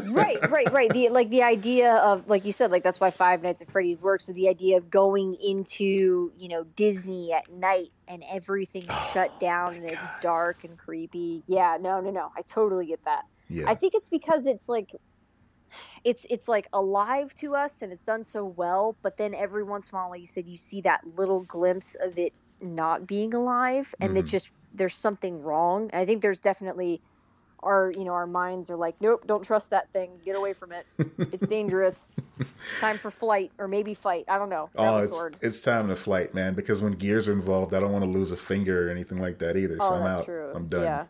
right, 0.06 0.50
right, 0.52 0.72
right. 0.72 0.90
The 0.92 1.10
like 1.10 1.30
the 1.30 1.44
idea 1.44 1.96
of 1.96 2.28
like 2.28 2.44
you 2.46 2.52
said, 2.52 2.72
like 2.72 2.84
that's 2.84 3.00
why 3.00 3.10
Five 3.10 3.42
Nights 3.42 3.62
at 3.62 3.72
Freddy's 3.72 4.00
works. 4.02 4.28
Is 4.30 4.36
the 4.36 4.50
idea 4.50 4.78
of 4.78 4.90
going 4.92 5.36
into 5.36 6.32
you 6.38 6.50
know 6.50 6.66
Disney 6.76 7.32
at 7.34 7.50
night 7.52 7.92
and 8.08 8.24
everything's 8.30 8.94
shut 9.14 9.40
down 9.40 9.76
and 9.76 9.86
it's 9.86 10.06
dark 10.22 10.64
and 10.66 10.78
creepy. 10.78 11.42
Yeah, 11.48 11.78
no, 11.80 12.02
no, 12.02 12.12
no. 12.12 12.32
I 12.38 12.42
totally 12.42 12.86
get 12.88 13.04
that. 13.06 13.24
yeah, 13.50 13.70
I 13.70 13.76
think 13.76 13.96
it's 13.96 14.10
because 14.10 14.46
it's 14.46 14.68
like 14.68 14.92
it's 16.04 16.26
it's 16.30 16.48
like 16.48 16.68
alive 16.74 17.34
to 17.36 17.56
us 17.56 17.82
and 17.82 17.92
it's 17.92 18.04
done 18.04 18.24
so 18.24 18.46
well, 18.46 18.98
but 19.04 19.18
then 19.18 19.34
every 19.34 19.64
once 19.64 19.92
in 19.92 19.96
a 19.98 20.02
while, 20.02 20.10
like 20.10 20.22
you 20.22 20.26
said, 20.28 20.48
you 20.48 20.58
see 20.58 20.82
that 20.82 21.02
little 21.06 21.42
glimpse 21.42 21.96
of 21.96 22.18
it 22.18 22.34
not 22.60 23.08
being 23.08 23.34
alive, 23.34 23.94
and 24.02 24.18
it 24.18 24.26
Mhm. 24.26 24.30
just 24.30 24.52
there's 24.74 24.96
something 24.96 25.42
wrong. 25.42 25.90
And 25.92 26.02
I 26.02 26.06
think 26.06 26.22
there's 26.22 26.40
definitely 26.40 27.02
our 27.62 27.92
you 27.92 28.04
know 28.06 28.14
our 28.14 28.28
minds 28.28 28.70
are 28.70 28.78
like, 28.78 28.96
nope, 29.02 29.24
don't 29.28 29.44
trust 29.44 29.70
that 29.72 29.92
thing, 29.94 30.20
get 30.26 30.36
away 30.36 30.54
from 30.54 30.72
it, 30.72 30.86
it's 31.32 31.48
dangerous. 31.48 32.08
Time 32.80 32.98
for 32.98 33.12
flight 33.12 33.52
or 33.60 33.68
maybe 33.68 33.94
fight. 33.94 34.26
I 34.28 34.38
don't 34.40 34.50
know. 34.50 34.70
Oh, 34.76 34.98
it's, 34.98 35.22
it's 35.42 35.62
time 35.62 35.88
to 35.90 35.96
flight, 35.96 36.34
man. 36.34 36.56
Because 36.56 36.82
when 36.82 36.94
gears 36.94 37.28
are 37.28 37.32
involved, 37.34 37.74
I 37.76 37.80
don't 37.80 37.92
want 37.92 38.06
to 38.06 38.18
lose 38.18 38.32
a 38.32 38.38
finger 38.38 38.88
or 38.88 38.90
anything 38.90 39.22
like 39.22 39.38
that 39.40 39.56
either. 39.58 39.80
So 39.80 39.86
Oh, 39.86 39.96
I'm 39.96 40.04
that's 40.06 40.20
out. 40.20 40.26
true. 40.26 40.52
I'm 40.56 40.68
done. 40.68 40.84
Yeah. 40.84 41.06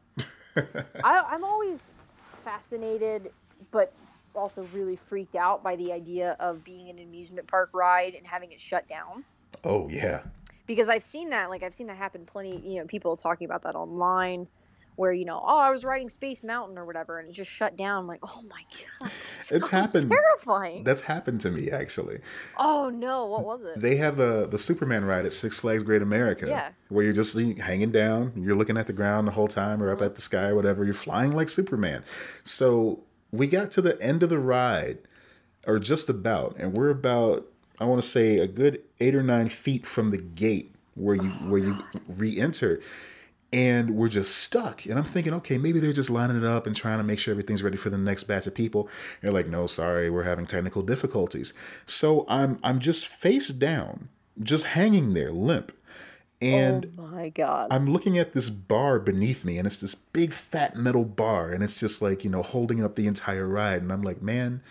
I, 1.04 1.24
I'm 1.30 1.44
always 1.46 1.94
fascinated, 2.44 3.32
but 3.72 3.94
also 4.36 4.64
really 4.74 4.96
freaked 4.96 5.36
out 5.36 5.64
by 5.64 5.76
the 5.76 5.92
idea 5.94 6.36
of 6.40 6.64
being 6.64 6.90
an 6.90 7.00
amusement 7.00 7.48
park 7.48 7.70
ride 7.74 8.16
and 8.16 8.26
having 8.26 8.52
it 8.52 8.60
shut 8.60 8.88
down. 8.88 9.24
Oh 9.64 9.88
yeah. 9.90 10.22
Because 10.68 10.90
I've 10.90 11.04
seen 11.04 11.32
that, 11.32 11.50
like 11.50 11.64
I've 11.64 11.74
seen 11.74 11.88
that 11.88 11.98
happen 11.98 12.26
plenty. 12.26 12.58
You 12.60 12.80
know, 12.82 12.86
people 12.88 13.18
talking 13.18 13.46
about 13.46 13.64
that 13.64 13.76
online, 13.76 14.48
where 14.96 15.12
you 15.12 15.26
know, 15.26 15.42
oh, 15.44 15.58
I 15.58 15.70
was 15.70 15.84
riding 15.84 16.08
Space 16.08 16.44
Mountain 16.44 16.78
or 16.78 16.86
whatever, 16.86 17.20
and 17.20 17.28
it 17.28 17.34
just 17.34 17.52
shut 17.52 17.76
down. 17.76 18.04
I'm 18.04 18.08
like, 18.08 18.20
oh 18.24 18.42
my 18.50 18.62
god, 19.02 19.12
It's 19.52 19.68
happened. 19.68 20.10
Terrifying. 20.10 20.84
That's 20.86 21.02
happened 21.02 21.42
to 21.42 21.52
me 21.52 21.72
actually. 21.72 22.20
oh 22.58 22.90
no, 22.90 23.26
what 23.26 23.44
was 23.44 23.62
it? 23.66 23.82
They 23.82 23.98
have 23.98 24.16
the 24.16 24.48
the 24.50 24.58
Superman 24.58 25.04
ride 25.04 25.26
at 25.26 25.34
Six 25.34 25.60
Flags 25.60 25.84
Great 25.84 26.02
America. 26.02 26.48
Yeah. 26.48 26.70
Where 26.88 27.04
you're 27.04 27.12
just 27.14 27.38
hanging 27.38 27.92
down, 27.92 28.32
you're 28.38 28.56
looking 28.56 28.78
at 28.78 28.88
the 28.88 28.94
ground 28.94 29.28
the 29.28 29.32
whole 29.34 29.50
time 29.50 29.84
or 29.84 29.88
Mm-hmm. 29.94 30.04
up 30.04 30.12
at 30.12 30.16
the 30.16 30.22
sky 30.22 30.46
or 30.50 30.56
whatever. 30.56 30.86
You're 30.86 30.94
flying 30.94 31.34
like 31.34 31.50
Superman. 31.50 32.04
So 32.46 33.04
we 33.32 33.48
got 33.48 33.72
to 33.72 33.82
the 33.82 34.02
end 34.02 34.24
of 34.24 34.30
the 34.30 34.40
ride, 34.40 35.00
or 35.66 35.80
just 35.80 36.10
about, 36.10 36.56
and 36.58 36.74
we're 36.74 36.90
about 36.90 37.48
I 37.82 37.86
want 37.86 38.00
to 38.00 38.08
say 38.08 38.38
a 38.38 38.48
good 38.48 38.84
eight 39.00 39.16
or 39.16 39.24
nine 39.24 39.50
feet 39.50 39.88
from 39.88 40.12
the 40.12 40.18
gate 40.20 40.76
where 40.94 41.16
you 41.16 41.32
oh, 41.42 41.50
where 41.50 41.60
you 41.60 41.78
re-enter. 42.08 42.80
And 43.54 43.96
we're 43.96 44.08
just 44.08 44.38
stuck. 44.38 44.86
And 44.86 44.98
I'm 44.98 45.04
thinking, 45.04 45.34
okay, 45.34 45.58
maybe 45.58 45.82
they're 45.82 45.92
just 45.92 46.10
lining 46.10 46.38
it 46.38 46.46
up 46.46 46.66
and 46.66 46.74
trying 46.74 47.00
to 47.00 47.04
make 47.04 47.20
sure 47.20 47.34
everything's 47.34 47.64
ready 47.64 47.76
for 47.76 47.90
the 47.90 47.98
next 47.98 48.24
batch 48.24 48.48
of 48.48 48.56
people. 48.56 48.84
And 48.84 49.24
they're 49.24 49.34
like, 49.34 49.48
no, 49.48 49.68
sorry, 49.68 50.10
we're 50.10 50.24
having 50.24 50.46
technical 50.46 50.84
difficulties. 50.84 51.54
So 51.86 52.26
I'm 52.30 52.60
I'm 52.64 52.80
just 52.80 53.06
face 53.06 53.50
down, 53.50 54.10
just 54.42 54.68
hanging 54.68 55.16
there, 55.16 55.32
limp. 55.32 55.74
And 56.42 56.92
oh 56.98 57.08
my 57.08 57.30
god. 57.30 57.68
I'm 57.72 57.86
looking 57.86 58.18
at 58.18 58.34
this 58.34 58.50
bar 58.50 59.00
beneath 59.00 59.46
me, 59.46 59.58
and 59.58 59.68
it's 59.68 59.80
this 59.80 59.96
big 59.96 60.34
fat 60.34 60.76
metal 60.76 61.06
bar, 61.06 61.52
and 61.52 61.64
it's 61.64 61.80
just 61.80 62.02
like, 62.02 62.24
you 62.24 62.30
know, 62.30 62.42
holding 62.42 62.84
up 62.84 62.96
the 62.96 63.08
entire 63.08 63.48
ride. 63.48 63.84
And 63.84 63.92
I'm 63.92 64.02
like, 64.02 64.22
man, 64.22 64.62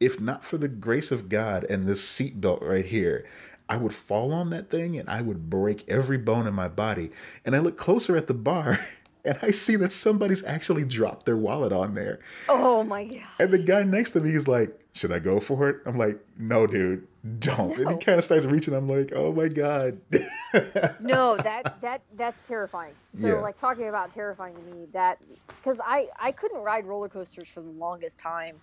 if 0.00 0.20
not 0.20 0.44
for 0.44 0.58
the 0.58 0.68
grace 0.68 1.10
of 1.12 1.28
God 1.28 1.64
and 1.64 1.86
this 1.86 2.04
seatbelt 2.04 2.62
right 2.62 2.84
here, 2.84 3.24
I 3.68 3.76
would 3.76 3.94
fall 3.94 4.32
on 4.32 4.50
that 4.50 4.70
thing 4.70 4.98
and 4.98 5.08
I 5.08 5.22
would 5.22 5.48
break 5.48 5.88
every 5.88 6.18
bone 6.18 6.46
in 6.46 6.54
my 6.54 6.68
body. 6.68 7.10
And 7.44 7.56
I 7.56 7.60
look 7.60 7.78
closer 7.78 8.16
at 8.16 8.26
the 8.26 8.34
bar 8.34 8.86
and 9.24 9.38
I 9.40 9.50
see 9.50 9.76
that 9.76 9.92
somebody's 9.92 10.44
actually 10.44 10.84
dropped 10.84 11.26
their 11.26 11.36
wallet 11.36 11.72
on 11.72 11.94
there. 11.94 12.20
oh 12.48 12.82
my 12.82 13.04
god. 13.04 13.22
And 13.38 13.50
the 13.50 13.58
guy 13.58 13.82
next 13.82 14.10
to 14.12 14.20
me 14.20 14.30
is 14.34 14.46
like, 14.48 14.78
Should 14.94 15.12
I 15.12 15.18
go 15.18 15.40
for 15.40 15.68
it? 15.68 15.76
I'm 15.86 15.98
like, 15.98 16.18
No, 16.38 16.66
dude, 16.66 17.06
don't. 17.40 17.76
And 17.78 17.90
he 17.90 17.96
kind 17.98 18.18
of 18.18 18.24
starts 18.24 18.46
reaching. 18.46 18.74
I'm 18.74 18.88
like, 18.88 19.12
Oh 19.14 19.32
my 19.32 19.48
God. 19.48 20.00
no 21.00 21.36
that 21.36 21.80
that 21.80 22.00
that's 22.16 22.46
terrifying 22.46 22.94
so 23.20 23.26
Yeah. 23.26 23.34
like 23.40 23.58
talking 23.58 23.88
about 23.88 24.10
terrifying 24.12 24.54
to 24.54 24.62
me 24.62 24.86
that 24.92 25.18
because 25.48 25.80
i 25.84 26.06
i 26.20 26.30
couldn't 26.30 26.60
ride 26.60 26.86
roller 26.86 27.08
coasters 27.08 27.48
for 27.48 27.60
the 27.60 27.70
longest 27.70 28.20
time 28.20 28.56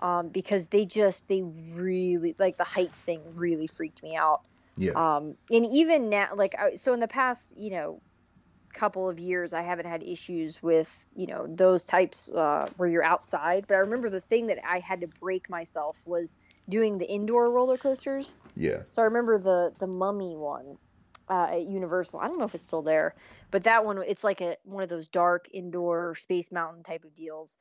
um 0.00 0.28
because 0.28 0.68
they 0.68 0.86
just 0.86 1.28
they 1.28 1.42
really 1.42 2.34
like 2.38 2.56
the 2.56 2.64
heights 2.64 3.02
thing 3.02 3.20
really 3.34 3.66
freaked 3.66 4.02
me 4.02 4.16
out 4.16 4.40
yeah. 4.78 4.92
um 4.92 5.36
and 5.50 5.66
even 5.66 6.08
now 6.08 6.30
like 6.34 6.54
I, 6.58 6.76
so 6.76 6.94
in 6.94 7.00
the 7.00 7.08
past 7.08 7.54
you 7.58 7.70
know 7.70 8.00
couple 8.72 9.08
of 9.08 9.18
years 9.18 9.52
i 9.52 9.62
haven't 9.62 9.86
had 9.86 10.02
issues 10.02 10.62
with 10.62 11.04
you 11.16 11.26
know 11.26 11.46
those 11.48 11.84
types 11.84 12.30
uh, 12.30 12.68
where 12.76 12.88
you're 12.88 13.04
outside 13.04 13.64
but 13.66 13.74
i 13.74 13.78
remember 13.78 14.08
the 14.08 14.20
thing 14.20 14.48
that 14.48 14.58
i 14.66 14.78
had 14.78 15.00
to 15.00 15.06
break 15.20 15.48
myself 15.50 15.96
was 16.04 16.36
doing 16.68 16.98
the 16.98 17.06
indoor 17.06 17.50
roller 17.50 17.76
coasters 17.76 18.36
yeah. 18.56 18.82
so 18.90 19.02
I 19.02 19.06
remember 19.06 19.38
the 19.38 19.72
the 19.78 19.86
mummy 19.86 20.36
one 20.36 20.76
uh, 21.28 21.48
at 21.50 21.66
Universal. 21.68 22.20
I 22.20 22.28
don't 22.28 22.38
know 22.38 22.44
if 22.44 22.54
it's 22.54 22.66
still 22.66 22.82
there, 22.82 23.14
but 23.50 23.64
that 23.64 23.84
one 23.84 24.02
it's 24.06 24.24
like 24.24 24.40
a 24.40 24.56
one 24.64 24.82
of 24.82 24.88
those 24.88 25.08
dark 25.08 25.48
indoor 25.52 26.14
Space 26.14 26.50
Mountain 26.50 26.82
type 26.82 27.04
of 27.04 27.14
deals 27.14 27.56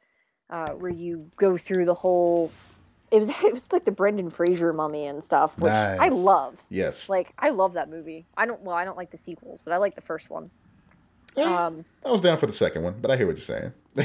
uh, 0.49 0.69
where 0.71 0.91
you 0.91 1.29
go 1.35 1.57
through 1.57 1.85
the 1.85 1.93
whole. 1.93 2.51
It 3.11 3.19
was 3.19 3.29
it 3.43 3.53
was 3.53 3.71
like 3.71 3.85
the 3.85 3.91
Brendan 3.91 4.29
Fraser 4.29 4.73
mummy 4.73 5.05
and 5.05 5.23
stuff, 5.23 5.57
which 5.59 5.73
I 5.73 6.09
love. 6.09 6.61
Yes. 6.69 7.09
Like 7.09 7.33
I 7.37 7.49
love 7.49 7.73
that 7.73 7.89
movie. 7.89 8.25
I 8.35 8.45
don't 8.45 8.61
well 8.61 8.75
I 8.75 8.85
don't 8.85 8.97
like 8.97 9.11
the 9.11 9.17
sequels, 9.17 9.61
but 9.61 9.73
I 9.73 9.77
like 9.77 9.95
the 9.95 10.01
first 10.01 10.29
one. 10.29 10.49
Um, 11.37 11.85
I 12.05 12.09
was 12.09 12.21
down 12.21 12.37
for 12.37 12.47
the 12.47 12.53
second 12.53 12.83
one, 12.83 12.95
but 13.01 13.11
I 13.11 13.17
hear 13.17 13.27
what 13.27 13.35
you're 13.37 13.41
saying. 13.41 13.73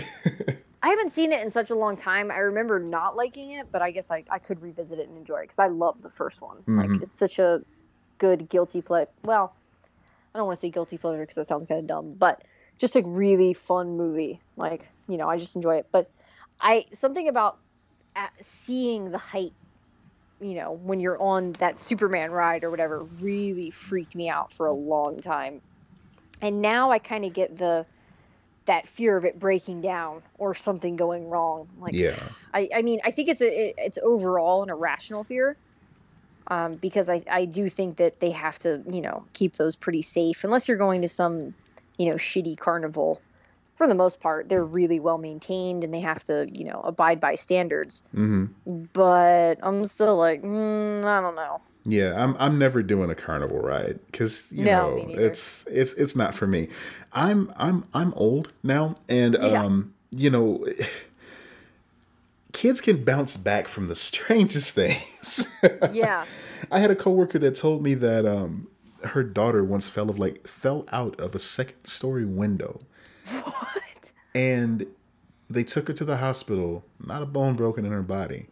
I 0.83 0.89
haven't 0.89 1.11
seen 1.11 1.33
it 1.33 1.41
in 1.43 1.51
such 1.51 1.71
a 1.71 1.75
long 1.75 1.97
time. 1.97 2.31
I 2.31 2.39
remember 2.39 2.79
not 2.81 3.17
liking 3.17 3.53
it, 3.53 3.69
but 3.71 3.83
I 3.83 3.93
guess 3.93 4.11
I, 4.11 4.25
I 4.29 4.39
could 4.39 4.61
revisit 4.61 4.99
it 4.99 5.09
and 5.09 5.17
enjoy 5.17 5.39
it 5.39 5.43
because 5.43 5.59
I 5.61 5.69
love 5.69 6.03
the 6.03 6.11
first 6.11 6.41
one. 6.43 6.59
Mhm. 6.67 6.93
Like 6.95 7.03
it's 7.03 7.17
such 7.17 7.39
a 7.39 7.63
good 8.19 8.49
guilty 8.49 8.83
play. 8.83 9.07
Well, 9.25 9.55
I 10.35 10.39
don't 10.39 10.47
want 10.47 10.57
to 10.57 10.61
say 10.61 10.71
guilty 10.71 10.99
pleasure 10.99 11.21
because 11.21 11.37
that 11.37 11.47
sounds 11.47 11.67
kind 11.67 11.81
of 11.81 11.87
dumb, 11.87 12.15
but 12.19 12.43
just 12.79 12.97
a 12.97 13.03
really 13.03 13.55
fun 13.55 13.97
movie. 13.97 14.41
Like 14.57 14.89
you 15.09 15.19
know, 15.19 15.29
I 15.29 15.39
just 15.39 15.55
enjoy 15.57 15.77
it. 15.77 15.87
But 15.93 16.11
I 16.61 16.87
something 16.95 17.29
about 17.29 17.59
uh 18.17 18.27
seeing 18.41 19.11
the 19.13 19.19
height, 19.19 19.53
you 20.41 20.55
know, 20.55 20.73
when 20.73 20.99
you're 21.01 21.21
on 21.21 21.53
that 21.53 21.79
Superman 21.79 22.33
ride 22.33 22.65
or 22.65 22.71
whatever, 22.71 23.05
really 23.21 23.71
freaked 23.71 24.17
me 24.17 24.29
out 24.29 24.53
for 24.53 24.67
a 24.67 24.73
long 24.73 25.21
time. 25.21 25.61
And 26.43 26.61
now 26.61 26.91
I 26.91 26.99
kind 26.99 27.25
of 27.25 27.33
get 27.33 27.57
the 27.57 27.87
that 28.67 28.87
fear 28.87 29.17
of 29.17 29.25
it 29.25 29.39
breaking 29.39 29.81
down 29.81 30.23
or 30.39 30.55
something 30.55 30.97
going 30.97 31.29
wrong. 31.29 31.69
Like 31.79 31.95
yeah. 31.95 32.19
I, 32.53 32.69
I 32.75 32.83
mean, 32.83 33.01
I 33.05 33.11
think 33.11 33.29
it's 33.29 33.41
a 33.41 33.69
it, 33.69 33.75
it's 33.79 33.99
overall 34.03 34.63
an 34.63 34.71
irrational 34.71 35.25
fear, 35.25 35.57
um, 36.49 36.75
because 36.75 37.09
I 37.09 37.23
I 37.31 37.45
do 37.47 37.69
think 37.69 37.97
that 37.97 38.21
they 38.21 38.33
have 38.33 38.59
to 38.61 38.83
you 38.93 39.01
know 39.01 39.25
keep 39.33 39.57
those 39.57 39.77
pretty 39.77 40.03
safe 40.03 40.45
unless 40.45 40.69
you're 40.69 40.77
going 40.77 41.03
to 41.03 41.09
some 41.09 41.55
you 41.97 42.11
know 42.11 42.17
shitty 42.17 42.59
carnival. 42.59 43.21
For 43.79 43.87
the 43.89 43.95
most 43.95 44.21
part, 44.21 44.49
they're 44.49 44.65
really 44.65 45.01
well 45.01 45.19
maintained 45.19 45.83
and 45.83 45.93
they 45.93 46.01
have 46.01 46.23
to 46.25 46.47
you 46.53 46.65
know 46.65 46.81
abide 46.83 47.21
by 47.21 47.37
standards. 47.37 48.03
Mm-hmm. 48.15 48.85
But 48.93 49.59
I'm 49.63 49.85
still 49.87 50.17
like, 50.17 50.43
mm, 50.43 51.05
I 51.05 51.21
don't 51.21 51.35
know. 51.35 51.61
Yeah, 51.85 52.15
I'm 52.23 52.37
I'm 52.39 52.59
never 52.59 52.83
doing 52.83 53.11
a 53.11 53.15
carnival 53.15 53.59
ride 53.59 53.99
because 54.07 54.51
you 54.53 54.65
No, 54.65 54.97
know 54.97 55.07
it's 55.09 55.65
it's 55.67 55.93
it's 55.95 56.15
not 56.15 56.35
for 56.35 56.47
me. 56.47 56.69
I'm 57.13 57.53
I'm 57.57 57.85
I'm 57.93 58.15
old 58.15 58.53
now, 58.63 58.97
and 59.09 59.35
Yeah. 59.35 59.65
um, 59.65 59.93
you 60.11 60.31
know, 60.31 60.65
kids 62.53 62.81
can 62.81 63.03
bounce 63.05 63.37
back 63.37 63.69
from 63.69 63.89
the 63.89 63.95
strangest 64.09 64.75
things. 64.75 65.49
Yeah, 65.93 66.25
I 66.71 66.79
had 66.79 66.91
a 66.91 66.97
coworker 66.97 67.39
that 67.41 67.57
told 67.57 67.83
me 67.83 67.95
that 67.95 68.27
um, 68.27 68.69
her 69.05 69.23
daughter 69.23 69.65
once 69.65 69.89
fell 69.89 70.11
of 70.11 70.19
like 70.19 70.47
fell 70.47 70.87
out 70.93 71.19
of 71.21 71.35
a 71.35 71.39
second 71.41 71.85
story 71.87 72.25
window, 72.25 72.79
what? 73.29 74.11
and 74.35 74.87
they 75.51 75.65
took 75.65 75.89
her 75.89 75.95
to 75.95 76.05
the 76.05 76.19
hospital. 76.19 76.85
Not 77.05 77.23
a 77.23 77.27
bone 77.27 77.57
broken 77.57 77.85
in 77.85 77.93
her 77.93 78.03
body. 78.03 78.47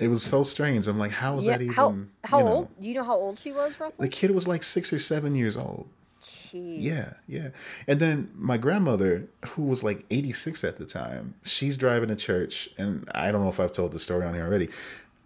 It 0.00 0.08
was 0.08 0.22
so 0.22 0.42
strange. 0.44 0.88
I'm 0.88 0.98
like, 0.98 1.10
how 1.12 1.38
is 1.38 1.44
Yeah, 1.44 1.52
that 1.58 1.62
even? 1.62 1.74
how 1.74 1.94
how 2.24 2.38
you 2.38 2.44
know? 2.44 2.50
old? 2.52 2.80
Do 2.80 2.88
you 2.88 2.94
know 2.94 3.04
how 3.04 3.14
old 3.14 3.38
she 3.38 3.52
was 3.52 3.78
The 3.98 4.08
kid 4.08 4.30
was 4.32 4.48
like 4.48 4.64
six 4.64 4.92
or 4.92 4.98
seven 4.98 5.34
years 5.36 5.56
old. 5.56 5.88
Jeez. 6.22 6.82
Yeah, 6.82 7.12
yeah. 7.28 7.48
And 7.86 8.00
then 8.00 8.30
my 8.34 8.56
grandmother, 8.56 9.28
who 9.50 9.62
was 9.62 9.84
like 9.84 10.04
86 10.10 10.64
at 10.64 10.78
the 10.78 10.84
time, 10.86 11.34
she's 11.44 11.78
driving 11.78 12.08
to 12.08 12.16
church. 12.16 12.70
And 12.76 13.08
I 13.14 13.30
don't 13.30 13.42
know 13.42 13.48
if 13.50 13.60
I've 13.60 13.72
told 13.72 13.92
the 13.92 13.98
story 14.00 14.24
on 14.26 14.34
here 14.34 14.44
already. 14.44 14.68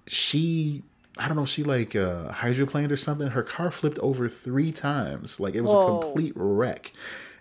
She, 0.07 0.83
I 1.19 1.27
don't 1.29 1.37
know, 1.37 1.47
she 1.47 1.63
like 1.65 1.97
uh, 1.97 2.31
hydroplaned 2.33 2.91
or 2.91 2.97
something. 2.97 3.29
Her 3.29 3.43
car 3.43 3.71
flipped 3.71 3.99
over 4.01 4.29
three 4.29 4.71
times. 4.73 5.41
Like 5.41 5.55
it 5.55 5.63
was 5.63 5.71
Whoa. 5.73 5.99
a 5.99 6.03
complete 6.03 6.33
wreck. 6.37 6.93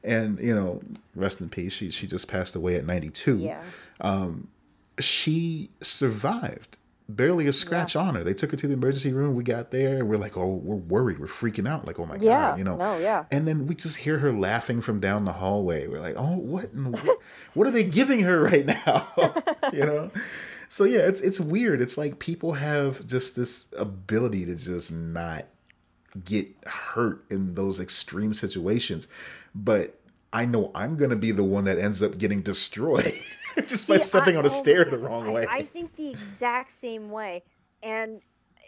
And, 0.04 0.38
you 0.40 0.54
know, 0.54 0.82
rest 1.16 1.42
in 1.42 1.50
peace. 1.50 1.74
She, 1.74 1.90
she 1.92 2.08
just 2.08 2.28
passed 2.28 2.56
away 2.56 2.76
at 2.76 2.86
92 2.86 3.38
Yeah. 3.38 3.62
Um, 4.02 4.50
she 5.00 5.70
survived 5.82 6.78
barely 7.10 7.48
a 7.48 7.54
scratch 7.54 7.96
yeah. 7.96 8.02
on 8.02 8.16
her. 8.16 8.24
They 8.24 8.34
took 8.34 8.52
her 8.52 8.58
to 8.58 8.68
the 8.68 8.74
emergency 8.74 9.12
room. 9.14 9.36
We 9.36 9.44
got 9.44 9.72
there 9.72 9.98
and 9.98 10.10
we're 10.10 10.18
like, 10.18 10.38
oh, 10.38 10.56
we're 10.56 10.76
worried. 10.76 11.20
We're 11.20 11.28
freaking 11.28 11.68
out. 11.68 11.86
Like, 11.86 12.00
oh 12.00 12.06
my 12.06 12.16
yeah, 12.16 12.52
God, 12.52 12.58
you 12.58 12.64
know? 12.64 12.78
No, 12.78 12.98
yeah. 12.98 13.26
And 13.32 13.48
then 13.48 13.68
we 13.68 13.76
just 13.76 13.98
hear 13.98 14.20
her 14.20 14.32
laughing 14.32 14.82
from 14.82 15.00
down 15.00 15.26
the 15.26 15.34
hallway. 15.34 15.88
We're 15.88 16.02
like, 16.02 16.16
oh, 16.18 16.38
what, 16.38 16.74
what, 16.74 17.18
what 17.54 17.68
are 17.68 17.72
they 17.72 17.84
giving 17.84 18.22
her 18.22 18.42
right 18.42 18.66
now? 18.66 19.08
you 19.74 19.86
know? 19.86 20.12
So 20.70 20.86
yeah, 20.86 21.02
it's, 21.02 21.22
it's 21.22 21.40
weird. 21.40 21.82
It's 21.82 21.98
like 21.98 22.20
people 22.20 22.54
have 22.54 23.06
just 23.06 23.36
this 23.36 23.66
ability 23.78 24.46
to 24.46 24.56
just 24.56 24.92
not 24.92 25.46
get 26.24 26.48
hurt 26.66 27.24
in 27.30 27.56
those 27.56 27.80
extreme 27.80 28.34
situations. 28.34 29.08
But 29.54 30.00
I 30.32 30.46
know 30.46 30.72
I'm 30.74 30.98
going 30.98 31.12
to 31.12 31.16
be 31.16 31.32
the 31.32 31.44
one 31.44 31.66
that 31.66 31.78
ends 31.78 32.02
up 32.02 32.18
getting 32.18 32.42
destroyed. 32.42 33.14
just 33.68 33.88
See, 33.88 33.94
by 33.94 34.00
stepping 34.00 34.36
I, 34.36 34.40
on 34.40 34.46
a 34.46 34.50
stair 34.50 34.86
the 34.86 34.98
wrong 34.98 35.32
way. 35.32 35.46
I, 35.46 35.58
I 35.58 35.64
think 35.64 35.96
the 35.96 36.10
exact 36.10 36.72
same 36.72 37.10
way. 37.10 37.44
And 37.82 38.22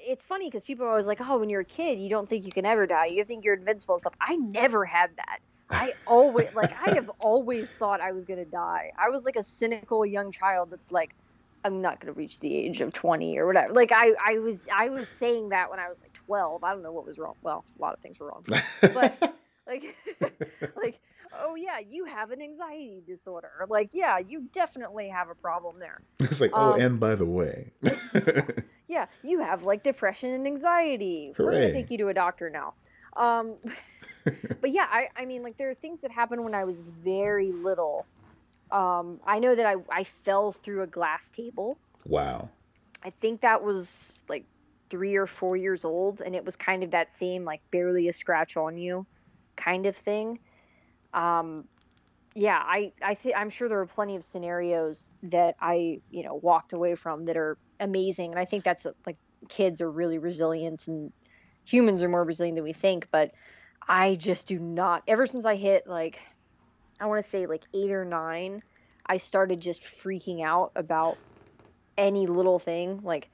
it's 0.06 0.24
funny 0.24 0.48
because 0.48 0.64
people 0.64 0.86
are 0.86 0.90
always 0.90 1.08
like, 1.08 1.22
oh, 1.22 1.38
when 1.38 1.50
you're 1.50 1.62
a 1.62 1.66
kid, 1.66 2.00
you 2.00 2.10
don't 2.10 2.30
think 2.30 2.46
you 2.46 2.52
can 2.52 2.66
ever 2.66 2.86
die. 2.86 3.08
You 3.08 3.24
think 3.26 3.46
you're 3.46 3.56
invincible 3.56 3.96
and 3.96 4.02
stuff. 4.02 4.16
I 4.20 4.36
never 4.36 4.86
had 4.86 5.12
that. 5.18 5.40
I 5.70 5.94
always, 6.08 6.54
like, 6.54 6.72
I 6.88 6.96
have 6.96 7.10
always 7.20 7.72
thought 7.72 8.02
I 8.02 8.12
was 8.12 8.26
going 8.26 8.44
to 8.44 8.50
die. 8.50 8.92
I 8.98 9.10
was 9.10 9.26
like 9.26 9.36
a 9.36 9.44
cynical 9.44 10.06
young 10.06 10.32
child 10.32 10.72
that's 10.72 10.92
like, 10.92 11.16
I'm 11.64 11.82
not 11.82 12.00
going 12.00 12.14
to 12.14 12.18
reach 12.18 12.40
the 12.40 12.56
age 12.56 12.82
of 12.82 12.94
20 12.94 13.40
or 13.40 13.48
whatever. 13.48 13.74
Like 13.74 13.92
I, 13.92 14.14
I 14.24 14.38
was, 14.38 14.64
I 14.72 14.90
was 14.90 15.10
saying 15.10 15.50
that 15.50 15.72
when 15.72 15.80
I 15.80 15.90
was 15.90 16.00
like 16.00 16.14
12. 16.14 16.64
I 16.64 16.72
don't 16.72 16.84
know 16.84 16.92
what 16.92 17.08
was 17.08 17.18
wrong. 17.18 17.34
Well, 17.42 17.66
a 17.78 17.82
lot 17.82 17.96
of 17.96 18.02
things 18.02 18.20
were 18.20 18.28
wrong, 18.28 18.44
but 18.46 18.64
like, 18.94 19.20
like 20.76 21.00
oh 21.40 21.56
yeah, 21.56 21.80
you 21.80 22.06
have 22.06 22.32
an 22.32 22.42
anxiety 22.42 23.02
disorder. 23.06 23.66
Like, 23.70 23.90
yeah, 23.94 24.20
you 24.20 24.48
definitely 24.52 25.10
have 25.10 25.30
a 25.30 25.36
problem 25.36 25.80
there. 25.80 25.98
It's 26.20 26.42
like, 26.42 26.52
oh, 26.54 26.74
um, 26.74 26.82
and 26.82 27.00
by 27.00 27.16
the 27.16 27.26
way, 27.26 27.72
yeah, 28.88 29.06
you 29.24 29.40
have 29.42 29.64
like 29.64 29.84
depression 29.84 30.32
and 30.32 30.48
anxiety. 30.48 31.34
Hooray. 31.38 31.46
We're 31.46 31.62
gonna 31.62 31.74
take 31.74 31.92
you 31.92 31.98
to 32.00 32.08
a 32.08 32.14
doctor 32.14 32.50
now. 32.50 32.74
Um, 33.16 33.56
but 34.62 34.72
yeah, 34.72 34.88
I, 34.90 35.10
I 35.16 35.26
mean, 35.26 35.44
like 35.44 35.58
there 35.58 35.70
are 35.70 35.76
things 35.76 36.02
that 36.02 36.12
happened 36.12 36.44
when 36.44 36.56
I 36.56 36.64
was 36.64 36.80
very 36.80 37.52
little. 37.52 38.06
Um, 38.72 39.20
I 39.26 39.40
know 39.40 39.54
that 39.56 39.66
I, 39.66 39.76
I 39.92 40.04
fell 40.04 40.52
through 40.52 40.82
a 40.82 40.88
glass 40.88 41.32
table. 41.32 41.78
Wow. 42.06 42.50
I 43.04 43.12
think 43.12 43.42
that 43.42 43.64
was 43.64 44.24
like 44.28 44.46
three 44.90 45.16
or 45.16 45.28
four 45.28 45.56
years 45.56 45.86
old, 45.86 46.22
and 46.22 46.36
it 46.36 46.44
was 46.44 46.56
kind 46.56 46.84
of 46.84 46.92
that 46.92 47.14
same 47.14 47.46
like 47.46 47.62
barely 47.72 48.08
a 48.10 48.14
scratch 48.14 48.58
on 48.58 48.78
you 48.78 49.06
kind 49.56 49.86
of 49.86 49.96
thing 49.96 50.40
um, 51.16 51.66
yeah, 52.36 52.61
I 52.61 52.91
I 53.01 53.16
think 53.16 53.36
I'm 53.38 53.49
sure 53.49 53.70
there 53.70 53.80
are 53.80 53.86
plenty 53.86 54.18
of 54.18 54.26
scenarios 54.26 55.11
that 55.24 55.55
I 55.61 56.01
you 56.11 56.24
know 56.24 56.36
walked 56.36 56.74
away 56.74 56.95
from 56.95 57.26
that 57.26 57.38
are 57.38 57.57
amazing, 57.80 58.32
and 58.32 58.39
I 58.39 58.45
think 58.45 58.66
that's 58.66 58.86
like 59.05 59.18
kids 59.47 59.80
are 59.82 59.89
really 59.89 60.18
resilient 60.18 60.88
and 60.88 61.13
humans 61.66 62.03
are 62.03 62.09
more 62.09 62.24
resilient 62.24 62.57
than 62.57 62.63
we 62.66 62.74
think. 62.74 63.07
But 63.11 63.32
I 63.88 64.16
just 64.16 64.47
do 64.47 64.59
not. 64.59 65.03
Ever 65.07 65.26
since 65.26 65.45
I 65.45 65.55
hit 65.55 65.88
like 65.88 66.20
I 66.99 67.05
want 67.05 67.24
to 67.24 67.30
say 67.30 67.45
like 67.45 67.63
eight 67.74 67.91
or 67.91 68.03
nine, 68.03 68.61
I 69.05 69.18
started 69.18 69.61
just 69.61 69.84
freaking 69.84 70.43
out 70.43 70.74
about 70.76 71.18
any 71.97 72.28
little 72.28 72.59
thing 72.59 72.99
like 73.03 73.30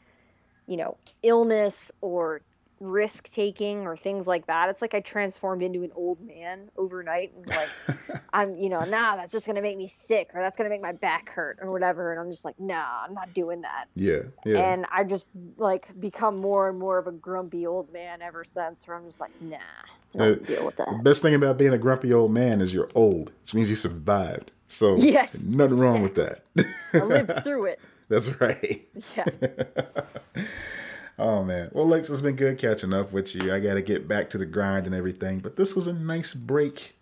you 0.68 0.78
know 0.78 0.96
illness 1.24 1.92
or 2.02 2.42
risk 2.82 3.32
taking 3.32 3.86
or 3.86 3.96
things 3.96 4.28
like 4.28 4.48
that. 4.48 4.70
It's 4.70 4.82
like 4.82 4.94
I 4.94 5.00
transformed 5.00 5.62
into 5.62 5.84
an 5.84 5.92
old 5.96 6.20
man 6.20 6.70
overnight 6.76 7.32
and 7.36 7.48
like 7.48 7.70
I'm, 8.34 8.58
you 8.58 8.70
know, 8.70 8.80
nah, 8.80 9.16
that's 9.16 9.32
just 9.32 9.46
gonna 9.46 9.62
make 9.62 9.78
me 9.78 9.88
sick 9.88 10.32
or 10.34 10.42
that's 10.42 10.58
gonna 10.58 10.70
make 10.70 10.82
my 10.82 10.92
back 10.92 11.30
hurt 11.30 11.60
or 11.62 11.72
whatever. 11.72 12.12
And 12.12 12.20
I'm 12.20 12.30
just 12.30 12.44
like, 12.44 12.60
nah, 12.60 13.04
I'm 13.06 13.14
not 13.14 13.34
doing 13.34 13.62
that. 13.62 13.86
Yeah. 13.96 14.24
Yeah. 14.44 14.58
And 14.58 14.86
I 14.92 15.04
just 15.04 15.28
like 15.58 15.88
become 16.00 16.38
more 16.38 16.68
and 16.68 16.80
more 16.80 16.98
of 16.98 17.08
a 17.08 17.12
grumpy 17.12 17.68
old 17.68 17.94
man 17.94 18.22
ever 18.22 18.44
since 18.44 18.88
where 18.88 18.98
I'm 18.98 19.06
just 19.06 19.22
like, 19.22 19.32
nah. 19.40 19.58
Uh, 20.18 20.34
deal 20.34 20.66
with 20.66 20.76
that. 20.76 20.88
The 20.90 21.00
best 21.04 21.22
thing 21.22 21.36
about 21.36 21.58
being 21.58 21.72
a 21.72 21.78
grumpy 21.78 22.12
old 22.12 22.32
man 22.32 22.60
is 22.60 22.74
you're 22.74 22.90
old. 22.96 23.32
It 23.46 23.54
means 23.54 23.70
you 23.70 23.78
survived. 23.78 24.52
So 24.68 24.96
yes, 24.96 25.40
nothing 25.42 25.78
wrong 25.78 26.02
with 26.02 26.16
that. 26.16 26.44
I 26.94 27.04
lived 27.04 27.32
through 27.44 27.66
it. 27.66 27.80
That's 28.10 28.42
right. 28.42 28.88
Yeah. 29.16 29.26
Oh 31.20 31.44
man. 31.44 31.70
Well, 31.74 31.88
Lex, 31.88 32.10
it's 32.10 32.22
been 32.22 32.36
good 32.36 32.58
catching 32.58 32.94
up 32.94 33.12
with 33.12 33.36
you. 33.36 33.54
I 33.54 33.60
got 33.60 33.76
to 33.76 33.82
get 33.82 34.08
back 34.08 34.30
to 34.32 34.38
the 34.38 34.46
grind 34.46 34.86
and 34.86 34.96
everything, 34.96 35.40
but 35.40 35.56
this 35.56 35.76
was 35.76 35.88
a 35.88 35.94
nice 35.94 36.34
break 36.34 36.96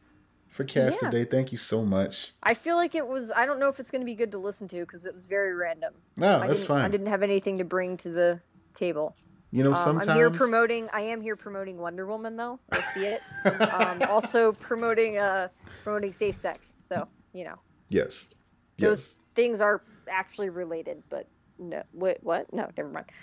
for 0.47 0.64
cast 0.64 0.99
yeah. 1.01 1.10
today. 1.10 1.30
Thank 1.30 1.51
you 1.51 1.57
so 1.57 1.86
much. 1.86 2.34
I 2.43 2.53
feel 2.53 2.76
like 2.76 2.95
it 2.95 3.07
was. 3.07 3.32
I 3.32 3.45
don't 3.45 3.60
know 3.60 3.70
if 3.70 3.80
it's 3.80 3.91
going 3.91 4.01
to 4.01 4.05
be 4.05 4.16
good 4.16 4.32
to 4.32 4.38
listen 4.38 4.68
to 4.70 4.80
because 4.82 5.05
it 5.05 5.14
was 5.14 5.26
very 5.26 5.53
random. 5.53 5.93
No, 6.18 6.39
that's 6.39 6.66
fine. 6.66 6.82
I 6.82 6.89
didn't 6.89 7.07
have 7.07 7.24
anything 7.24 7.57
to 7.57 7.64
bring 7.64 7.97
to 7.97 8.10
the 8.10 8.41
table. 8.76 9.16
You 9.51 9.64
know, 9.64 9.74
sometimes 9.74 10.07
um, 10.07 10.12
I'm 10.12 10.18
here 10.18 10.30
promoting. 10.30 10.89
I 10.93 11.01
am 11.01 11.22
here 11.22 11.36
promoting 11.36 11.78
Wonder 11.78 12.05
Woman, 12.05 12.36
though. 12.36 12.60
I 12.72 12.82
see 12.82 13.05
it. 13.05 13.22
um, 13.74 14.03
also 14.10 14.51
promoting 14.51 15.18
uh 15.18 15.47
promoting 15.84 16.12
safe 16.12 16.36
sex. 16.36 16.76
So 16.82 17.07
you 17.34 17.45
know. 17.45 17.55
Yes. 17.89 18.30
Those 18.78 19.16
yes. 19.16 19.20
things 19.36 19.62
are 19.62 19.82
actually 20.10 20.49
related, 20.49 21.03
but 21.10 21.28
no. 21.60 21.84
Wait, 21.93 22.18
what? 22.22 22.51
No, 22.53 22.70
never 22.76 22.89
mind. 22.89 23.05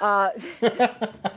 Uh, 0.00 0.30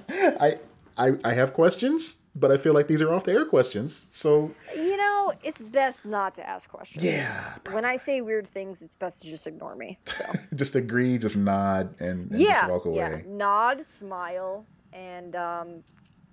I, 0.10 0.60
I 0.97 1.12
I 1.24 1.34
have 1.34 1.53
questions, 1.53 2.18
but 2.36 2.51
I 2.51 2.58
feel 2.58 2.74
like 2.74 2.88
these 2.88 3.01
are 3.01 3.14
off 3.14 3.24
the 3.24 3.32
air 3.32 3.45
questions. 3.45 4.08
So 4.12 4.51
you 4.76 4.95
know, 4.95 5.34
it's 5.43 5.62
best 5.62 6.05
not 6.05 6.36
to 6.36 6.47
ask 6.47 6.70
questions. 6.70 7.03
Yeah. 7.03 7.55
When 7.72 7.84
I 7.84 7.95
say 7.97 8.22
weird 8.22 8.47
things, 8.47 8.82
it's 8.82 8.95
best 8.95 9.24
to 9.24 9.28
just 9.28 9.47
ignore 9.47 9.76
me. 9.76 9.97
So. 10.05 10.26
just 10.55 10.76
agree, 10.76 11.18
just 11.18 11.36
nod, 11.36 11.95
and, 11.99 12.32
and 12.32 12.39
yeah, 12.39 12.53
just 12.62 12.70
walk 12.70 12.86
away. 12.86 12.95
Yeah. 12.95 13.22
Nod, 13.26 13.84
smile, 13.84 14.66
and 14.93 15.36
um, 15.36 15.84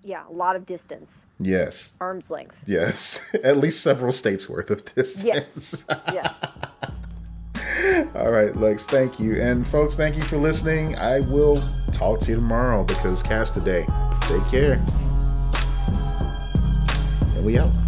yeah, 0.03 0.29
a 0.29 0.33
lot 0.33 0.55
of 0.55 0.66
distance. 0.66 1.27
Yes. 1.41 1.93
Arm's 2.01 2.31
length. 2.31 2.62
Yes. 2.66 3.25
At 3.43 3.57
least 3.57 3.83
several 3.83 4.12
states 4.12 4.49
worth 4.49 4.70
of 4.70 4.85
distance. 4.95 5.25
Yes. 5.25 5.85
Yeah. 6.12 6.35
All 8.14 8.30
right, 8.30 8.55
Lex, 8.57 8.86
thank 8.86 9.20
you. 9.20 9.40
And 9.40 9.66
folks, 9.66 9.97
thank 9.97 10.16
you 10.16 10.22
for 10.22 10.36
listening. 10.36 10.97
I 10.99 11.20
will 11.20 11.62
talk 11.92 12.20
to 12.20 12.30
you 12.30 12.36
tomorrow 12.36 12.82
because 12.84 13.22
cast 13.22 13.55
today. 13.55 13.86
Take 14.22 14.47
care. 14.49 14.82
And 17.36 17.45
we 17.45 17.59
out. 17.59 17.84